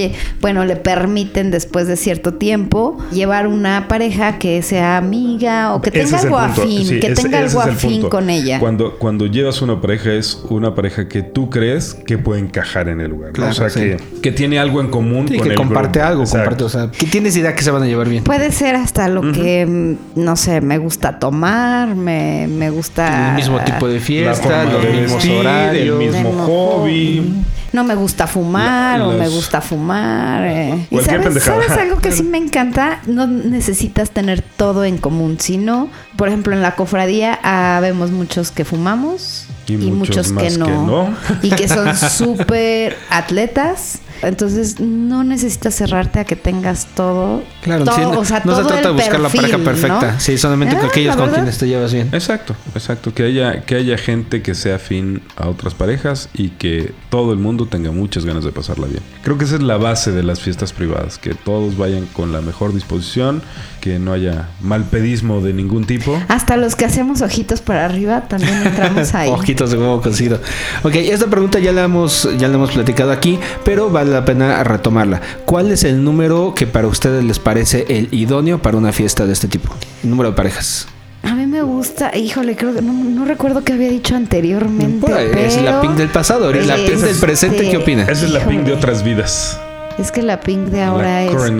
bueno, 0.40 0.64
le 0.64 0.76
permiten 0.76 1.50
después 1.50 1.88
de 1.88 1.96
cierto 1.96 2.34
tiempo 2.34 2.96
llevar 3.10 3.48
una 3.48 3.88
pareja 3.88 4.38
que 4.38 4.62
sea 4.62 4.96
amiga 4.96 5.74
o 5.74 5.82
que 5.82 5.90
tenga 5.90 6.18
algo 6.20 6.38
afín, 6.38 6.86
Sí, 6.86 7.00
que 7.00 7.08
ese- 7.08 7.22
tenga 7.22 7.40
ese 7.40 7.58
algo 7.58 7.68
el 7.68 7.76
afín 7.76 8.08
con 8.08 8.30
ella. 8.30 8.60
Cuando, 8.60 8.96
cuando 8.98 9.26
llevas 9.26 9.60
una 9.62 9.80
pareja 9.80 10.12
es 10.12 10.40
una 10.48 10.74
pareja 10.76 11.08
que 11.08 11.22
tú 11.22 11.50
crees 11.50 11.94
que 11.94 12.16
puede 12.18 12.40
encajar 12.40 12.88
en 12.88 12.99
el 13.00 13.10
lugar. 13.10 13.28
¿no? 13.30 13.34
Claro, 13.34 13.50
o 13.50 13.54
sea, 13.54 13.68
sí. 13.70 13.80
que, 13.80 13.96
que 14.22 14.32
tiene 14.32 14.58
algo 14.58 14.80
en 14.80 14.88
común 14.90 15.26
Sí, 15.28 15.36
con 15.36 15.44
que 15.46 15.50
el 15.52 15.56
comparte 15.56 15.98
grupo. 16.00 16.08
algo, 16.08 16.24
comparte, 16.24 16.64
o 16.64 16.68
sea, 16.68 16.90
que 16.90 17.06
tienes 17.06 17.36
idea 17.36 17.54
que 17.54 17.62
se 17.62 17.70
van 17.70 17.82
a 17.82 17.86
llevar 17.86 18.08
bien. 18.08 18.24
Puede 18.24 18.52
ser 18.52 18.74
hasta 18.76 19.08
lo 19.08 19.32
que, 19.32 19.96
no 20.16 20.36
sé, 20.36 20.60
me 20.60 20.78
gusta 20.78 21.18
tomar, 21.18 21.94
me, 21.94 22.46
me 22.48 22.70
gusta... 22.70 23.30
El 23.30 23.36
mismo 23.36 23.58
tipo 23.60 23.88
de 23.88 24.00
fiesta, 24.00 24.64
los 24.64 24.84
mismos 24.84 25.24
horarios. 25.28 26.00
el 26.02 26.08
mismo 26.12 26.32
hobby. 26.46 27.42
No 27.72 27.84
me 27.84 27.94
gusta 27.94 28.26
fumar 28.26 28.98
La- 28.98 29.06
o 29.08 29.12
me 29.12 29.28
gusta 29.28 29.60
fumar. 29.60 30.44
eh. 30.44 30.86
Y 30.90 30.98
sabes. 30.98 31.40
¿sabes 31.42 31.70
algo 31.70 31.98
que 31.98 32.10
sí 32.10 32.22
me 32.24 32.38
encanta? 32.38 33.00
No 33.06 33.28
necesitas 33.28 34.10
tener 34.10 34.42
todo 34.42 34.84
en 34.84 34.98
común, 34.98 35.36
sino, 35.38 35.88
por 36.16 36.26
ejemplo, 36.26 36.52
en 36.52 36.62
la 36.62 36.74
cofradía 36.74 37.38
ah, 37.44 37.78
vemos 37.80 38.10
muchos 38.10 38.50
que 38.50 38.64
fumamos 38.64 39.46
Y 39.70 39.74
y, 39.74 39.90
muchos 39.92 40.32
que, 40.32 40.48
que 40.48 40.58
no, 40.58 40.86
no. 40.86 41.16
Y 41.42 41.50
que 41.50 41.68
son 41.68 41.96
súper 41.96 42.96
atletas. 43.08 44.00
Entonces 44.22 44.80
no 44.80 45.24
necesitas 45.24 45.74
cerrarte 45.74 46.20
a 46.20 46.24
que 46.24 46.36
tengas 46.36 46.86
todo. 46.94 47.42
Claro, 47.62 47.84
todo, 47.84 47.94
sí, 47.94 48.00
no, 48.02 48.18
o 48.20 48.24
sea, 48.24 48.42
no 48.44 48.54
se 48.54 48.62
todo 48.62 48.68
trata 48.68 48.88
de 48.88 48.94
buscar 48.94 49.20
la 49.20 49.28
pareja 49.28 49.58
perfil, 49.58 49.64
perfecta, 49.64 50.12
¿no? 50.12 50.20
sí, 50.20 50.36
solamente 50.38 50.76
con 50.76 50.84
Ah, 50.86 50.88
aquellos 50.88 51.16
la 51.16 51.22
con 51.22 51.34
quienes 51.34 51.58
te 51.58 51.68
llevas 51.68 51.92
bien. 51.92 52.08
Exacto, 52.12 52.54
exacto. 52.74 53.14
Que 53.14 53.24
haya, 53.24 53.62
que 53.62 53.76
haya 53.76 53.96
gente 53.96 54.42
que 54.42 54.54
sea 54.54 54.76
afín 54.76 55.22
a 55.36 55.48
otras 55.48 55.74
parejas 55.74 56.28
y 56.34 56.50
que 56.50 56.92
todo 57.10 57.32
el 57.32 57.38
mundo 57.38 57.66
tenga 57.66 57.90
muchas 57.92 58.24
ganas 58.24 58.44
de 58.44 58.52
pasarla 58.52 58.86
bien. 58.86 59.02
Creo 59.22 59.38
que 59.38 59.44
esa 59.44 59.56
es 59.56 59.62
la 59.62 59.76
base 59.76 60.12
de 60.12 60.22
las 60.22 60.40
fiestas 60.40 60.72
privadas, 60.72 61.18
que 61.18 61.34
todos 61.34 61.76
vayan 61.76 62.06
con 62.06 62.32
la 62.32 62.40
mejor 62.40 62.74
disposición, 62.74 63.42
que 63.80 63.98
no 63.98 64.12
haya 64.12 64.48
malpedismo 64.60 65.40
de 65.40 65.52
ningún 65.52 65.84
tipo. 65.86 66.20
Hasta 66.28 66.56
los 66.56 66.76
que 66.76 66.84
hacemos 66.84 67.22
ojitos 67.22 67.60
para 67.60 67.84
arriba 67.84 68.22
también 68.28 68.62
entramos 68.66 69.14
ahí. 69.14 69.30
Ojitos 69.30 69.70
de 69.70 69.78
huevo 69.78 70.00
cocido. 70.00 70.40
Ok, 70.82 70.96
esta 70.96 71.26
pregunta 71.26 71.58
ya 71.58 71.72
la 71.72 71.84
hemos, 71.84 72.28
ya 72.38 72.48
la 72.48 72.54
hemos 72.54 72.70
platicado 72.72 73.12
aquí, 73.12 73.38
pero 73.64 73.90
vale 73.90 74.09
la 74.10 74.24
pena 74.24 74.62
retomarla. 74.64 75.20
¿Cuál 75.44 75.70
es 75.70 75.84
el 75.84 76.02
número 76.04 76.52
que 76.54 76.66
para 76.66 76.86
ustedes 76.88 77.24
les 77.24 77.38
parece 77.38 77.86
el 77.88 78.08
idóneo 78.12 78.60
para 78.62 78.76
una 78.76 78.92
fiesta 78.92 79.26
de 79.26 79.32
este 79.32 79.48
tipo? 79.48 79.74
El 80.02 80.10
número 80.10 80.30
de 80.30 80.36
parejas. 80.36 80.86
A 81.22 81.34
mí 81.34 81.46
me 81.46 81.60
gusta, 81.62 82.16
híjole, 82.16 82.56
creo 82.56 82.74
que 82.74 82.80
no, 82.80 82.92
no 82.92 83.24
recuerdo 83.26 83.62
qué 83.62 83.74
había 83.74 83.90
dicho 83.90 84.16
anteriormente. 84.16 85.06
Pues, 85.06 85.36
es 85.36 85.54
pero, 85.56 85.70
la 85.70 85.80
pink 85.82 85.92
del 85.96 86.08
pasado, 86.08 86.46
ahorita 86.46 86.64
la 86.64 86.76
pink 86.76 86.98
del 86.98 87.16
presente, 87.16 87.68
¿qué 87.70 87.76
opina? 87.76 88.02
Esa 88.04 88.24
es 88.26 88.30
la 88.30 88.40
ping 88.46 88.64
de 88.64 88.72
otras 88.72 89.02
vidas. 89.04 89.58
Es 89.98 90.10
que 90.10 90.22
la 90.22 90.40
pink 90.40 90.68
de 90.68 90.82
ahora 90.82 91.24
la 91.24 91.24
es 91.24 91.52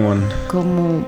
como 0.49 1.05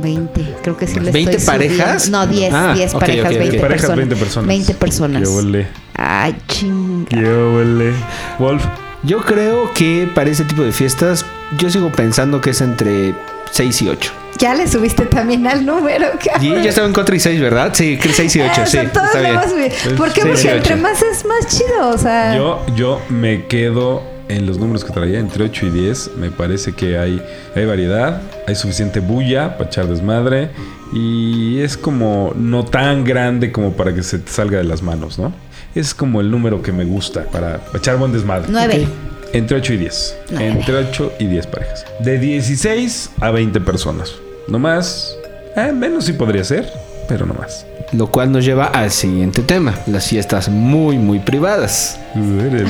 20. 0.00 0.54
Creo 0.62 0.76
que 0.76 0.86
sí 0.88 0.98
le 0.98 1.12
¿20 1.12 1.28
estoy 1.30 1.46
parejas? 1.46 2.02
subiendo. 2.04 2.26
No, 2.26 2.32
10, 2.32 2.52
Ah, 2.54 2.72
10 2.74 2.94
ok, 2.94 3.00
parejas, 3.00 3.24
ok, 3.26 3.32
ok. 3.32 3.38
20 3.38 3.58
Parejas, 3.60 3.80
personas. 3.80 3.96
20 3.98 4.16
personas. 4.16 4.48
20 4.48 4.74
personas. 4.74 5.22
Qué 5.22 5.28
huele. 5.28 5.66
Ay, 5.94 6.36
chinga. 6.48 7.08
Qué 7.08 7.16
huele. 7.24 7.92
Wolf. 8.40 8.64
Yo 9.02 9.18
creo 9.20 9.72
que 9.74 10.08
para 10.14 10.30
ese 10.30 10.44
tipo 10.44 10.62
de 10.62 10.72
fiestas, 10.72 11.24
yo 11.58 11.70
sigo 11.70 11.90
pensando 11.90 12.40
que 12.40 12.50
es 12.50 12.60
entre 12.60 13.14
6 13.50 13.82
y 13.82 13.88
8. 13.88 14.12
Ya 14.38 14.54
le 14.54 14.66
subiste 14.66 15.06
también 15.06 15.46
al 15.46 15.66
número, 15.66 16.06
Y 16.14 16.28
cabrón. 16.28 16.62
yo 16.62 16.68
estaba 16.68 16.86
en 16.86 16.92
4 16.92 17.14
y 17.16 17.20
6, 17.20 17.40
¿verdad? 17.40 17.72
Sí, 17.74 17.98
6 18.00 18.36
y 18.36 18.40
8, 18.40 18.50
Ah, 18.56 18.60
o 18.62 18.66
sí. 18.66 18.72
sea, 18.72 18.92
todos 18.92 19.06
Está 19.08 19.20
bien. 19.20 19.34
vamos 19.34 19.46
a 19.46 19.54
subir. 19.54 19.96
¿Por 19.96 20.12
qué? 20.12 20.22
Porque 20.24 20.50
entre 20.50 20.76
más 20.76 21.02
es 21.02 21.24
más 21.24 21.46
chido, 21.46 21.88
o 21.90 21.98
sea. 21.98 22.36
Yo, 22.36 22.64
yo 22.76 23.00
me 23.08 23.46
quedo 23.46 24.02
en 24.28 24.46
los 24.46 24.58
números 24.58 24.84
que 24.84 24.92
traía, 24.92 25.18
entre 25.18 25.44
8 25.44 25.66
y 25.66 25.70
10. 25.70 26.10
Me 26.18 26.30
parece 26.30 26.72
que 26.72 26.96
hay, 26.98 27.20
hay 27.54 27.66
variedad, 27.66 28.22
hay 28.46 28.54
suficiente 28.54 29.00
bulla 29.00 29.56
para 29.58 29.68
echar 29.68 29.86
desmadre. 29.86 30.50
Y 30.92 31.60
es 31.60 31.76
como 31.76 32.32
no 32.36 32.64
tan 32.64 33.04
grande 33.04 33.50
como 33.52 33.72
para 33.72 33.94
que 33.94 34.02
se 34.02 34.18
te 34.18 34.30
salga 34.30 34.58
de 34.58 34.64
las 34.64 34.82
manos, 34.82 35.18
¿no? 35.18 35.32
Es 35.74 35.94
como 35.94 36.20
el 36.20 36.30
número 36.30 36.62
que 36.62 36.72
me 36.72 36.84
gusta 36.84 37.24
para 37.24 37.60
echar 37.74 37.96
buen 37.96 38.12
desmadre. 38.12 38.46
9. 38.50 38.86
Entre 39.32 39.56
8 39.56 39.72
y 39.72 39.76
10. 39.78 40.16
Nueve. 40.30 40.48
Entre 40.48 40.74
8 40.74 41.12
y 41.18 41.26
10 41.26 41.46
parejas. 41.46 41.86
De 42.00 42.18
16 42.18 43.10
a 43.20 43.30
20 43.30 43.60
personas. 43.60 44.12
No 44.48 44.58
más. 44.58 45.16
Eh, 45.56 45.72
menos 45.72 46.04
sí 46.04 46.12
podría 46.12 46.44
ser, 46.44 46.70
pero 47.08 47.24
no 47.24 47.34
más. 47.34 47.64
Lo 47.92 48.10
cual 48.10 48.32
nos 48.32 48.44
lleva 48.44 48.66
al 48.66 48.90
siguiente 48.90 49.42
tema, 49.42 49.74
las 49.86 50.08
fiestas 50.08 50.48
muy, 50.48 50.98
muy 50.98 51.18
privadas. 51.18 51.98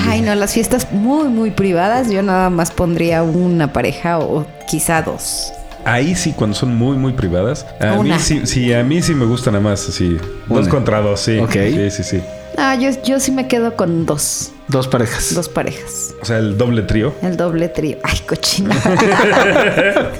Ay, 0.06 0.20
no, 0.20 0.34
las 0.34 0.52
fiestas 0.52 0.92
muy, 0.92 1.28
muy 1.28 1.50
privadas. 1.50 2.10
Yo 2.10 2.22
nada 2.22 2.50
más 2.50 2.70
pondría 2.70 3.22
una 3.22 3.72
pareja 3.72 4.18
o 4.18 4.46
quizá 4.68 5.02
dos. 5.02 5.52
Ahí 5.84 6.14
sí, 6.14 6.32
cuando 6.32 6.54
son 6.56 6.74
muy, 6.74 6.96
muy 6.96 7.12
privadas. 7.12 7.66
A 7.80 7.94
Una. 7.94 8.14
mí 8.16 8.20
sí, 8.20 8.42
sí, 8.44 8.72
a 8.72 8.82
mí 8.84 9.02
sí 9.02 9.14
me 9.14 9.24
gusta 9.24 9.50
nada 9.50 9.64
más 9.64 9.88
así. 9.88 10.16
Dos 10.48 10.68
contra 10.68 11.00
dos, 11.00 11.20
sí. 11.20 11.38
Ok. 11.38 11.52
Sí, 11.52 11.90
sí, 11.90 12.02
sí. 12.04 12.22
Ah, 12.56 12.74
yo, 12.76 12.90
yo 13.02 13.18
sí 13.18 13.32
me 13.32 13.48
quedo 13.48 13.76
con 13.76 14.04
dos. 14.06 14.52
Dos 14.68 14.86
parejas. 14.88 15.34
Dos 15.34 15.48
parejas. 15.48 16.14
O 16.20 16.24
sea, 16.24 16.38
el 16.38 16.56
doble 16.56 16.82
trío. 16.82 17.14
El 17.22 17.36
doble 17.36 17.68
trío. 17.68 17.98
Ay, 18.02 18.18
cochina. 18.26 18.74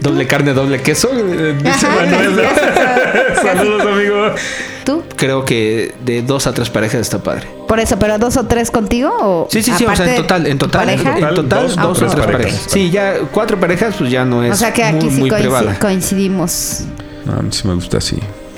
Doble 0.00 0.26
carne, 0.26 0.52
doble 0.52 0.82
queso. 0.82 1.10
Eh, 1.14 1.54
Dice 1.62 1.86
Ajá, 1.86 1.94
Manuel. 2.04 2.40
Saludos, 3.42 3.82
amigo. 3.86 4.34
¿Tú? 4.84 5.02
Creo 5.16 5.44
que 5.44 5.94
de 6.04 6.22
dos 6.22 6.46
a 6.46 6.52
tres 6.54 6.68
parejas 6.70 7.00
está 7.00 7.22
padre. 7.22 7.46
Por 7.68 7.78
eso, 7.80 7.98
pero 7.98 8.18
dos 8.18 8.36
o 8.36 8.44
tres 8.46 8.70
contigo 8.70 9.10
o 9.20 9.48
Sí, 9.50 9.62
sí, 9.62 9.72
sí, 9.78 9.84
o 9.84 9.94
sea, 9.96 10.10
en 10.10 10.16
total, 10.22 10.46
en 10.46 10.58
total, 10.58 10.88
en, 10.90 11.02
total, 11.02 11.48
Dos 11.48 11.76
dos, 11.76 11.78
o 11.78 11.88
o 11.90 11.92
tres 11.92 12.10
tres 12.12 12.26
parejas. 12.26 12.52
parejas. 12.52 12.72
Sí, 12.72 12.90
ya 12.90 13.14
cuatro 13.32 13.58
parejas, 13.60 13.94
pues 13.98 14.10
ya 14.10 14.24
no 14.24 14.42
es 14.44 14.52
o 14.52 14.56
sea 14.56 14.72
que 14.72 14.82
aquí 14.84 15.06
muy, 15.06 15.14
sí 15.14 15.20
muy 15.20 15.30
coinci- 15.30 15.38
privada. 15.38 15.78
coincidimos. 15.78 16.80
No, 17.24 17.34
a 17.34 17.42
mí 17.42 17.48
sí 17.52 17.66
me 17.68 17.74
gusta 17.74 17.98
así. 17.98 18.16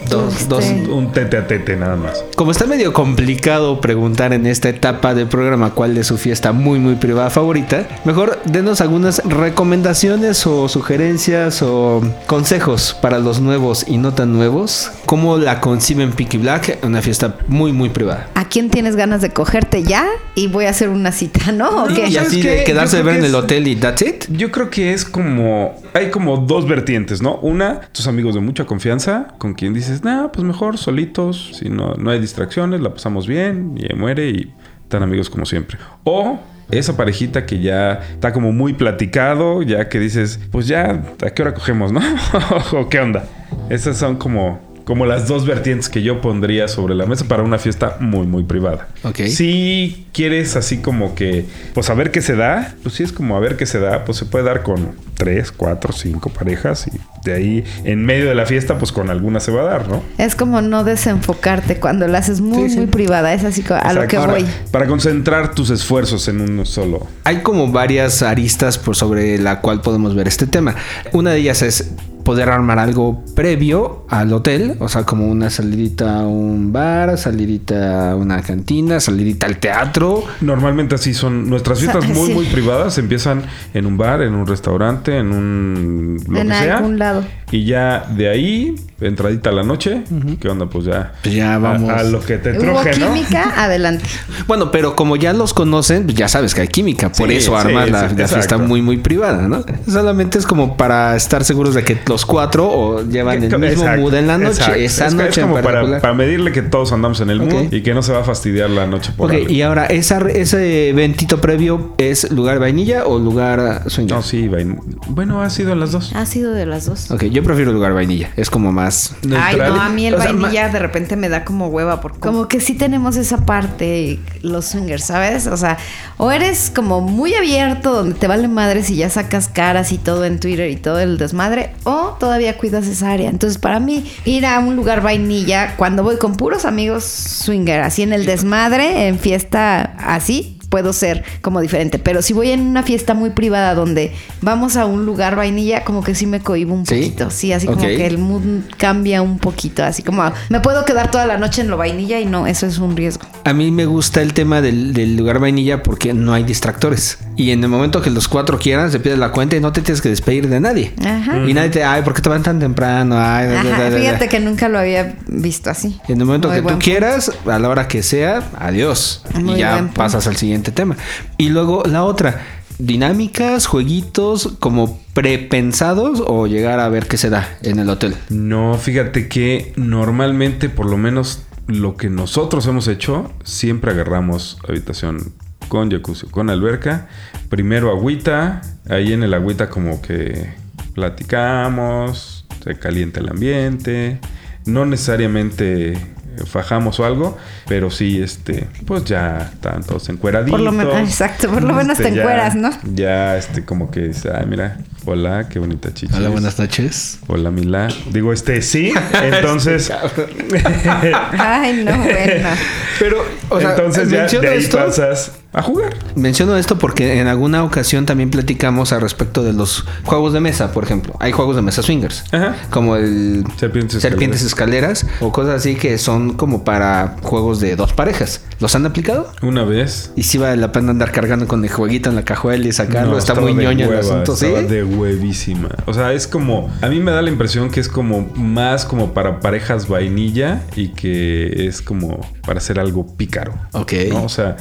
Dos, 0.08 0.34
Este- 0.34 0.48
dos. 0.48 0.64
Un 0.90 1.12
tete 1.12 1.36
a 1.36 1.46
tete 1.46 1.76
nada 1.76 1.96
más. 1.96 2.24
Como 2.36 2.50
está 2.50 2.66
medio 2.66 2.92
complicado 2.92 3.80
preguntar 3.80 4.32
en 4.32 4.46
esta 4.46 4.68
etapa 4.68 5.14
del 5.14 5.26
programa 5.28 5.70
cuál 5.70 5.96
es 5.96 6.06
su 6.06 6.18
fiesta 6.18 6.52
muy 6.52 6.78
muy 6.78 6.94
privada 6.96 7.30
favorita, 7.30 7.86
mejor 8.04 8.38
denos 8.44 8.80
algunas 8.80 9.22
recomendaciones 9.24 10.46
o 10.46 10.68
sugerencias 10.68 11.62
o 11.62 12.02
consejos 12.26 12.96
para 13.00 13.18
los 13.18 13.40
nuevos 13.40 13.84
y 13.88 13.96
no 13.98 14.12
tan 14.12 14.32
nuevos. 14.32 14.90
¿Cómo 15.06 15.38
la 15.38 15.60
conciben 15.60 16.12
Pinky 16.12 16.38
Black? 16.38 16.78
Una 16.82 17.00
fiesta 17.02 17.36
muy 17.48 17.72
muy 17.72 17.88
privada. 17.88 18.28
¿A 18.34 18.48
quién 18.48 18.68
tienes 18.70 18.96
ganas 18.96 19.22
de 19.22 19.30
cogerte 19.30 19.82
ya? 19.82 20.06
Y 20.34 20.48
voy 20.48 20.66
a 20.66 20.70
hacer 20.70 20.88
una 20.88 21.12
cita, 21.12 21.52
¿no? 21.52 21.68
¿O 21.84 21.88
No, 21.88 21.94
qué? 21.94 22.08
Y 22.08 22.12
¿sabes 22.12 22.28
así 22.28 22.42
qué? 22.42 22.50
de 22.50 22.64
quedarse 22.64 22.96
creo 22.96 23.06
ver 23.06 23.16
en 23.18 23.24
el 23.24 23.34
hotel 23.34 23.66
y 23.68 23.76
that's 23.76 24.02
it. 24.02 24.24
Yo 24.28 24.50
creo 24.50 24.68
que 24.70 24.92
es 24.92 25.04
como. 25.04 25.74
Hay 25.94 26.10
como 26.10 26.38
dos 26.38 26.66
vertientes, 26.68 27.22
¿no? 27.22 27.36
Una, 27.36 27.80
tus 27.92 28.06
amigos 28.08 28.34
de 28.34 28.40
mucha 28.40 28.64
confianza, 28.66 29.28
con 29.38 29.54
quien 29.54 29.72
dices, 29.74 29.93
nah, 30.02 30.28
pues 30.28 30.44
mejor 30.44 30.78
solitos, 30.78 31.50
si 31.54 31.68
no, 31.68 31.94
no 31.94 32.10
hay 32.10 32.20
distracciones, 32.20 32.80
la 32.80 32.92
pasamos 32.92 33.26
bien, 33.26 33.74
y 33.76 33.94
muere 33.94 34.28
y 34.30 34.52
tan 34.88 35.02
amigos 35.02 35.30
como 35.30 35.46
siempre. 35.46 35.78
O 36.04 36.40
esa 36.70 36.96
parejita 36.96 37.46
que 37.46 37.60
ya 37.60 38.00
está 38.12 38.32
como 38.32 38.52
muy 38.52 38.72
platicado, 38.72 39.62
ya 39.62 39.88
que 39.88 39.98
dices, 39.98 40.40
pues 40.50 40.66
ya, 40.66 41.02
¿a 41.24 41.30
qué 41.30 41.42
hora 41.42 41.54
cogemos, 41.54 41.92
no? 41.92 42.00
¿O 42.72 42.88
qué 42.88 43.00
onda? 43.00 43.24
Esas 43.68 43.98
son 43.98 44.16
como. 44.16 44.73
Como 44.84 45.06
las 45.06 45.26
dos 45.28 45.46
vertientes 45.46 45.88
que 45.88 46.02
yo 46.02 46.20
pondría 46.20 46.68
sobre 46.68 46.94
la 46.94 47.06
mesa 47.06 47.24
para 47.26 47.42
una 47.42 47.58
fiesta 47.58 47.96
muy, 48.00 48.26
muy 48.26 48.44
privada. 48.44 48.88
Ok. 49.02 49.22
Si 49.28 50.06
quieres 50.12 50.56
así 50.56 50.78
como 50.78 51.14
que, 51.14 51.46
pues 51.72 51.88
a 51.88 51.94
ver 51.94 52.10
qué 52.10 52.20
se 52.20 52.36
da, 52.36 52.74
pues 52.82 52.96
si 52.96 53.02
es 53.02 53.10
como 53.12 53.34
a 53.36 53.40
ver 53.40 53.56
qué 53.56 53.64
se 53.64 53.80
da, 53.80 54.04
pues 54.04 54.18
se 54.18 54.26
puede 54.26 54.44
dar 54.44 54.62
con 54.62 54.92
tres, 55.14 55.52
cuatro, 55.52 55.92
cinco 55.92 56.28
parejas 56.28 56.86
y 56.88 56.90
de 57.24 57.32
ahí 57.32 57.64
en 57.84 58.04
medio 58.04 58.28
de 58.28 58.34
la 58.34 58.44
fiesta, 58.44 58.78
pues 58.78 58.92
con 58.92 59.08
alguna 59.08 59.40
se 59.40 59.50
va 59.52 59.62
a 59.62 59.64
dar, 59.64 59.88
¿no? 59.88 60.02
Es 60.18 60.34
como 60.36 60.60
no 60.60 60.84
desenfocarte 60.84 61.76
cuando 61.80 62.06
la 62.06 62.18
haces 62.18 62.40
muy, 62.42 62.64
Sí, 62.64 62.70
sí. 62.70 62.76
muy 62.78 62.86
privada. 62.88 63.32
Es 63.32 63.44
así 63.44 63.64
a 63.70 63.92
lo 63.94 64.06
que 64.06 64.18
Para- 64.18 64.32
voy. 64.34 64.44
Para 64.70 64.86
concentrar 64.86 65.54
tus 65.54 65.70
esfuerzos 65.70 66.28
en 66.28 66.42
uno 66.42 66.66
solo. 66.66 67.06
Hay 67.24 67.38
como 67.42 67.72
varias 67.72 68.22
aristas 68.22 68.76
por 68.76 68.96
sobre 68.96 69.38
la 69.38 69.60
cual 69.62 69.80
podemos 69.80 70.14
ver 70.14 70.28
este 70.28 70.46
tema. 70.46 70.74
Una 71.12 71.30
de 71.30 71.38
ellas 71.38 71.62
es 71.62 71.92
poder 72.24 72.48
armar 72.48 72.78
algo 72.78 73.22
previo 73.34 74.06
al 74.08 74.32
hotel, 74.32 74.76
o 74.80 74.88
sea, 74.88 75.04
como 75.04 75.28
una 75.28 75.50
salidita 75.50 76.20
a 76.20 76.26
un 76.26 76.72
bar, 76.72 77.16
salidita 77.18 78.12
a 78.12 78.16
una 78.16 78.42
cantina, 78.42 78.98
salidita 79.00 79.46
al 79.46 79.58
teatro. 79.58 80.24
Normalmente 80.40 80.94
así 80.96 81.14
son 81.14 81.48
nuestras 81.48 81.78
sea, 81.78 81.92
fiestas 81.92 82.10
muy 82.16 82.28
sí. 82.28 82.34
muy 82.34 82.46
privadas 82.46 82.98
empiezan 82.98 83.42
en 83.72 83.86
un 83.86 83.96
bar, 83.96 84.22
en 84.22 84.34
un 84.34 84.46
restaurante, 84.46 85.18
en 85.18 85.32
un 85.32 86.18
lo 86.28 86.38
En 86.38 86.48
que 86.48 86.54
sea. 86.54 86.78
algún 86.78 86.98
lado. 86.98 87.24
Y 87.50 87.64
ya 87.64 88.06
de 88.16 88.28
ahí, 88.28 88.74
entradita 89.06 89.50
a 89.50 89.52
la 89.52 89.62
noche, 89.62 90.02
¿qué 90.40 90.48
onda? 90.48 90.66
Pues 90.66 90.84
ya. 90.86 91.12
Pues 91.22 91.34
ya 91.34 91.58
vamos. 91.58 91.90
A, 91.90 91.96
a 92.00 92.02
lo 92.04 92.20
que 92.20 92.38
te 92.38 92.52
Hubo 92.52 92.60
truje, 92.82 92.98
¿no? 92.98 93.12
química, 93.12 93.52
adelante. 93.56 94.04
Bueno, 94.46 94.70
pero 94.70 94.96
como 94.96 95.16
ya 95.16 95.32
los 95.32 95.54
conocen, 95.54 96.04
pues 96.04 96.16
ya 96.16 96.28
sabes 96.28 96.54
que 96.54 96.62
hay 96.62 96.68
química, 96.68 97.10
por 97.10 97.28
Sí, 97.28 97.36
eso 97.36 97.52
sí, 97.60 97.66
armas 97.66 97.90
la, 97.90 98.08
sí, 98.08 98.16
la 98.16 98.28
fiesta 98.28 98.58
muy 98.58 98.82
muy 98.82 98.96
privada, 98.98 99.46
¿no? 99.48 99.64
Solamente 99.88 100.38
es 100.38 100.46
como 100.46 100.76
para 100.76 101.16
estar 101.16 101.44
seguros 101.44 101.74
de 101.74 101.84
que 101.84 101.98
los 102.06 102.24
cuatro 102.26 102.68
o 102.68 103.02
llevan 103.02 103.42
el 103.42 103.50
mismo 103.58 103.64
Exacto, 103.84 104.00
mood 104.00 104.14
en 104.14 104.26
la 104.26 104.38
noche, 104.38 104.50
exacto. 104.60 104.74
esa 104.80 105.06
Es- 105.06 105.14
noche 105.14 105.28
es 105.30 105.38
en 105.38 105.48
como 105.48 105.62
para, 105.62 106.14
medirle 106.14 106.52
que 106.52 106.62
todos 106.62 106.92
andamos 106.92 107.20
en 107.20 107.30
el 107.30 107.40
Ok. 107.42 107.52
mood 107.52 107.72
y 107.72 107.82
que 107.82 107.94
no 107.94 108.02
se 108.02 108.12
va 108.12 108.20
a 108.20 108.24
fastidiar 108.24 108.70
la 108.70 108.86
noche 108.86 109.12
por 109.16 109.30
Ok, 109.30 109.36
algo. 109.36 109.50
y 109.50 109.62
ahora, 109.62 109.86
¿esa, 109.86 110.18
¿ese 110.28 110.88
eventito 110.90 111.40
previo 111.40 111.94
es 111.98 112.30
lugar 112.30 112.58
vainilla 112.58 113.06
o 113.06 113.18
lugar 113.18 113.82
swinger? 113.88 114.16
No, 114.16 114.22
sí, 114.22 114.48
vain- 114.48 114.78
bueno, 115.08 115.42
ha 115.42 115.50
sido 115.50 115.74
las 115.74 115.92
dos. 115.92 116.12
Ha 116.14 116.26
sido 116.26 116.52
de 116.52 116.66
las 116.66 116.86
dos. 116.86 117.10
Ok, 117.10 117.24
yo 117.24 117.42
prefiero 117.42 117.72
lugar 117.72 117.92
vainilla. 117.94 118.30
Es 118.36 118.50
como 118.50 118.72
más. 118.72 118.93
Ay, 119.22 119.56
Neutral. 119.56 119.74
no, 119.74 119.82
a 119.82 119.88
mí 119.88 120.06
el 120.06 120.14
O 120.14 120.20
sea, 120.20 120.32
vainilla 120.32 120.68
de 120.68 120.78
repente 120.78 121.16
me 121.16 121.28
da 121.28 121.44
como 121.44 121.68
hueva 121.68 122.00
porque 122.00 122.20
como 122.20 122.48
que 122.48 122.60
sí 122.60 122.74
tenemos 122.74 123.16
esa 123.16 123.44
parte 123.44 124.18
los 124.42 124.66
swingers, 124.66 125.04
¿sabes? 125.04 125.46
O 125.46 125.56
sea, 125.56 125.78
o 126.16 126.30
eres 126.30 126.70
como 126.74 127.00
muy 127.00 127.34
abierto 127.34 127.92
donde 127.92 128.14
te 128.14 128.26
vale 128.26 128.48
madre 128.48 128.82
si 128.82 128.96
ya 128.96 129.10
sacas 129.10 129.48
caras 129.48 129.92
y 129.92 129.98
todo 129.98 130.24
en 130.24 130.40
Twitter 130.40 130.70
y 130.70 130.76
todo 130.76 131.00
el 131.00 131.18
desmadre 131.18 131.74
o 131.84 132.16
todavía 132.18 132.56
cuidas 132.56 132.86
esa 132.86 133.10
área. 133.10 133.30
Entonces, 133.30 133.58
para 133.58 133.80
mí 133.80 134.04
ir 134.24 134.46
a 134.46 134.58
un 134.58 134.76
lugar 134.76 135.02
vainilla 135.02 135.76
cuando 135.76 136.02
voy 136.02 136.16
con 136.18 136.36
puros 136.36 136.64
amigos 136.64 137.04
swinger, 137.04 137.80
así 137.80 138.02
en 138.02 138.12
el 138.12 138.26
desmadre, 138.26 139.08
en 139.08 139.18
fiesta 139.18 139.94
así, 139.98 140.53
puedo 140.74 140.92
ser 140.92 141.22
como 141.40 141.60
diferente. 141.60 142.00
Pero 142.00 142.20
si 142.20 142.32
voy 142.32 142.50
en 142.50 142.58
una 142.62 142.82
fiesta 142.82 143.14
muy 143.14 143.30
privada 143.30 143.76
donde 143.76 144.12
vamos 144.40 144.76
a 144.76 144.86
un 144.86 145.06
lugar 145.06 145.36
vainilla, 145.36 145.84
como 145.84 146.02
que 146.02 146.16
sí 146.16 146.26
me 146.26 146.40
cohibo 146.40 146.74
un 146.74 146.84
¿Sí? 146.84 146.96
poquito. 146.96 147.30
Sí, 147.30 147.52
así 147.52 147.66
como 147.68 147.78
que 147.78 148.04
el 148.08 148.18
mood 148.18 148.42
cambia 148.76 149.22
un 149.22 149.38
poquito. 149.38 149.84
Así 149.84 150.02
como 150.02 150.24
me 150.48 150.58
puedo 150.58 150.84
quedar 150.84 151.12
toda 151.12 151.26
la 151.26 151.38
noche 151.38 151.60
en 151.60 151.68
lo 151.68 151.76
vainilla 151.76 152.18
y 152.18 152.26
no, 152.26 152.48
eso 152.48 152.66
es 152.66 152.78
un 152.78 152.96
riesgo. 152.96 153.24
A 153.44 153.52
mí 153.52 153.70
me 153.70 153.86
gusta 153.86 154.20
el 154.20 154.32
tema 154.32 154.60
del, 154.60 154.92
del 154.94 155.16
lugar 155.16 155.38
vainilla 155.38 155.80
porque 155.84 156.12
no 156.12 156.32
hay 156.34 156.42
distractores. 156.42 157.18
Y 157.36 157.52
en 157.52 157.62
el 157.62 157.70
momento 157.70 158.02
que 158.02 158.10
los 158.10 158.26
cuatro 158.26 158.58
quieran, 158.58 158.90
se 158.90 158.98
pide 158.98 159.16
la 159.16 159.30
cuenta 159.30 159.54
y 159.54 159.60
no 159.60 159.72
te 159.72 159.80
tienes 159.80 160.00
que 160.02 160.08
despedir 160.08 160.48
de 160.48 160.58
nadie. 160.58 160.92
Ajá. 161.06 161.38
Y 161.46 161.54
nadie 161.54 161.70
te, 161.70 161.84
ay, 161.84 162.02
¿por 162.02 162.14
qué 162.14 162.22
te 162.22 162.28
van 162.30 162.42
tan 162.42 162.58
temprano? 162.58 163.14
Ay, 163.16 163.46
da, 163.46 163.54
da, 163.54 163.62
da, 163.62 163.70
Ajá, 163.76 163.90
da". 163.90 163.98
fíjate 163.98 164.28
que 164.28 164.40
nunca 164.40 164.68
lo 164.68 164.80
había 164.80 165.14
visto 165.28 165.70
así. 165.70 166.00
En 166.08 166.18
el 166.20 166.26
momento 166.26 166.48
Muy 166.48 166.56
que 166.56 166.62
tú 166.62 166.68
punto. 166.70 166.84
quieras, 166.84 167.30
a 167.46 167.58
la 167.60 167.68
hora 167.68 167.86
que 167.86 168.02
sea, 168.02 168.42
adiós. 168.58 169.22
Muy 169.34 169.54
y 169.54 169.58
ya 169.58 169.90
pasas 169.94 170.26
al 170.26 170.36
siguiente 170.36 170.63
tema. 170.72 170.96
Y 171.38 171.48
luego 171.48 171.82
la 171.84 172.04
otra, 172.04 172.40
dinámicas, 172.78 173.66
jueguitos 173.66 174.54
como 174.58 175.00
prepensados 175.12 176.22
o 176.26 176.46
llegar 176.46 176.80
a 176.80 176.88
ver 176.88 177.06
qué 177.06 177.16
se 177.16 177.30
da 177.30 177.56
en 177.62 177.78
el 177.78 177.88
hotel. 177.88 178.14
No, 178.30 178.74
fíjate 178.74 179.28
que 179.28 179.72
normalmente, 179.76 180.68
por 180.68 180.86
lo 180.86 180.96
menos 180.96 181.42
lo 181.66 181.96
que 181.96 182.10
nosotros 182.10 182.66
hemos 182.66 182.88
hecho, 182.88 183.32
siempre 183.44 183.92
agarramos 183.92 184.58
habitación 184.68 185.32
con 185.68 185.90
jacuzzi, 185.90 186.26
con 186.26 186.50
alberca. 186.50 187.08
Primero 187.48 187.90
agüita, 187.90 188.60
ahí 188.88 189.12
en 189.12 189.22
el 189.22 189.34
agüita 189.34 189.70
como 189.70 190.02
que 190.02 190.52
platicamos, 190.94 192.46
se 192.62 192.78
calienta 192.78 193.20
el 193.20 193.28
ambiente. 193.28 194.20
No 194.66 194.86
necesariamente 194.86 195.98
fajamos 196.46 196.98
o 197.00 197.04
algo, 197.04 197.36
pero 197.68 197.90
sí, 197.90 198.20
este, 198.22 198.66
pues 198.86 199.04
ya 199.04 199.50
están 199.52 199.82
todos 199.84 200.08
encueraditos. 200.08 200.50
Por 200.52 200.60
lo 200.60 200.72
menos- 200.72 200.96
exacto, 201.08 201.48
por 201.50 201.62
lo 201.62 201.74
menos 201.74 201.96
te 201.98 202.04
ya- 202.12 202.20
encueras, 202.22 202.54
¿no? 202.54 202.70
Ya, 202.94 203.36
este, 203.36 203.64
como 203.64 203.90
que 203.90 204.00
dice, 204.00 204.30
ay, 204.34 204.46
mira, 204.46 204.78
hola, 205.04 205.48
qué 205.48 205.58
bonita 205.58 205.92
chicha. 205.94 206.18
noches. 206.18 207.18
Hola, 207.26 207.50
Mila. 207.50 207.88
Digo, 208.10 208.32
este 208.32 208.60
sí. 208.62 208.92
Entonces. 209.22 209.90
Ay, 211.38 211.84
no, 211.84 211.96
bueno. 211.98 212.48
Pero, 212.98 213.24
o 213.48 213.60
sea, 213.60 213.70
entonces 213.70 214.10
ya 214.10 214.26
de 214.26 214.48
ahí 214.48 214.58
esto- 214.58 214.78
pasas 214.78 215.32
a 215.54 215.62
jugar. 215.62 215.96
Menciono 216.16 216.56
esto 216.56 216.78
porque 216.78 217.20
en 217.20 217.26
alguna 217.28 217.64
ocasión 217.64 218.06
también 218.06 218.30
platicamos 218.30 218.92
al 218.92 219.00
respecto 219.00 219.42
de 219.42 219.52
los 219.52 219.84
juegos 220.04 220.32
de 220.32 220.40
mesa, 220.40 220.72
por 220.72 220.84
ejemplo. 220.84 221.14
Hay 221.20 221.32
juegos 221.32 221.56
de 221.56 221.62
mesa 221.62 221.82
swingers, 221.82 222.24
Ajá. 222.32 222.56
como 222.70 222.96
el 222.96 223.44
Serpientes 223.56 224.02
Serpientes 224.02 224.42
escaleras 224.42 225.06
o 225.20 225.32
cosas 225.32 225.54
así 225.54 225.76
que 225.76 225.96
son 225.98 226.34
como 226.34 226.64
para 226.64 227.16
juegos 227.22 227.60
de 227.60 227.76
dos 227.76 227.92
parejas. 227.92 228.42
¿Los 228.60 228.74
han 228.74 228.84
aplicado? 228.86 229.32
Una 229.42 229.64
vez. 229.64 230.12
Y 230.16 230.24
sí 230.24 230.38
vale 230.38 230.56
la 230.56 230.72
pena 230.72 230.90
andar 230.90 231.12
cargando 231.12 231.46
con 231.46 231.64
el 231.64 231.70
jueguito 231.70 232.08
en 232.10 232.16
la 232.16 232.24
cajuela 232.24 232.66
y 232.66 232.72
sacarlo. 232.72 233.12
no, 233.12 233.18
Está 233.18 233.34
muy 233.34 233.54
ñoño 233.54 233.92
el 233.92 233.98
asunto, 233.98 234.36
¿sí? 234.36 234.46
de 234.46 234.84
huevísima. 234.84 235.70
O 235.86 235.94
sea, 235.94 236.12
es 236.12 236.26
como. 236.26 236.70
A 236.80 236.88
mí 236.88 237.00
me 237.00 237.10
da 237.10 237.22
la 237.22 237.30
impresión 237.30 237.70
que 237.70 237.80
es 237.80 237.88
como 237.88 238.28
más 238.34 238.84
como 238.84 239.12
para 239.12 239.40
parejas 239.40 239.88
vainilla 239.88 240.62
y 240.76 240.88
que 240.88 241.66
es 241.66 241.82
como 241.82 242.20
para 242.46 242.58
hacer 242.58 242.78
algo 242.80 243.06
pícaro. 243.16 243.54
Ok. 243.72 243.92
¿no? 244.10 244.24
O 244.24 244.28
sea, 244.28 244.56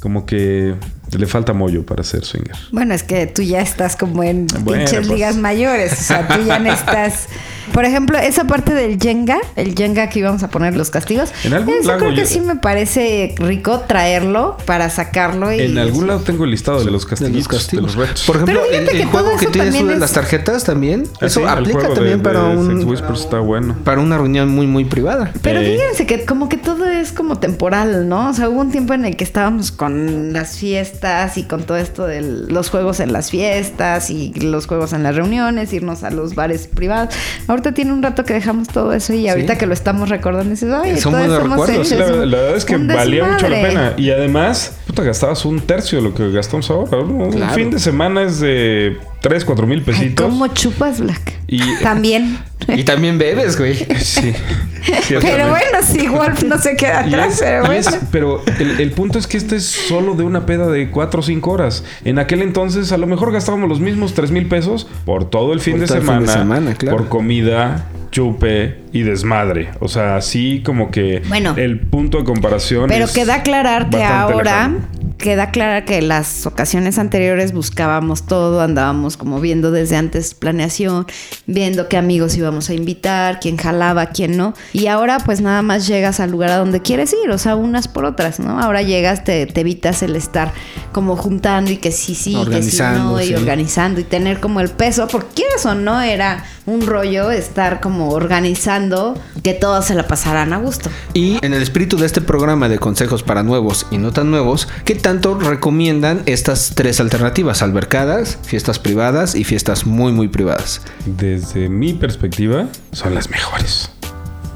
como 0.00 0.26
que 0.26 0.74
le 1.16 1.26
falta 1.26 1.52
mollo 1.52 1.86
para 1.86 2.02
ser 2.04 2.24
swinger. 2.24 2.54
Bueno, 2.72 2.92
es 2.94 3.02
que 3.02 3.26
tú 3.26 3.42
ya 3.42 3.60
estás 3.60 3.96
como 3.96 4.22
en 4.22 4.46
Bueno, 4.60 4.84
pinches 4.84 5.06
pues. 5.06 5.08
ligas 5.08 5.36
mayores. 5.36 5.92
O 5.92 6.02
sea, 6.04 6.28
tú 6.28 6.42
ya 6.44 6.58
necesitas. 6.58 7.28
Por 7.72 7.84
ejemplo, 7.84 8.18
esa 8.18 8.44
parte 8.44 8.72
del 8.72 8.98
Jenga, 8.98 9.38
el 9.54 9.74
Jenga 9.74 10.08
que 10.08 10.18
íbamos 10.20 10.42
a 10.42 10.48
poner 10.48 10.74
los 10.76 10.90
castigos. 10.90 11.30
En 11.44 11.52
algún 11.52 11.74
eso 11.74 11.96
creo 11.98 12.10
que 12.10 12.16
yo- 12.16 12.26
sí 12.26 12.40
me 12.40 12.56
parece 12.56 13.34
rico 13.38 13.80
traerlo 13.80 14.56
para 14.64 14.88
sacarlo 14.90 15.52
y. 15.52 15.60
En 15.60 15.78
algún 15.78 16.06
lado 16.06 16.20
tengo 16.20 16.44
el 16.44 16.50
listado 16.50 16.82
de 16.82 16.90
los 16.90 17.04
castigos. 17.06 17.68
De 17.70 17.80
los, 17.80 17.94
retos. 17.94 18.24
Por 18.26 18.36
ejemplo, 18.36 18.60
Pero 18.62 18.64
el, 18.64 18.80
fíjate 18.80 18.96
el 18.96 19.02
que 19.02 19.06
juego 19.10 19.36
que 19.36 19.46
tienes 19.48 19.78
tú 19.78 19.86
de 19.86 19.94
es- 19.94 20.00
las 20.00 20.12
tarjetas 20.12 20.64
también. 20.64 21.04
Ah, 21.20 21.26
Eso 21.26 21.40
sí, 21.40 21.46
aplica 21.46 21.92
también 21.94 22.18
de- 22.18 22.24
para 22.24 22.42
de 22.48 22.56
un 22.56 22.66
Sex 22.78 22.84
Whispers 22.84 23.20
está 23.20 23.38
bueno. 23.40 23.76
para 23.84 24.00
una 24.00 24.16
reunión 24.16 24.48
muy 24.48 24.66
muy 24.66 24.84
privada. 24.86 25.32
Pero 25.42 25.60
Eh. 25.60 25.76
fíjense 25.78 26.06
que 26.06 26.24
como 26.24 26.48
que 26.48 26.56
todo 26.56 26.86
es 26.86 27.12
como 27.12 27.38
temporal, 27.38 28.08
¿no? 28.08 28.30
O 28.30 28.32
sea, 28.32 28.48
hubo 28.48 28.60
un 28.60 28.70
tiempo 28.70 28.94
en 28.94 29.04
el 29.04 29.14
que 29.16 29.24
estábamos 29.24 29.72
con 29.72 30.32
las 30.32 30.56
fiestas 30.56 30.97
y 31.36 31.44
con 31.44 31.62
todo 31.62 31.76
esto 31.76 32.06
de 32.06 32.20
los 32.22 32.70
juegos 32.70 33.00
en 33.00 33.12
las 33.12 33.30
fiestas 33.30 34.10
y 34.10 34.32
los 34.34 34.66
juegos 34.66 34.92
en 34.92 35.02
las 35.02 35.14
reuniones, 35.14 35.72
irnos 35.72 36.02
a 36.02 36.10
los 36.10 36.34
bares 36.34 36.66
privados. 36.66 37.14
Ahorita 37.46 37.72
tiene 37.72 37.92
un 37.92 38.02
rato 38.02 38.24
que 38.24 38.34
dejamos 38.34 38.68
todo 38.68 38.92
eso 38.92 39.12
y 39.14 39.28
ahorita 39.28 39.56
que 39.56 39.66
lo 39.66 39.74
estamos 39.74 40.08
recordando 40.08 40.50
dices, 40.50 40.72
ay, 40.72 40.98
Son 40.98 41.12
buenos 41.12 41.42
recuerdos. 41.42 41.90
La, 41.92 42.06
la 42.06 42.38
verdad 42.38 42.56
es 42.56 42.64
que 42.64 42.76
valía 42.76 43.24
mucho 43.24 43.48
la 43.48 43.62
pena. 43.62 43.94
Y 43.96 44.10
además, 44.10 44.76
puta, 44.86 45.02
gastabas 45.02 45.44
un 45.44 45.60
tercio 45.60 45.98
de 45.98 46.04
lo 46.04 46.14
que 46.14 46.30
gastamos 46.30 46.68
ahora. 46.70 46.98
¿no? 46.98 47.04
Un 47.04 47.50
fin 47.50 47.70
de 47.70 47.78
semana 47.78 48.22
es 48.22 48.40
de 48.40 48.98
3, 49.20 49.44
4 49.44 49.66
mil 49.66 49.78
Ay, 49.80 49.84
pesitos. 49.84 50.26
¿Cómo 50.26 50.46
chupas, 50.48 51.00
Black? 51.00 51.32
Y- 51.48 51.60
También. 51.82 52.38
Y 52.68 52.82
también 52.84 53.16
bebes, 53.16 53.56
güey. 53.56 53.74
Sí. 53.98 54.34
pero 55.22 55.48
bueno, 55.48 55.78
sí, 55.82 56.06
Wolf 56.06 56.42
no 56.42 56.58
se 56.58 56.76
queda 56.76 57.00
atrás, 57.06 57.34
es- 57.34 57.40
pero 57.40 57.62
y 57.64 57.66
bueno. 57.66 57.80
es- 57.80 57.98
pero 58.12 58.42
el, 58.58 58.80
el 58.80 58.90
punto 58.90 59.18
es 59.18 59.26
que 59.26 59.38
este 59.38 59.56
es 59.56 59.64
solo 59.64 60.14
de 60.14 60.24
una 60.24 60.44
peda 60.44 60.66
de 60.66 60.90
4 60.90 61.20
o 61.20 61.22
5 61.22 61.50
horas. 61.50 61.84
En 62.04 62.18
aquel 62.18 62.42
entonces, 62.42 62.92
a 62.92 62.98
lo 62.98 63.06
mejor 63.06 63.32
gastábamos 63.32 63.68
los 63.70 63.80
mismos 63.80 64.12
3 64.14 64.30
mil 64.32 64.46
pesos 64.48 64.86
por 65.06 65.30
todo 65.30 65.52
el 65.54 65.60
fin, 65.60 65.74
Por 65.74 65.80
de, 65.80 65.86
todo 65.86 65.96
el 65.96 66.02
fin 66.02 66.08
semana, 66.08 66.26
de 66.32 66.38
semana, 66.38 66.74
claro. 66.74 66.96
por 66.98 67.08
comida, 67.08 67.86
chupe 68.10 68.80
y 68.92 69.02
desmadre. 69.02 69.70
O 69.80 69.88
sea, 69.88 70.16
así 70.16 70.62
como 70.64 70.90
que 70.90 71.22
Bueno. 71.28 71.54
el 71.56 71.80
punto 71.80 72.18
de 72.18 72.24
comparación. 72.24 72.88
Pero 72.88 73.06
es 73.06 73.12
queda 73.12 73.36
aclararte 73.36 74.04
ahora, 74.04 74.68
lejano. 74.68 74.78
Queda 75.18 75.44
aclarar 75.44 75.84
que 75.84 76.00
las 76.00 76.46
ocasiones 76.46 76.98
anteriores 76.98 77.52
buscábamos 77.52 78.24
todo, 78.24 78.60
andábamos 78.60 79.16
como 79.16 79.40
viendo 79.40 79.70
desde 79.70 79.96
antes 79.96 80.34
planeación, 80.34 81.06
viendo 81.46 81.88
qué 81.88 81.96
amigos 81.96 82.36
íbamos 82.36 82.70
a 82.70 82.74
invitar, 82.74 83.40
quién 83.40 83.56
jalaba, 83.56 84.06
quién 84.06 84.36
no. 84.36 84.54
Y 84.72 84.86
ahora 84.86 85.18
pues 85.18 85.40
nada 85.40 85.62
más 85.62 85.86
llegas 85.86 86.20
al 86.20 86.30
lugar 86.30 86.50
a 86.50 86.56
donde 86.56 86.80
quieres 86.80 87.14
ir, 87.24 87.30
o 87.30 87.38
sea, 87.38 87.56
unas 87.56 87.88
por 87.88 88.04
otras, 88.04 88.38
¿no? 88.38 88.60
Ahora 88.60 88.82
llegas, 88.82 89.24
te, 89.24 89.46
te 89.46 89.60
evitas 89.60 90.02
el 90.02 90.14
estar 90.16 90.52
como 90.92 91.16
juntando 91.16 91.70
y 91.70 91.78
que 91.78 91.90
sí, 91.90 92.14
sí, 92.14 92.36
que 92.48 92.62
sí, 92.62 92.80
no, 92.80 93.20
y 93.20 93.26
sí. 93.26 93.34
organizando 93.34 94.00
y 94.00 94.04
tener 94.04 94.40
como 94.40 94.60
el 94.60 94.70
peso, 94.70 95.08
porque 95.08 95.28
quieras 95.34 95.66
o 95.66 95.74
no, 95.74 96.00
era 96.00 96.44
un 96.66 96.86
rollo 96.86 97.30
estar 97.30 97.80
como 97.80 98.10
organizando 98.10 99.18
que 99.42 99.54
todos 99.54 99.86
se 99.86 99.94
la 99.94 100.06
pasaran 100.06 100.52
a 100.52 100.58
gusto. 100.58 100.90
Y 101.14 101.44
en 101.44 101.54
el 101.54 101.62
espíritu 101.62 101.96
de 101.96 102.06
este 102.06 102.20
programa 102.20 102.68
de 102.68 102.78
consejos 102.78 103.22
para 103.22 103.42
nuevos 103.42 103.86
y 103.90 103.98
no 103.98 104.12
tan 104.12 104.30
nuevos, 104.30 104.68
¿qué 104.84 104.94
tanto 105.08 105.38
recomiendan 105.38 106.22
estas 106.26 106.72
tres 106.74 107.00
alternativas? 107.00 107.62
Albercadas, 107.62 108.38
fiestas 108.42 108.78
privadas 108.78 109.34
y 109.34 109.44
fiestas 109.44 109.86
muy 109.86 110.12
muy 110.12 110.28
privadas. 110.28 110.82
Desde 111.06 111.70
mi 111.70 111.94
perspectiva, 111.94 112.68
son 112.92 113.14
las 113.14 113.30
mejores. 113.30 113.90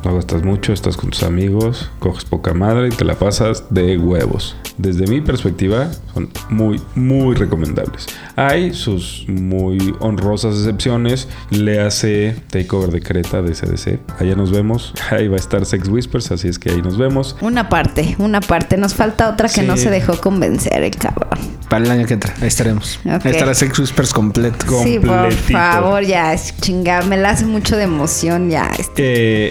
No 0.04 0.14
gastas 0.14 0.42
mucho, 0.42 0.72
estás 0.72 0.96
con 0.96 1.10
tus 1.10 1.22
amigos, 1.22 1.90
coges 1.98 2.24
poca 2.24 2.52
madre 2.54 2.88
y 2.88 2.90
te 2.90 3.04
la 3.04 3.14
pasas 3.14 3.64
de 3.70 3.98
huevos. 3.98 4.56
Desde 4.78 5.06
mi 5.06 5.20
perspectiva, 5.20 5.90
son 6.14 6.30
muy, 6.48 6.80
muy 6.94 7.34
recomendables. 7.34 8.06
Hay 8.36 8.72
sus 8.74 9.24
muy 9.28 9.94
honrosas 10.00 10.56
excepciones. 10.56 11.28
Le 11.50 11.80
hace 11.80 12.36
Takeover 12.50 12.90
de 12.90 13.00
Creta 13.02 13.42
de 13.42 13.52
CDC. 13.52 14.00
Allá 14.18 14.34
nos 14.34 14.50
vemos. 14.50 14.94
Ahí 15.10 15.28
va 15.28 15.36
a 15.36 15.40
estar 15.40 15.64
Sex 15.66 15.88
Whispers, 15.88 16.32
así 16.32 16.48
es 16.48 16.58
que 16.58 16.70
ahí 16.70 16.80
nos 16.82 16.96
vemos. 16.98 17.36
Una 17.40 17.68
parte, 17.68 18.16
una 18.18 18.40
parte. 18.40 18.76
Nos 18.76 18.94
falta 18.94 19.28
otra 19.28 19.48
que 19.48 19.60
Sí. 19.60 19.66
no 19.66 19.76
se 19.76 19.90
dejó 19.90 20.18
convencer 20.20 20.82
el 20.82 20.96
cabrón. 20.96 21.38
Para 21.68 21.84
el 21.84 21.90
año 21.90 22.06
que 22.06 22.14
entra, 22.14 22.34
ahí 22.40 22.48
estaremos. 22.48 22.98
Ahí 23.04 23.18
estará 23.24 23.54
Sex 23.54 23.78
Whispers 23.78 24.12
completo. 24.12 24.82
Sí, 24.82 24.98
por 24.98 25.32
favor, 25.32 26.02
ya, 26.04 26.32
es 26.32 26.54
chingada, 26.60 27.02
me 27.06 27.16
la 27.16 27.30
hace 27.30 27.44
mucho 27.46 27.76
de 27.76 27.84
emoción 27.84 28.50
ya. 28.50 28.70
este. 28.78 29.02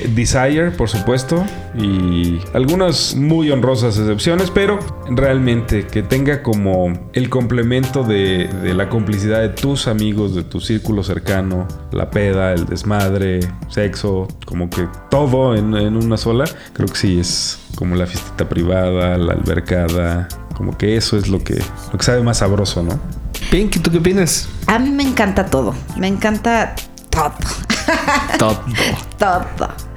Eh, 0.03 0.09
Desire, 0.41 0.71
por 0.71 0.89
supuesto, 0.89 1.43
y 1.77 2.39
algunas 2.53 3.15
muy 3.15 3.51
honrosas 3.51 3.97
excepciones, 3.97 4.51
pero 4.51 4.79
realmente 5.09 5.87
que 5.87 6.03
tenga 6.03 6.41
como 6.41 7.09
el 7.13 7.29
complemento 7.29 8.03
de, 8.03 8.47
de 8.47 8.73
la 8.73 8.89
complicidad 8.89 9.41
de 9.41 9.49
tus 9.49 9.87
amigos, 9.87 10.35
de 10.35 10.43
tu 10.43 10.59
círculo 10.59 11.03
cercano, 11.03 11.67
la 11.91 12.09
peda, 12.09 12.53
el 12.53 12.65
desmadre, 12.65 13.39
sexo, 13.69 14.27
como 14.45 14.69
que 14.69 14.87
todo 15.09 15.55
en, 15.55 15.75
en 15.75 15.95
una 15.95 16.17
sola, 16.17 16.45
creo 16.73 16.87
que 16.87 16.95
sí 16.95 17.19
es 17.19 17.59
como 17.75 17.95
la 17.95 18.05
fiestita 18.05 18.47
privada, 18.47 19.17
la 19.17 19.33
albercada, 19.33 20.27
como 20.55 20.77
que 20.77 20.95
eso 20.95 21.17
es 21.17 21.27
lo 21.27 21.43
que, 21.43 21.61
lo 21.91 21.97
que 21.97 22.03
sabe 22.03 22.21
más 22.21 22.37
sabroso, 22.37 22.83
¿no? 22.83 22.99
Pink, 23.49 23.81
¿tú 23.81 23.91
qué 23.91 23.97
opinas? 23.97 24.47
A 24.67 24.79
mí 24.79 24.89
me 24.89 25.03
encanta 25.03 25.45
todo. 25.45 25.73
Me 25.97 26.07
encanta 26.07 26.75
todo. 27.09 27.33
Todo. 28.37 28.63
todo. 29.17 29.90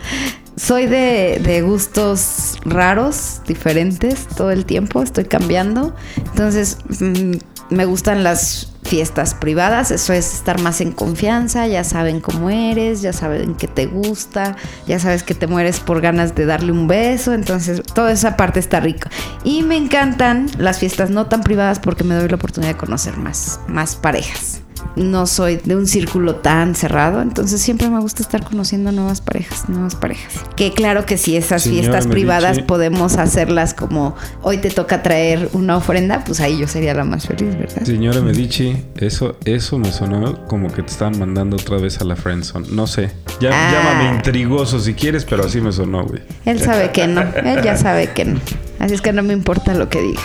Soy 0.57 0.87
de, 0.87 1.41
de 1.43 1.63
gustos 1.63 2.59
raros, 2.65 3.41
diferentes 3.47 4.27
todo 4.29 4.51
el 4.51 4.65
tiempo. 4.65 5.03
Estoy 5.03 5.25
cambiando. 5.25 5.95
Entonces, 6.17 6.79
mm, 7.01 7.33
me 7.71 7.85
gustan 7.87 8.23
las 8.23 8.73
fiestas 8.85 9.35
privadas. 9.35 9.91
Eso 9.91 10.13
es 10.13 10.35
estar 10.35 10.61
más 10.61 10.81
en 10.81 10.93
confianza. 10.93 11.67
Ya 11.67 11.83
saben 11.83 12.21
cómo 12.21 12.51
eres, 12.51 13.03
ya 13.03 13.13
saben 13.13 13.55
que 13.55 13.67
te 13.67 13.87
gusta, 13.87 14.57
ya 14.87 14.99
sabes 14.99 15.23
que 15.23 15.35
te 15.35 15.47
mueres 15.47 15.81
por 15.81 16.01
ganas 16.01 16.35
de 16.35 16.47
darle 16.47 16.71
un 16.71 16.87
beso. 16.87 17.33
Entonces, 17.35 17.83
toda 17.83 18.13
esa 18.13 18.37
parte 18.37 18.61
está 18.61 18.81
rico. 18.81 19.09
Y 19.43 19.63
me 19.63 19.77
encantan 19.77 20.49
las 20.59 20.79
fiestas 20.79 21.11
no 21.11 21.27
tan 21.27 21.43
privadas 21.43 21.81
porque 21.81 22.05
me 22.05 22.15
doy 22.15 22.29
la 22.29 22.37
oportunidad 22.37 22.73
de 22.73 22.79
conocer 22.79 23.17
más, 23.17 23.61
más 23.67 23.97
parejas 23.97 24.64
no 24.97 25.27
soy 25.27 25.57
de 25.57 25.75
un 25.77 25.87
círculo 25.87 26.37
tan 26.37 26.75
cerrado, 26.75 27.21
entonces 27.21 27.61
siempre 27.61 27.89
me 27.91 28.01
gusta 28.01 28.23
estar 28.23 28.45
conociendo 28.45 28.93
nuevas 28.93 29.21
parejas, 29.21 29.69
nuevas 29.69 29.95
parejas. 29.97 30.33
Que 30.57 30.73
claro 30.73 31.05
que 31.07 31.17
si 31.17 31.37
esas 31.37 31.63
Señora 31.63 31.81
fiestas 31.83 32.07
Medici. 32.07 32.13
privadas 32.21 32.59
podemos 32.61 33.17
hacerlas 33.17 33.75
como 33.75 34.15
hoy 34.43 34.59
te 34.59 34.71
toca 34.71 35.03
traer 35.03 35.49
una 35.53 35.77
ofrenda, 35.77 36.23
pues 36.25 36.41
ahí 36.41 36.59
yo 36.59 36.69
sería 36.69 36.95
la 36.95 37.05
más 37.05 37.27
feliz, 37.27 37.57
¿verdad? 37.59 37.83
Señora 37.85 38.21
Medici, 38.21 38.77
eso, 38.97 39.37
eso 39.45 39.79
me 39.79 39.91
sonó 39.91 40.47
como 40.47 40.73
que 40.73 40.83
te 40.83 40.91
estaban 40.93 41.19
mandando 41.19 41.57
otra 41.57 41.79
vez 41.79 42.01
a 42.01 42.05
la 42.05 42.15
friendzone. 42.17 42.69
No 42.71 42.87
sé. 42.87 43.11
Ya, 43.41 43.51
Ah. 43.53 43.71
Llámame 43.73 44.17
intrigoso 44.17 44.79
si 44.79 44.95
quieres, 44.95 45.25
pero 45.25 45.45
así 45.45 45.61
me 45.61 45.73
sonó, 45.73 46.05
güey. 46.05 46.23
Él 46.45 46.61
sabe 46.61 46.91
que 46.93 47.07
no, 47.07 47.21
él 47.37 47.63
ya 47.63 47.77
sabe 47.77 48.09
que 48.13 48.25
no. 48.25 48.41
Así 48.79 48.95
es 48.95 49.01
que 49.01 49.13
no 49.13 49.23
me 49.23 49.33
importa 49.33 49.75
lo 49.75 49.89
que 49.89 50.01
digas. 50.01 50.23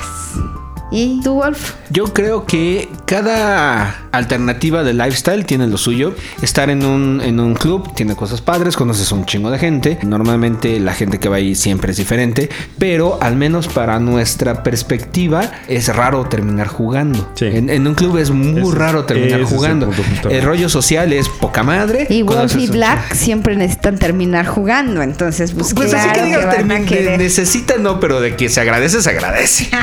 ¿Y 0.91 1.21
tú, 1.21 1.35
Wolf? 1.35 1.73
Yo 1.91 2.05
creo 2.05 2.47
que 2.47 2.89
cada 3.05 3.95
alternativa 4.11 4.83
de 4.83 4.93
lifestyle 4.95 5.45
tiene 5.45 5.67
lo 5.67 5.77
suyo. 5.77 6.15
Estar 6.41 6.71
en 6.71 6.83
un, 6.83 7.21
en 7.23 7.39
un 7.39 7.53
club 7.53 7.93
tiene 7.93 8.15
cosas 8.15 8.41
padres, 8.41 8.75
conoces 8.75 9.11
a 9.11 9.15
un 9.15 9.25
chingo 9.25 9.51
de 9.51 9.59
gente. 9.59 9.99
Normalmente 10.01 10.79
la 10.79 10.95
gente 10.95 11.19
que 11.19 11.29
va 11.29 11.35
ahí 11.35 11.53
siempre 11.53 11.91
es 11.91 11.97
diferente, 11.97 12.49
pero 12.79 13.19
al 13.21 13.35
menos 13.35 13.67
para 13.67 13.99
nuestra 13.99 14.63
perspectiva 14.63 15.51
es 15.67 15.95
raro 15.95 16.25
terminar 16.25 16.65
jugando. 16.67 17.29
Sí. 17.35 17.45
En, 17.45 17.69
en 17.69 17.85
un 17.85 17.93
club 17.93 18.17
es 18.17 18.31
muy 18.31 18.59
es- 18.69 18.73
raro 18.75 19.05
terminar 19.05 19.41
el 19.41 19.45
jugando. 19.45 19.91
el 20.27 20.41
rollo 20.41 20.69
social 20.69 21.13
es 21.13 21.29
poca 21.29 21.61
madre. 21.61 22.07
Y 22.09 22.23
Wolf 22.23 22.55
y 22.55 22.65
Black 22.67 23.13
siempre 23.13 23.55
necesitan 23.55 23.99
terminar 23.99 24.47
jugando, 24.47 25.03
entonces 25.03 25.51
pues, 25.51 25.71
Pues 25.75 25.91
claro 25.91 26.09
así 26.09 26.19
que 26.19 26.25
digas, 26.25 26.45
van 26.47 26.55
a 26.55 26.57
termin- 26.57 26.79
de- 26.79 26.85
querer. 26.85 27.19
necesita 27.19 27.75
no, 27.77 27.99
pero 27.99 28.19
de 28.21 28.35
que 28.35 28.49
se 28.49 28.59
agradece, 28.59 29.03
se 29.03 29.09
agradece. 29.11 29.69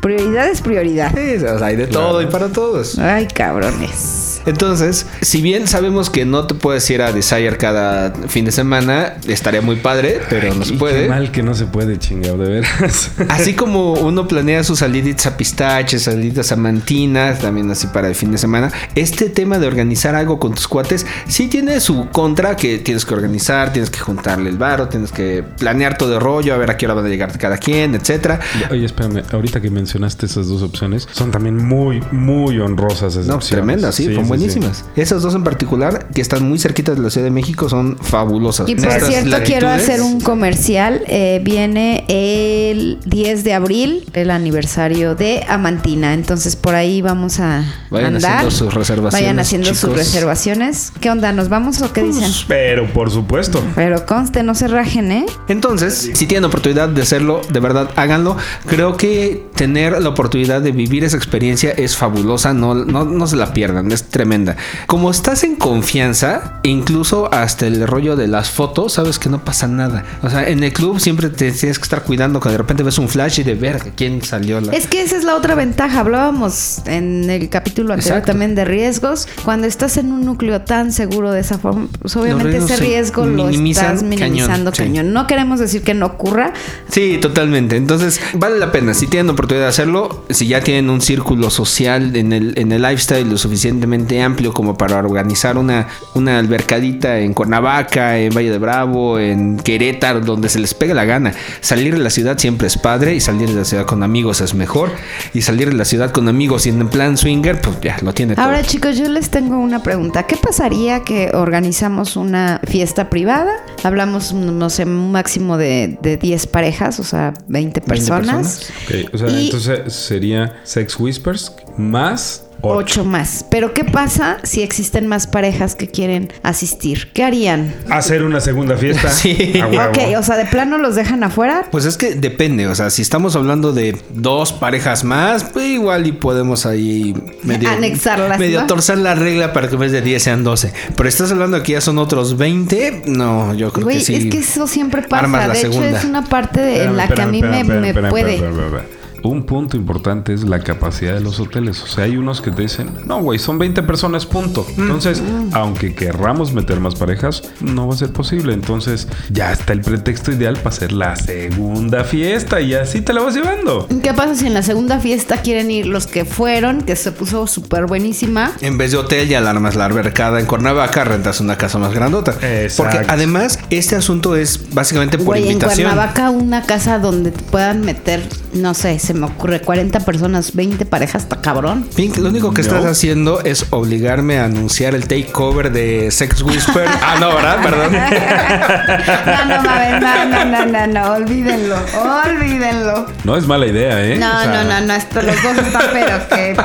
Prioridad 0.00 0.48
es 0.48 0.60
prioridad. 0.60 1.12
Sí, 1.14 1.36
o 1.44 1.58
sea, 1.58 1.66
hay 1.66 1.76
de 1.76 1.86
todo 1.86 2.22
y 2.22 2.26
para 2.26 2.48
todos. 2.48 2.98
Ay, 2.98 3.26
cabrones. 3.26 4.25
Entonces, 4.46 5.06
si 5.20 5.42
bien 5.42 5.66
sabemos 5.66 6.10
que 6.10 6.24
no 6.24 6.46
te 6.46 6.54
puedes 6.54 6.88
ir 6.90 7.02
a 7.02 7.12
Desire 7.12 7.56
cada 7.58 8.12
fin 8.28 8.44
de 8.44 8.52
semana, 8.52 9.14
estaría 9.28 9.60
muy 9.60 9.76
padre, 9.76 10.20
pero 10.30 10.54
no 10.54 10.64
se 10.64 10.72
Qué 10.72 10.78
puede. 10.78 11.08
mal 11.08 11.30
que 11.32 11.42
no 11.42 11.54
se 11.54 11.66
puede, 11.66 11.98
chingado, 11.98 12.38
de 12.38 12.48
veras. 12.50 13.10
Así 13.28 13.54
como 13.54 13.92
uno 13.94 14.26
planea 14.28 14.62
sus 14.64 14.78
saliditas 14.80 15.26
a 15.26 15.36
pistaches, 15.36 16.02
saliditas 16.02 16.52
a 16.52 16.56
mantinas, 16.56 17.40
también 17.40 17.70
así 17.70 17.86
para 17.88 18.08
el 18.08 18.14
fin 18.14 18.30
de 18.32 18.38
semana, 18.38 18.70
este 18.94 19.28
tema 19.30 19.58
de 19.58 19.66
organizar 19.66 20.14
algo 20.14 20.38
con 20.38 20.54
tus 20.54 20.68
cuates 20.68 21.04
sí 21.28 21.48
tiene 21.48 21.80
su 21.80 22.08
contra 22.10 22.56
que 22.56 22.78
tienes 22.78 23.04
que 23.04 23.14
organizar, 23.14 23.72
tienes 23.72 23.90
que 23.90 23.98
juntarle 23.98 24.50
el 24.50 24.56
varo, 24.58 24.88
tienes 24.88 25.10
que 25.12 25.42
planear 25.58 25.98
todo 25.98 26.14
el 26.14 26.20
rollo, 26.20 26.54
a 26.54 26.56
ver 26.56 26.70
a 26.70 26.76
qué 26.76 26.86
hora 26.86 26.94
van 26.94 27.06
a 27.06 27.08
llegar 27.08 27.36
cada 27.38 27.58
quien, 27.58 27.94
etcétera. 27.94 28.38
Oye, 28.70 28.84
espérame, 28.84 29.22
ahorita 29.32 29.60
que 29.60 29.70
mencionaste 29.70 30.26
esas 30.26 30.48
dos 30.48 30.62
opciones, 30.62 31.08
son 31.12 31.30
también 31.30 31.56
muy, 31.56 32.00
muy 32.12 32.58
honrosas 32.58 33.14
esas 33.14 33.26
No, 33.26 33.36
opciones. 33.36 33.64
tremendas, 33.66 33.94
sí, 33.94 34.14
son 34.14 34.26
buenísimas. 34.36 34.84
Esas 34.96 35.22
dos 35.22 35.34
en 35.34 35.44
particular, 35.44 36.08
que 36.14 36.20
están 36.20 36.48
muy 36.48 36.58
cerquitas 36.58 36.96
de 36.96 37.02
la 37.02 37.10
Ciudad 37.10 37.26
de 37.26 37.30
México, 37.30 37.68
son 37.68 37.96
fabulosas. 37.98 38.68
Y 38.68 38.74
por 38.74 38.88
Estas 38.88 39.08
cierto, 39.08 39.36
quiero 39.44 39.68
hacer 39.68 40.00
un 40.02 40.20
comercial. 40.20 41.02
Eh, 41.06 41.40
viene 41.44 42.04
el 42.08 42.98
10 43.04 43.44
de 43.44 43.54
abril, 43.54 44.08
el 44.12 44.30
aniversario 44.30 45.14
de 45.14 45.44
Amantina. 45.48 46.14
Entonces, 46.14 46.56
por 46.56 46.74
ahí 46.74 47.02
vamos 47.02 47.40
a 47.40 47.64
Vayan 47.90 48.16
andar. 48.16 48.32
haciendo 48.32 48.50
sus 48.50 48.74
reservaciones, 48.74 49.12
Vayan 49.22 49.38
haciendo 49.38 49.74
sus 49.74 49.92
reservaciones. 49.96 50.92
¿Qué 51.00 51.10
onda? 51.10 51.32
¿Nos 51.32 51.48
vamos 51.48 51.80
o 51.82 51.92
qué 51.92 52.02
dicen? 52.02 52.30
Pero 52.48 52.86
por 52.92 53.10
supuesto. 53.10 53.62
Pero 53.74 54.06
conste, 54.06 54.42
no 54.42 54.54
se 54.54 54.68
rajen, 54.68 55.12
¿eh? 55.12 55.26
Entonces, 55.48 56.10
si 56.14 56.26
tienen 56.26 56.44
oportunidad 56.44 56.88
de 56.88 57.02
hacerlo, 57.02 57.42
de 57.50 57.60
verdad 57.60 57.90
háganlo. 57.96 58.36
Creo 58.66 58.96
que 58.96 59.46
tener 59.54 60.00
la 60.00 60.08
oportunidad 60.08 60.60
de 60.60 60.72
vivir 60.72 61.04
esa 61.04 61.16
experiencia 61.16 61.70
es 61.70 61.96
fabulosa, 61.96 62.52
no, 62.52 62.74
no, 62.74 63.04
no 63.04 63.26
se 63.26 63.36
la 63.36 63.52
pierdan, 63.52 63.90
es 63.92 64.04
tremenda. 64.26 64.56
Como 64.86 65.10
estás 65.10 65.44
en 65.44 65.54
confianza, 65.54 66.58
incluso 66.64 67.32
hasta 67.32 67.66
el 67.66 67.86
rollo 67.86 68.16
de 68.16 68.26
las 68.26 68.50
fotos, 68.50 68.94
sabes 68.94 69.20
que 69.20 69.28
no 69.28 69.44
pasa 69.44 69.68
nada. 69.68 70.04
O 70.22 70.30
sea, 70.30 70.48
en 70.48 70.64
el 70.64 70.72
club 70.72 70.98
siempre 70.98 71.28
te 71.28 71.52
tienes 71.52 71.78
que 71.78 71.84
estar 71.84 72.02
cuidando 72.02 72.40
que 72.40 72.48
de 72.48 72.58
repente 72.58 72.82
ves 72.82 72.98
un 72.98 73.08
flash 73.08 73.38
y 73.40 73.42
de 73.44 73.54
ver 73.54 73.92
quién 73.94 74.22
salió. 74.22 74.60
La... 74.60 74.72
Es 74.72 74.88
que 74.88 75.00
esa 75.02 75.16
es 75.16 75.22
la 75.22 75.36
otra 75.36 75.54
ventaja. 75.54 76.00
Hablábamos 76.00 76.82
en 76.86 77.30
el 77.30 77.48
capítulo 77.48 77.94
anterior 77.94 78.18
Exacto. 78.18 78.32
también 78.32 78.56
de 78.56 78.64
riesgos. 78.64 79.28
Cuando 79.44 79.68
estás 79.68 79.96
en 79.96 80.12
un 80.12 80.24
núcleo 80.24 80.62
tan 80.62 80.92
seguro 80.92 81.30
de 81.30 81.40
esa 81.40 81.58
forma, 81.58 81.86
pues 82.00 82.16
obviamente 82.16 82.56
ese 82.56 82.68
se 82.68 82.76
riesgo 82.78 83.26
lo 83.26 83.48
estás 83.48 84.02
minimizando 84.02 84.72
cañón, 84.72 84.72
cañón. 84.72 85.06
sí. 85.06 85.12
No 85.12 85.26
queremos 85.28 85.60
decir 85.60 85.82
que 85.82 85.94
no 85.94 86.06
ocurra, 86.06 86.52
Sí, 86.88 87.18
totalmente. 87.20 87.76
Entonces, 87.76 88.20
vale 88.34 88.58
la 88.58 88.72
pena. 88.72 88.94
Si 88.94 89.06
tienen 89.06 89.30
oportunidad 89.30 89.66
de 89.66 89.70
hacerlo, 89.70 90.24
si 90.30 90.48
ya 90.48 90.62
tienen 90.62 90.90
un 90.90 91.00
círculo 91.00 91.50
social 91.50 92.16
en 92.16 92.32
el, 92.32 92.58
en 92.58 92.72
el 92.72 92.82
lifestyle 92.82 93.28
lo 93.28 93.36
suficientemente 93.38 94.15
amplio 94.20 94.52
como 94.52 94.76
para 94.76 94.98
organizar 94.98 95.58
una, 95.58 95.88
una 96.14 96.38
albercadita 96.38 97.18
en 97.18 97.34
Cuernavaca, 97.34 98.18
en 98.18 98.32
Valle 98.34 98.50
de 98.50 98.58
Bravo, 98.58 99.18
en 99.18 99.56
Querétaro, 99.58 100.20
donde 100.20 100.48
se 100.48 100.58
les 100.58 100.74
pegue 100.74 100.94
la 100.94 101.04
gana. 101.04 101.32
Salir 101.60 101.94
de 101.94 102.00
la 102.00 102.10
ciudad 102.10 102.38
siempre 102.38 102.66
es 102.66 102.76
padre 102.78 103.14
y 103.14 103.20
salir 103.20 103.48
de 103.48 103.54
la 103.54 103.64
ciudad 103.64 103.84
con 103.86 104.02
amigos 104.02 104.40
es 104.40 104.54
mejor. 104.54 104.90
Y 105.34 105.42
salir 105.42 105.68
de 105.70 105.74
la 105.76 105.84
ciudad 105.84 106.10
con 106.10 106.28
amigos 106.28 106.66
y 106.66 106.70
en 106.70 106.88
plan 106.88 107.16
swinger, 107.16 107.60
pues 107.60 107.80
ya 107.80 107.96
lo 108.02 108.12
tiene 108.14 108.34
todo. 108.34 108.44
Ahora 108.44 108.62
chicos, 108.62 108.96
yo 108.96 109.08
les 109.08 109.30
tengo 109.30 109.58
una 109.58 109.82
pregunta. 109.82 110.24
¿Qué 110.24 110.36
pasaría 110.36 111.00
que 111.00 111.30
organizamos 111.34 112.16
una 112.16 112.60
fiesta 112.66 113.10
privada? 113.10 113.52
Hablamos, 113.82 114.32
no 114.32 114.70
sé, 114.70 114.84
un 114.84 115.12
máximo 115.12 115.56
de, 115.58 115.98
de 116.02 116.16
10 116.16 116.46
parejas, 116.48 116.98
o 117.00 117.04
sea, 117.04 117.34
20 117.48 117.80
personas. 117.82 118.70
Ok, 118.86 119.14
O 119.14 119.18
sea, 119.18 119.28
Y- 119.28 119.46
entonces 119.46 119.92
sería 119.94 120.60
Sex 120.64 120.98
Whispers 120.98 121.52
más 121.76 122.44
ocho. 122.68 122.78
Ocho 123.00 123.04
más. 123.04 123.44
Pero 123.50 123.74
¿qué 123.74 123.84
pasa 123.84 124.38
si 124.42 124.62
existen 124.62 125.06
más 125.06 125.26
parejas 125.26 125.74
que 125.74 125.88
quieren 125.88 126.32
asistir? 126.42 127.10
¿Qué 127.12 127.24
harían? 127.24 127.74
Hacer 127.90 128.22
una 128.22 128.40
segunda 128.40 128.76
fiesta. 128.76 129.08
Sí. 129.16 129.58
A 129.60 129.66
huevo. 129.66 129.82
Ok, 129.90 129.98
o 130.18 130.22
sea, 130.22 130.36
de 130.36 130.44
plano 130.46 130.78
los 130.78 130.94
dejan 130.94 131.24
afuera. 131.24 131.66
Pues 131.70 131.84
es 131.84 131.96
que 131.96 132.14
depende, 132.14 132.66
o 132.68 132.74
sea, 132.74 132.90
si 132.90 133.02
estamos 133.02 133.34
hablando 133.36 133.72
de 133.72 133.96
dos 134.10 134.52
parejas 134.52 135.04
más, 135.04 135.44
pues 135.44 135.66
igual 135.66 136.06
y 136.06 136.12
podemos 136.12 136.66
ahí 136.66 137.14
medio, 137.42 137.68
Anexarlas, 137.70 138.38
medio 138.38 138.60
¿no? 138.60 138.66
torcer 138.66 138.98
la 138.98 139.14
regla 139.14 139.52
para 139.52 139.68
que 139.68 139.74
en 139.74 139.80
vez 139.80 139.92
de 139.92 140.02
10 140.02 140.22
sean 140.22 140.44
12. 140.44 140.72
Pero 140.96 141.08
estás 141.08 141.32
hablando 141.32 141.62
que 141.62 141.72
ya 141.72 141.80
son 141.80 141.98
otros 141.98 142.36
20, 142.36 143.02
no, 143.06 143.54
yo 143.54 143.72
creo 143.72 143.86
que 143.86 144.00
sí. 144.00 144.14
es 144.14 144.26
que 144.26 144.38
eso 144.38 144.66
siempre 144.66 145.02
pasa. 145.02 145.24
Armas 145.24 145.48
la 145.48 145.54
de 145.54 145.60
hecho, 145.60 145.82
es 145.82 146.04
una 146.04 146.24
parte 146.24 146.60
de- 146.60 146.84
en 146.84 146.90
Espérame, 146.90 146.96
la 146.96 147.08
que 147.08 147.22
a 147.22 147.26
mí 147.26 147.38
espérame, 147.38 147.52
me, 147.52 147.60
espérame, 147.60 147.80
me 147.80 147.88
espérame, 147.88 148.10
puede. 148.10 148.95
Un 149.22 149.44
punto 149.44 149.76
importante 149.76 150.32
es 150.32 150.44
la 150.44 150.60
capacidad 150.60 151.14
de 151.14 151.20
los 151.20 151.40
hoteles. 151.40 151.82
O 151.82 151.86
sea, 151.86 152.04
hay 152.04 152.16
unos 152.16 152.40
que 152.40 152.50
te 152.50 152.62
dicen, 152.62 152.90
no, 153.06 153.20
güey, 153.22 153.38
son 153.38 153.58
20 153.58 153.82
personas, 153.82 154.26
punto. 154.26 154.66
Entonces, 154.76 155.22
aunque 155.52 155.94
querramos 155.94 156.52
meter 156.52 156.80
más 156.80 156.94
parejas, 156.94 157.42
no 157.60 157.88
va 157.88 157.94
a 157.94 157.96
ser 157.96 158.12
posible. 158.12 158.52
Entonces, 158.52 159.08
ya 159.30 159.52
está 159.52 159.72
el 159.72 159.80
pretexto 159.80 160.32
ideal 160.32 160.56
para 160.56 160.70
hacer 160.70 160.92
la 160.92 161.16
segunda 161.16 162.04
fiesta 162.04 162.60
y 162.60 162.74
así 162.74 163.00
te 163.00 163.12
la 163.12 163.22
vas 163.22 163.34
llevando. 163.34 163.88
¿Qué 164.02 164.14
pasa 164.14 164.34
si 164.34 164.46
en 164.46 164.54
la 164.54 164.62
segunda 164.62 165.00
fiesta 165.00 165.38
quieren 165.38 165.70
ir 165.70 165.86
los 165.86 166.06
que 166.06 166.24
fueron, 166.24 166.82
que 166.82 166.96
se 166.96 167.12
puso 167.12 167.46
súper 167.46 167.86
buenísima? 167.86 168.52
En 168.60 168.78
vez 168.78 168.92
de 168.92 168.98
hotel, 168.98 169.28
ya 169.28 169.38
alarmas 169.38 169.76
la 169.76 169.86
albercada 169.86 170.40
en 170.40 170.46
Cuernavaca, 170.46 171.04
rentas 171.04 171.40
una 171.40 171.56
casa 171.56 171.78
más 171.78 171.92
grandota. 171.92 172.32
Exacto. 172.42 172.76
Porque 172.76 173.12
además, 173.12 173.58
este 173.70 173.96
asunto 173.96 174.36
es 174.36 174.72
básicamente 174.72 175.18
por 175.18 175.26
Güey, 175.26 175.42
en 175.42 175.52
invitación. 175.52 175.88
Cuernavaca 175.88 176.30
una 176.30 176.62
casa 176.62 176.98
donde 176.98 177.30
te 177.30 177.42
puedan 177.42 177.80
meter, 177.82 178.22
no 178.52 178.74
sé, 178.74 178.98
se 179.06 179.14
me 179.14 179.26
ocurre 179.26 179.60
40 179.60 180.00
personas, 180.00 180.54
20 180.54 180.84
parejas, 180.86 181.22
está 181.22 181.40
cabrón. 181.40 181.88
Pink, 181.94 182.16
lo 182.18 182.28
único 182.28 182.52
que 182.52 182.62
No. 182.62 182.68
estás 182.68 182.84
haciendo 182.84 183.40
es 183.42 183.66
obligarme 183.70 184.38
a 184.38 184.44
anunciar 184.46 184.94
el 184.94 185.06
takeover 185.06 185.70
de 185.72 186.10
Sex 186.10 186.42
Whisper. 186.42 186.86
ah, 187.02 187.16
no, 187.20 187.34
¿verdad? 187.34 187.58
Perdón. 187.62 187.96
No, 189.26 189.44
no 189.44 189.62
mames, 189.62 190.00
no, 190.00 190.24
no, 190.24 190.44
no, 190.44 190.66
no, 190.66 190.86
no, 190.86 191.12
olvídenlo, 191.14 191.76
olvídenlo. 192.24 193.06
No 193.24 193.36
es 193.36 193.46
mala 193.46 193.66
idea, 193.66 194.04
¿eh? 194.04 194.16
No, 194.18 194.28
O 194.36 194.42
sea, 194.42 194.62
no, 194.64 194.64
no, 194.80 194.86
no, 194.86 194.94
esto, 194.94 195.22
los 195.22 195.42
dos 195.42 195.58
están 195.58 195.82
pero 195.92 196.28
que... 196.28 196.56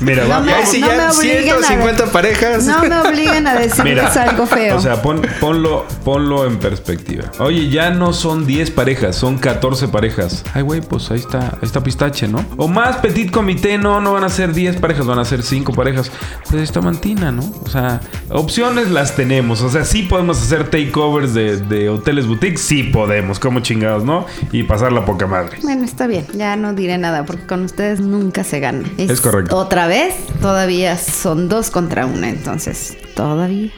Mira, 0.00 0.24
No 0.26 0.40
me- 0.40 0.66
sí, 0.66 0.80
no 0.80 0.88
ya 0.88 0.96
me 0.96 1.08
obliguen 1.10 1.50
a 1.54 1.66
150 1.66 2.06
parejas. 2.06 2.64
No 2.64 2.82
me 2.82 2.98
obliguen 3.00 3.46
a 3.46 3.54
decirles 3.54 4.16
algo 4.16 4.46
feo. 4.46 4.76
O 4.76 4.80
sea, 4.80 5.00
pon- 5.02 5.22
ponlo, 5.40 5.86
ponlo 6.04 6.46
en 6.46 6.58
perspectiva. 6.58 7.24
Oye, 7.38 7.68
ya 7.68 7.90
no 7.90 8.12
son 8.12 8.46
10 8.46 8.70
parejas, 8.70 9.16
son 9.16 9.38
14 9.38 9.88
parejas. 9.88 10.42
Ay, 10.54 10.62
güey, 10.62 10.80
pues 10.80 11.10
ahí 11.10 11.18
está, 11.18 11.38
ahí 11.40 11.58
está 11.62 11.81
pistache, 11.82 12.28
¿no? 12.28 12.44
O 12.56 12.68
más 12.68 12.96
petit 12.98 13.30
comité, 13.30 13.78
no, 13.78 14.00
no 14.00 14.12
van 14.12 14.24
a 14.24 14.28
ser 14.28 14.52
10 14.52 14.76
parejas, 14.76 15.06
van 15.06 15.18
a 15.18 15.24
ser 15.24 15.42
5 15.42 15.72
parejas. 15.72 16.10
Pues 16.48 16.62
está 16.62 16.80
mantina, 16.80 17.32
¿no? 17.32 17.52
O 17.64 17.68
sea, 17.68 18.00
opciones 18.30 18.90
las 18.90 19.14
tenemos. 19.16 19.62
O 19.62 19.70
sea, 19.70 19.84
sí 19.84 20.02
podemos 20.02 20.40
hacer 20.40 20.70
takeovers 20.70 21.34
de, 21.34 21.58
de 21.58 21.88
hoteles 21.88 22.26
boutiques, 22.26 22.60
sí 22.60 22.84
podemos, 22.84 23.38
como 23.38 23.60
chingados, 23.60 24.04
¿no? 24.04 24.26
Y 24.52 24.64
pasar 24.64 24.92
la 24.92 25.04
poca 25.04 25.26
madre. 25.26 25.58
Bueno, 25.62 25.84
está 25.84 26.06
bien, 26.06 26.26
ya 26.34 26.56
no 26.56 26.74
diré 26.74 26.98
nada 26.98 27.24
porque 27.24 27.46
con 27.46 27.62
ustedes 27.64 28.00
nunca 28.00 28.44
se 28.44 28.60
gana. 28.60 28.88
Es 28.98 29.20
correcto. 29.20 29.56
Otra 29.56 29.86
vez, 29.86 30.14
todavía 30.40 30.96
son 30.96 31.48
dos 31.48 31.70
contra 31.70 32.06
una, 32.06 32.28
entonces, 32.28 32.96
todavía. 33.14 33.70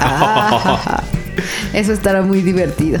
Ah, 0.00 1.02
eso 1.72 1.92
estará 1.92 2.22
muy 2.22 2.42
divertido. 2.42 3.00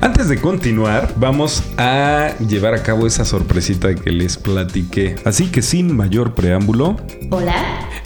Antes 0.00 0.28
de 0.28 0.40
continuar, 0.40 1.12
vamos 1.16 1.62
a 1.76 2.30
llevar 2.48 2.74
a 2.74 2.82
cabo 2.82 3.06
esa 3.06 3.24
sorpresita 3.24 3.94
que 3.94 4.10
les 4.10 4.36
platiqué. 4.36 5.16
Así 5.24 5.46
que 5.48 5.62
sin 5.62 5.94
mayor 5.96 6.34
preámbulo, 6.34 6.96
Hola. 7.30 7.54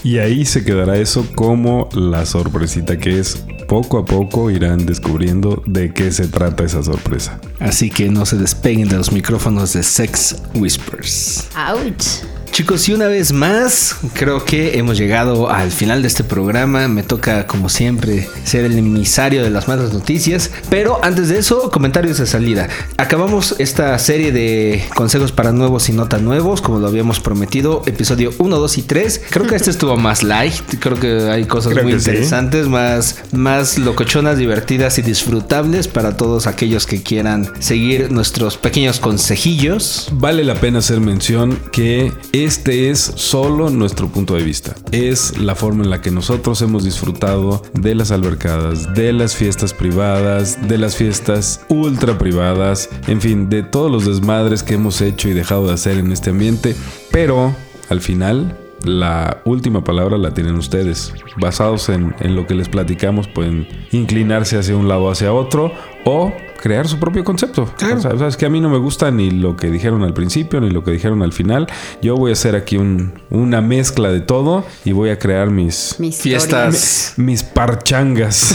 y 0.02 0.18
ahí 0.18 0.44
se 0.44 0.64
quedará 0.64 0.96
eso 0.96 1.26
como 1.34 1.88
la 1.92 2.26
sorpresita 2.26 2.96
que 2.98 3.18
es. 3.18 3.44
Poco 3.68 3.98
a 3.98 4.04
poco 4.04 4.50
irán 4.50 4.84
descubriendo 4.84 5.62
de 5.66 5.94
qué 5.94 6.10
se 6.12 6.26
trata 6.28 6.64
esa 6.64 6.82
sorpresa. 6.82 7.40
Así 7.58 7.88
que 7.88 8.10
no 8.10 8.26
se 8.26 8.36
despeguen 8.36 8.88
de 8.88 8.96
los 8.96 9.12
micrófonos 9.12 9.72
de 9.72 9.82
Sex 9.82 10.42
Whispers. 10.54 11.48
Ouch. 11.56 12.24
Chicos, 12.52 12.86
y 12.86 12.92
una 12.92 13.06
vez 13.08 13.32
más, 13.32 13.96
creo 14.12 14.44
que 14.44 14.76
hemos 14.76 14.98
llegado 14.98 15.50
al 15.50 15.70
final 15.70 16.02
de 16.02 16.08
este 16.08 16.22
programa. 16.22 16.86
Me 16.86 17.02
toca, 17.02 17.46
como 17.46 17.70
siempre, 17.70 18.28
ser 18.44 18.66
el 18.66 18.76
emisario 18.76 19.42
de 19.42 19.48
las 19.48 19.68
malas 19.68 19.94
noticias. 19.94 20.50
Pero 20.68 21.02
antes 21.02 21.30
de 21.30 21.38
eso, 21.38 21.70
comentarios 21.70 22.18
de 22.18 22.26
salida. 22.26 22.68
Acabamos 22.98 23.54
esta 23.58 23.98
serie 23.98 24.32
de 24.32 24.84
consejos 24.94 25.32
para 25.32 25.52
nuevos 25.52 25.88
y 25.88 25.92
no 25.92 26.08
tan 26.08 26.26
nuevos, 26.26 26.60
como 26.60 26.78
lo 26.78 26.88
habíamos 26.88 27.20
prometido, 27.20 27.82
episodio 27.86 28.34
1, 28.36 28.58
2 28.58 28.78
y 28.78 28.82
3. 28.82 29.22
Creo 29.30 29.46
que 29.46 29.56
este 29.56 29.70
estuvo 29.70 29.96
más 29.96 30.22
light. 30.22 30.52
Creo 30.78 31.00
que 31.00 31.30
hay 31.30 31.46
cosas 31.46 31.72
Creo 31.72 31.84
muy 31.84 31.92
sí. 31.92 32.10
interesantes, 32.10 32.68
más, 32.68 33.16
más 33.32 33.78
locochonas, 33.78 34.36
divertidas 34.36 34.98
y 34.98 35.02
disfrutables 35.02 35.88
para 35.88 36.18
todos 36.18 36.46
aquellos 36.46 36.86
que 36.86 37.02
quieran 37.02 37.50
seguir 37.60 38.12
nuestros 38.12 38.58
pequeños 38.58 39.00
consejillos. 39.00 40.10
Vale 40.12 40.44
la 40.44 40.56
pena 40.56 40.80
hacer 40.80 41.00
mención 41.00 41.58
que 41.72 42.12
este 42.44 42.90
es 42.90 42.98
solo 42.98 43.70
nuestro 43.70 44.08
punto 44.08 44.34
de 44.34 44.42
vista. 44.42 44.74
Es 44.90 45.38
la 45.38 45.54
forma 45.54 45.84
en 45.84 45.90
la 45.90 46.00
que 46.00 46.10
nosotros 46.10 46.60
hemos 46.62 46.84
disfrutado 46.84 47.62
de 47.74 47.94
las 47.94 48.10
albercadas, 48.10 48.94
de 48.94 49.12
las 49.12 49.36
fiestas 49.36 49.72
privadas, 49.72 50.68
de 50.68 50.78
las 50.78 50.96
fiestas 50.96 51.64
ultra 51.68 52.18
privadas, 52.18 52.90
en 53.06 53.20
fin, 53.20 53.48
de 53.48 53.62
todos 53.62 53.90
los 53.90 54.06
desmadres 54.06 54.62
que 54.62 54.74
hemos 54.74 55.00
hecho 55.00 55.28
y 55.28 55.32
dejado 55.32 55.66
de 55.66 55.74
hacer 55.74 55.98
en 55.98 56.12
este 56.12 56.30
ambiente. 56.30 56.74
Pero 57.10 57.54
al 57.88 58.00
final 58.00 58.58
la 58.84 59.42
última 59.44 59.84
palabra 59.84 60.18
la 60.18 60.34
tienen 60.34 60.56
ustedes. 60.56 61.12
Basados 61.40 61.88
en, 61.88 62.14
en 62.20 62.34
lo 62.34 62.46
que 62.46 62.54
les 62.54 62.68
platicamos, 62.68 63.28
pueden 63.28 63.68
inclinarse 63.92 64.58
hacia 64.58 64.76
un 64.76 64.88
lado 64.88 65.04
o 65.04 65.10
hacia 65.10 65.32
otro 65.32 65.72
o 66.04 66.32
crear 66.62 66.86
su 66.86 66.98
propio 67.00 67.24
concepto. 67.24 67.66
Claro. 67.76 67.96
O 67.98 68.00
sea, 68.00 68.16
sabes 68.16 68.36
que 68.36 68.46
a 68.46 68.48
mí 68.48 68.60
no 68.60 68.68
me 68.70 68.78
gusta 68.78 69.10
ni 69.10 69.32
lo 69.32 69.56
que 69.56 69.68
dijeron 69.68 70.04
al 70.04 70.14
principio 70.14 70.60
ni 70.60 70.70
lo 70.70 70.84
que 70.84 70.92
dijeron 70.92 71.20
al 71.22 71.32
final. 71.32 71.66
Yo 72.02 72.14
voy 72.16 72.30
a 72.30 72.34
hacer 72.34 72.54
aquí 72.54 72.76
un- 72.76 73.12
una 73.30 73.60
mezcla 73.60 74.12
de 74.12 74.20
todo 74.20 74.64
y 74.84 74.92
voy 74.92 75.10
a 75.10 75.18
crear 75.18 75.50
mis, 75.50 75.96
Mis 75.98 76.16
Fiestas. 76.18 77.14
mis 77.16 77.42
parchangas. 77.42 78.54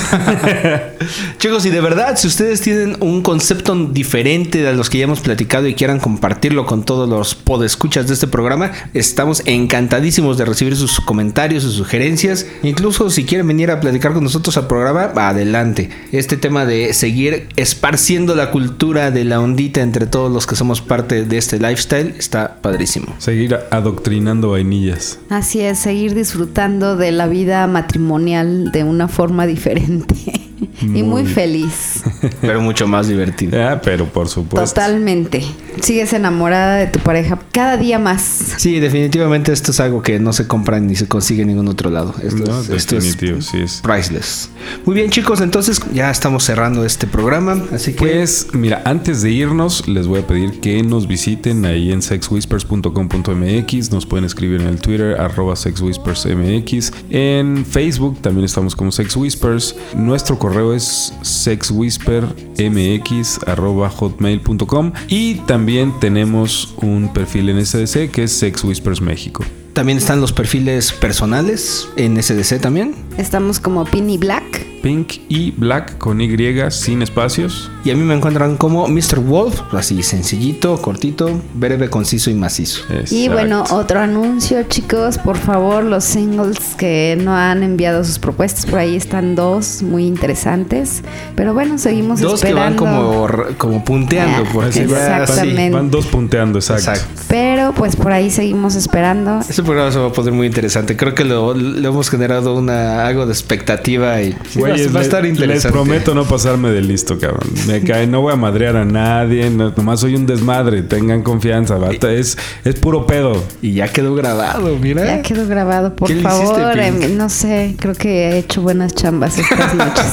Chicos, 1.38 1.66
y 1.66 1.70
de 1.70 1.82
verdad, 1.82 2.16
si 2.18 2.28
ustedes 2.28 2.62
tienen 2.62 2.96
un 3.02 3.22
concepto 3.22 3.76
diferente 3.76 4.62
de 4.62 4.72
los 4.74 4.90
que 4.90 5.00
ya 5.00 5.04
hemos 5.04 5.20
platicado 5.20 5.68
y 5.68 5.74
quieran 5.74 6.00
compartirlo 6.00 6.66
con 6.66 6.84
todos 6.86 7.10
los 7.10 7.36
podescuchas 7.36 8.08
de 8.08 8.14
este 8.14 8.28
programa, 8.28 8.72
estamos 8.94 9.44
encantadísimos 9.46 10.38
de 10.38 10.46
recibir 10.46 10.78
sus 10.78 11.02
comentarios, 11.02 11.64
sus 11.64 11.74
sugerencias. 11.74 12.46
Incluso 12.64 13.10
si 13.10 13.26
quieren 13.26 13.48
venir 13.48 13.70
a 13.70 13.82
platicar 13.82 14.14
con 14.14 14.24
nosotros 14.24 14.56
al 14.56 14.68
programa, 14.68 15.12
adelante. 15.28 15.90
Este 16.14 16.38
tema 16.38 16.66
de 16.66 16.94
seguir 16.94 17.50
esparciendo 17.58 17.97
la 18.36 18.52
cultura 18.52 19.12
de 19.12 19.24
la 19.24 19.42
ondita 19.42 19.82
entre 19.82 20.06
todos 20.06 20.32
los 20.32 20.46
que 20.46 20.56
somos 20.56 20.82
parte 20.82 21.26
de 21.26 21.38
este 21.38 21.60
lifestyle 21.60 22.14
está 22.18 22.58
padrísimo. 22.62 23.08
Seguir 23.18 23.58
adoctrinando 23.72 24.52
vainillas. 24.52 25.20
Así 25.30 25.62
es, 25.62 25.80
seguir 25.80 26.14
disfrutando 26.14 26.96
de 26.96 27.12
la 27.12 27.28
vida 27.28 27.66
matrimonial 27.68 28.72
de 28.72 28.84
una 28.84 29.08
forma 29.08 29.48
diferente 29.56 30.16
y 30.82 31.04
muy 31.04 31.26
feliz. 31.26 32.04
Pero 32.42 32.62
mucho 32.62 32.88
más 32.88 33.08
divertido. 33.08 33.62
Ah, 33.62 33.80
pero 33.84 34.06
por 34.06 34.28
supuesto. 34.28 34.68
Totalmente. 34.68 35.44
Sigues 35.82 36.14
enamorada 36.14 36.78
de 36.78 36.88
tu 36.88 37.00
pareja 37.00 37.40
cada 37.52 37.78
día 37.78 38.00
más. 38.00 38.22
Sí, 38.58 38.80
definitivamente 38.80 39.52
esto 39.52 39.72
es 39.72 39.80
algo 39.80 40.02
que 40.02 40.20
no 40.20 40.34
se 40.34 40.48
compra 40.48 40.80
ni 40.80 40.96
se 40.96 41.08
consigue 41.08 41.42
en 41.44 41.50
ningún 41.50 41.68
otro 41.68 41.90
lado. 41.90 42.14
Esto, 42.24 42.44
No, 42.52 42.62
es, 42.62 42.70
esto 42.70 42.98
es 42.98 43.04
definitivo, 43.04 43.42
sí 43.42 43.58
es. 43.60 43.82
priceless. 43.84 44.50
Muy 44.86 44.96
bien, 44.96 45.10
chicos, 45.10 45.42
entonces 45.42 45.80
ya 45.94 46.10
estamos 46.10 46.44
cerrando 46.44 46.84
este 46.86 47.06
programa, 47.08 47.62
así 47.74 47.94
que 47.94 48.00
Pues 48.00 48.48
mira, 48.54 48.82
antes 48.86 49.22
de 49.22 49.32
irnos, 49.32 49.88
les 49.88 50.08
voy 50.08 50.22
a 50.22 50.28
pedir 50.28 50.60
que 50.60 50.82
nos 50.84 51.08
visiten 51.08 51.66
ahí 51.66 51.92
en 51.92 52.02
sexwhispers.com.mx. 52.02 53.92
Nos 53.92 54.06
pueden 54.06 54.26
escribir 54.26 54.62
en 54.62 54.68
el 54.68 54.80
Twitter, 54.80 55.20
arroba 55.20 55.56
sexwhispersmx. 55.56 56.92
En 57.10 57.66
Facebook 57.66 58.20
también 58.22 58.46
estamos 58.46 58.76
como 58.76 58.92
Sex 58.92 59.16
Whispers. 59.16 59.76
Nuestro 59.96 60.38
correo 60.40 60.47
es 60.74 61.14
sexwhispermx 61.22 63.40
arroba 63.48 63.90
hotmail.com. 63.90 64.92
Y 65.08 65.36
también 65.42 65.94
tenemos 66.00 66.74
un 66.78 67.14
perfil 67.14 67.50
en 67.50 67.64
SDC 67.66 68.10
que 68.12 68.24
es 68.24 68.32
Sex 68.32 68.64
Whispers 68.64 69.02
México. 69.02 69.44
también 69.74 70.00
están 70.00 70.22
los 70.22 70.34
perfiles 70.34 70.92
personales 70.92 71.88
en 71.98 72.22
SDC 72.22 72.60
también. 72.60 72.96
Estamos 73.18 73.60
como 73.60 73.86
Pinny 73.86 74.18
Black. 74.18 74.44
Pink 74.82 75.14
y 75.30 75.52
Black 75.52 75.98
con 75.98 76.22
Y 76.22 76.28
sin 76.70 77.02
espacios. 77.02 77.72
Y 77.84 77.92
a 77.92 77.96
mí 77.96 78.04
me 78.04 78.14
encuentran 78.16 78.58
como 78.58 78.88
Mr. 78.88 79.20
Wolf, 79.20 79.62
así 79.74 80.04
sencillito, 80.04 80.82
cortito, 80.82 81.42
breve, 81.54 81.90
conciso 81.90 82.30
y 82.30 82.36
macizo. 82.36 82.82
Y 83.12 83.30
bueno, 83.30 83.64
otro 83.72 84.00
anuncio, 84.00 84.64
chicos, 84.64 85.18
por 85.18 85.38
favor, 85.38 85.84
los 85.84 86.04
singles 86.04 86.60
que 86.78 87.18
no 87.22 87.36
han 87.36 87.64
enviado 87.64 88.04
sus 88.04 88.20
propuestas, 88.20 88.66
por 88.66 88.80
ahí 88.80 88.96
están 88.96 89.36
dos 89.36 89.82
muy 89.82 90.06
interesantes. 90.06 91.02
Pero 91.36 91.54
bueno, 91.54 91.78
seguimos 91.78 92.20
Dos 92.20 92.42
que 92.42 92.54
van 92.54 92.74
esperando. 92.74 93.28
como, 93.28 93.58
como 93.58 93.84
punteando, 93.86 94.44
Ah, 94.46 94.50
porque 94.52 94.70
Así 94.70 94.80
exactamente. 94.82 95.70
Van 95.70 95.90
dos 95.92 96.06
punteando, 96.08 96.60
exacto. 96.60 96.92
Exacto. 96.92 97.24
Pero 97.28 97.74
pues 97.74 97.96
por 97.96 98.12
ahí 98.12 98.30
seguimos 98.30 98.76
esperando. 98.76 99.40
Este 99.40 99.64
programa 99.64 99.92
se 99.92 100.00
va 100.00 100.08
a 100.08 100.12
poner 100.12 100.34
muy 100.34 100.48
interesante. 100.48 100.96
Creo 100.96 101.16
que 101.16 101.24
lo, 101.24 101.54
le 101.54 101.88
hemos 101.88 102.10
generado 102.10 102.56
una, 102.56 103.06
algo 103.08 103.26
de 103.26 103.34
expectativa 103.34 104.22
y 104.22 104.36
Güeyes, 104.72 104.88
va, 104.94 105.00
a 105.00 105.02
le- 105.02 105.06
estar 105.06 105.26
interesante. 105.26 105.64
Les 105.68 105.72
prometo 105.72 106.14
no 106.16 106.24
pasarme 106.26 106.70
de 106.70 106.82
listo, 106.82 107.18
cabrón. 107.20 107.50
Me 107.68 107.82
cae, 107.84 108.08
no 108.08 108.22
voy 108.22 108.34
a 108.34 108.36
madrear 108.36 108.76
a 108.78 108.86
nadie, 108.86 109.50
no- 109.50 109.74
nomás 109.76 110.00
soy 110.00 110.16
un 110.16 110.26
desmadre, 110.26 110.82
tengan 110.84 111.24
confianza, 111.24 111.76
basta, 111.76 112.12
es, 112.12 112.38
es 112.64 112.76
puro 112.76 113.06
pedo. 113.06 113.44
Y 113.62 113.74
ya 113.74 113.88
quedó 113.88 114.16
grabado, 114.16 114.78
mira. 114.80 115.06
Ya 115.06 115.22
quedó 115.22 115.48
grabado, 115.48 115.96
por 115.96 116.08
¿Qué 116.10 116.16
le 116.16 116.22
hiciste, 116.22 116.46
favor. 116.46 116.80
Em, 116.80 117.18
no 117.18 117.30
sé, 117.30 117.76
creo 117.80 117.94
que 117.96 118.30
he 118.30 118.38
hecho 118.40 118.62
buenas 118.62 118.94
chambas 118.96 119.38
estas 119.38 119.74
noches. 119.76 120.06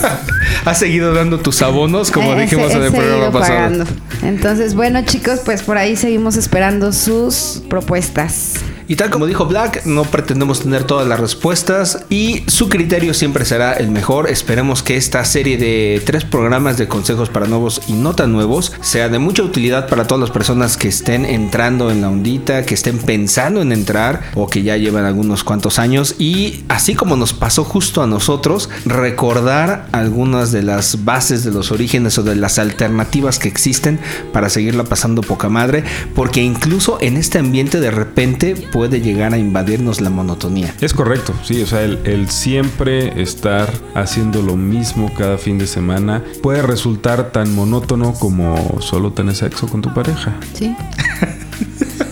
Has 0.65 0.79
seguido 0.79 1.13
dando 1.15 1.39
tus 1.39 1.61
abonos, 1.63 2.11
como 2.11 2.35
Eh, 2.35 2.43
dijimos 2.43 2.73
he- 2.73 2.77
en 2.77 2.83
el 2.85 2.91
programa 2.93 3.15
seguido 3.25 3.33
pasado. 3.33 3.55
pagando. 3.59 3.85
Entonces, 4.23 4.75
bueno, 4.75 5.03
chicos, 5.05 5.41
pues 5.45 5.63
por 5.63 5.77
ahí 5.79 5.97
seguimos 5.97 6.37
esperando 6.37 6.93
sus 6.93 7.63
propuestas. 7.69 8.55
Y 8.87 8.97
tal 8.97 9.11
como 9.11 9.27
dijo 9.27 9.47
Black, 9.47 9.87
no 9.87 10.05
pretendemos 10.05 10.61
tener 10.61 10.85
todas 10.85 11.09
las 11.09 11.19
respuestas 11.19 12.05
y 12.11 12.45
su 12.49 12.69
criterio 12.69 13.15
siempre 13.15 13.47
será 13.47 13.73
el 13.73 13.91
mejor. 13.91 14.29
Esperemos 14.29 14.83
que 14.83 14.97
esta 14.97 15.25
serie 15.25 15.57
de 15.57 16.03
tres 16.05 16.25
programas 16.25 16.77
de 16.77 16.87
consejos 16.87 17.31
para 17.31 17.47
nuevos 17.47 17.81
y 17.89 17.95
no 17.95 18.15
tan 18.15 18.33
nuevos 18.33 18.73
sea 18.83 19.09
de 19.09 19.19
mucha 19.19 19.43
utilidad 19.43 19.89
para 19.89 20.07
todas 20.07 20.21
las 20.21 20.31
personas 20.31 20.77
que 20.77 20.89
estén 20.89 21.25
entrando 21.25 21.91
en 21.91 22.03
la 22.03 22.11
ondita, 22.11 22.67
que 22.67 22.75
estén 22.75 22.99
pensando 22.99 23.63
en 23.63 23.73
entrar 23.73 24.31
o 24.35 24.49
que 24.49 24.63
ya 24.63 24.77
llevan 24.77 25.07
algunos 25.07 25.45
cuantos 25.45 25.79
años. 25.79 26.17
Y 26.19 26.65
así 26.69 26.95
como 26.95 27.17
nos 27.17 27.33
pasó 27.33 27.65
justo 27.65 28.03
a 28.03 28.07
nosotros, 28.07 28.69
recordar 28.85 29.89
algunas 29.93 30.53
de 30.53 30.63
las 30.63 31.05
bases 31.05 31.43
de 31.43 31.53
los 31.53 31.73
orígenes 31.73 32.19
o 32.19 32.23
de 32.23 32.37
las 32.37 32.59
alternativas 32.59 33.39
que 33.39 33.49
existen 33.49 33.99
para 34.33 34.51
seguirla 34.51 34.85
pasando 34.85 35.23
poca 35.23 35.49
madre, 35.49 35.85
porque 36.15 36.43
incluso 36.43 36.99
en 37.01 37.17
este 37.17 37.39
ambiente 37.39 37.81
de 37.81 37.91
repente 37.91 38.55
puede 38.75 39.01
llegar 39.01 39.33
a 39.33 39.39
invadirnos 39.39 40.01
la 40.01 40.11
monotonía. 40.11 40.75
Es 40.81 40.93
correcto, 40.93 41.33
sí, 41.45 41.63
o 41.63 41.67
sea, 41.67 41.85
el, 41.85 42.01
el 42.03 42.29
siempre 42.29 43.23
estar 43.23 43.73
haciendo 43.95 44.43
lo 44.43 44.57
mismo 44.57 45.15
cada 45.15 45.39
fin 45.39 45.59
de 45.59 45.69
semana 45.69 46.25
puede 46.43 46.61
resultar 46.61 47.31
tan 47.31 47.55
monótono 47.55 48.15
como 48.15 48.81
solo 48.81 49.13
tener 49.13 49.37
sexo 49.37 49.69
con 49.69 49.81
tu 49.81 49.95
pareja. 49.95 50.35
Sí. 50.55 50.75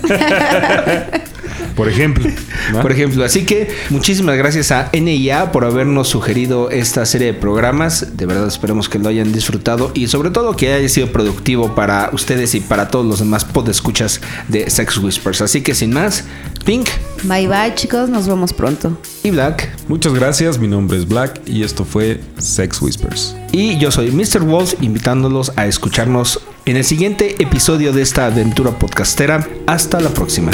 Por 1.75 1.89
ejemplo. 1.89 2.29
¿no? 2.73 2.81
Por 2.81 2.93
ejemplo, 2.93 3.25
así 3.25 3.45
que 3.45 3.68
muchísimas 3.91 4.37
gracias 4.37 4.70
a 4.70 4.91
NIA 4.93 5.53
por 5.53 5.64
habernos 5.64 6.09
sugerido 6.09 6.70
esta 6.70 7.07
serie 7.07 7.29
de 7.29 7.35
programas. 7.35 8.16
De 8.16 8.27
verdad 8.27 8.47
esperemos 8.47 8.89
que 8.89 8.99
lo 8.99 9.09
hayan 9.09 9.33
disfrutado 9.33 9.91
y 9.95 10.09
sobre 10.09 10.31
todo 10.31 10.57
que 10.57 10.73
haya 10.73 10.89
sido 10.89 11.09
productivo 11.12 11.75
para 11.75 12.11
ustedes 12.12 12.55
y 12.55 12.61
para 12.61 12.89
todos 12.89 13.07
los 13.07 13.18
demás 13.18 13.45
podescuchas 13.45 14.20
de 14.49 14.68
Sex 14.70 14.99
Whispers. 14.99 15.43
Así 15.43 15.62
que 15.62 15.75
sin 15.75 15.93
más, 15.93 16.25
Pink 16.64 16.89
Bye 17.25 17.47
bye, 17.47 17.75
chicos. 17.75 18.09
Nos 18.09 18.27
vemos 18.27 18.53
pronto. 18.53 18.99
y 19.23 19.31
Black 19.31 19.68
Muchas 19.89 20.12
gracias, 20.14 20.59
mi 20.59 20.68
nombre 20.68 20.99
es 20.99 21.07
Black 21.07 21.41
y 21.47 21.62
esto 21.62 21.85
fue 21.85 22.20
Sex 22.39 22.83
Whispers. 22.83 23.37
y 23.53 23.79
yo 23.79 23.91
soy 23.91 24.11
Mr. 24.11 24.41
Wolf 24.41 24.75
invitándolos 24.81 25.53
a 25.57 25.66
escucharnos 25.66 26.41
en 26.64 26.77
el 26.77 26.85
siguiente 26.85 27.37
episodio 27.43 27.93
de 27.93 28.03
esta 28.03 28.27
aventura 28.27 28.70
podcastera. 28.79 29.47
Hasta 29.66 30.01
la 30.01 30.11
próxima. 30.11 30.53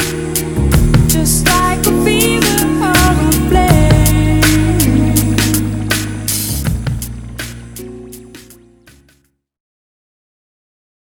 Just 1.19 1.45
like 1.49 1.68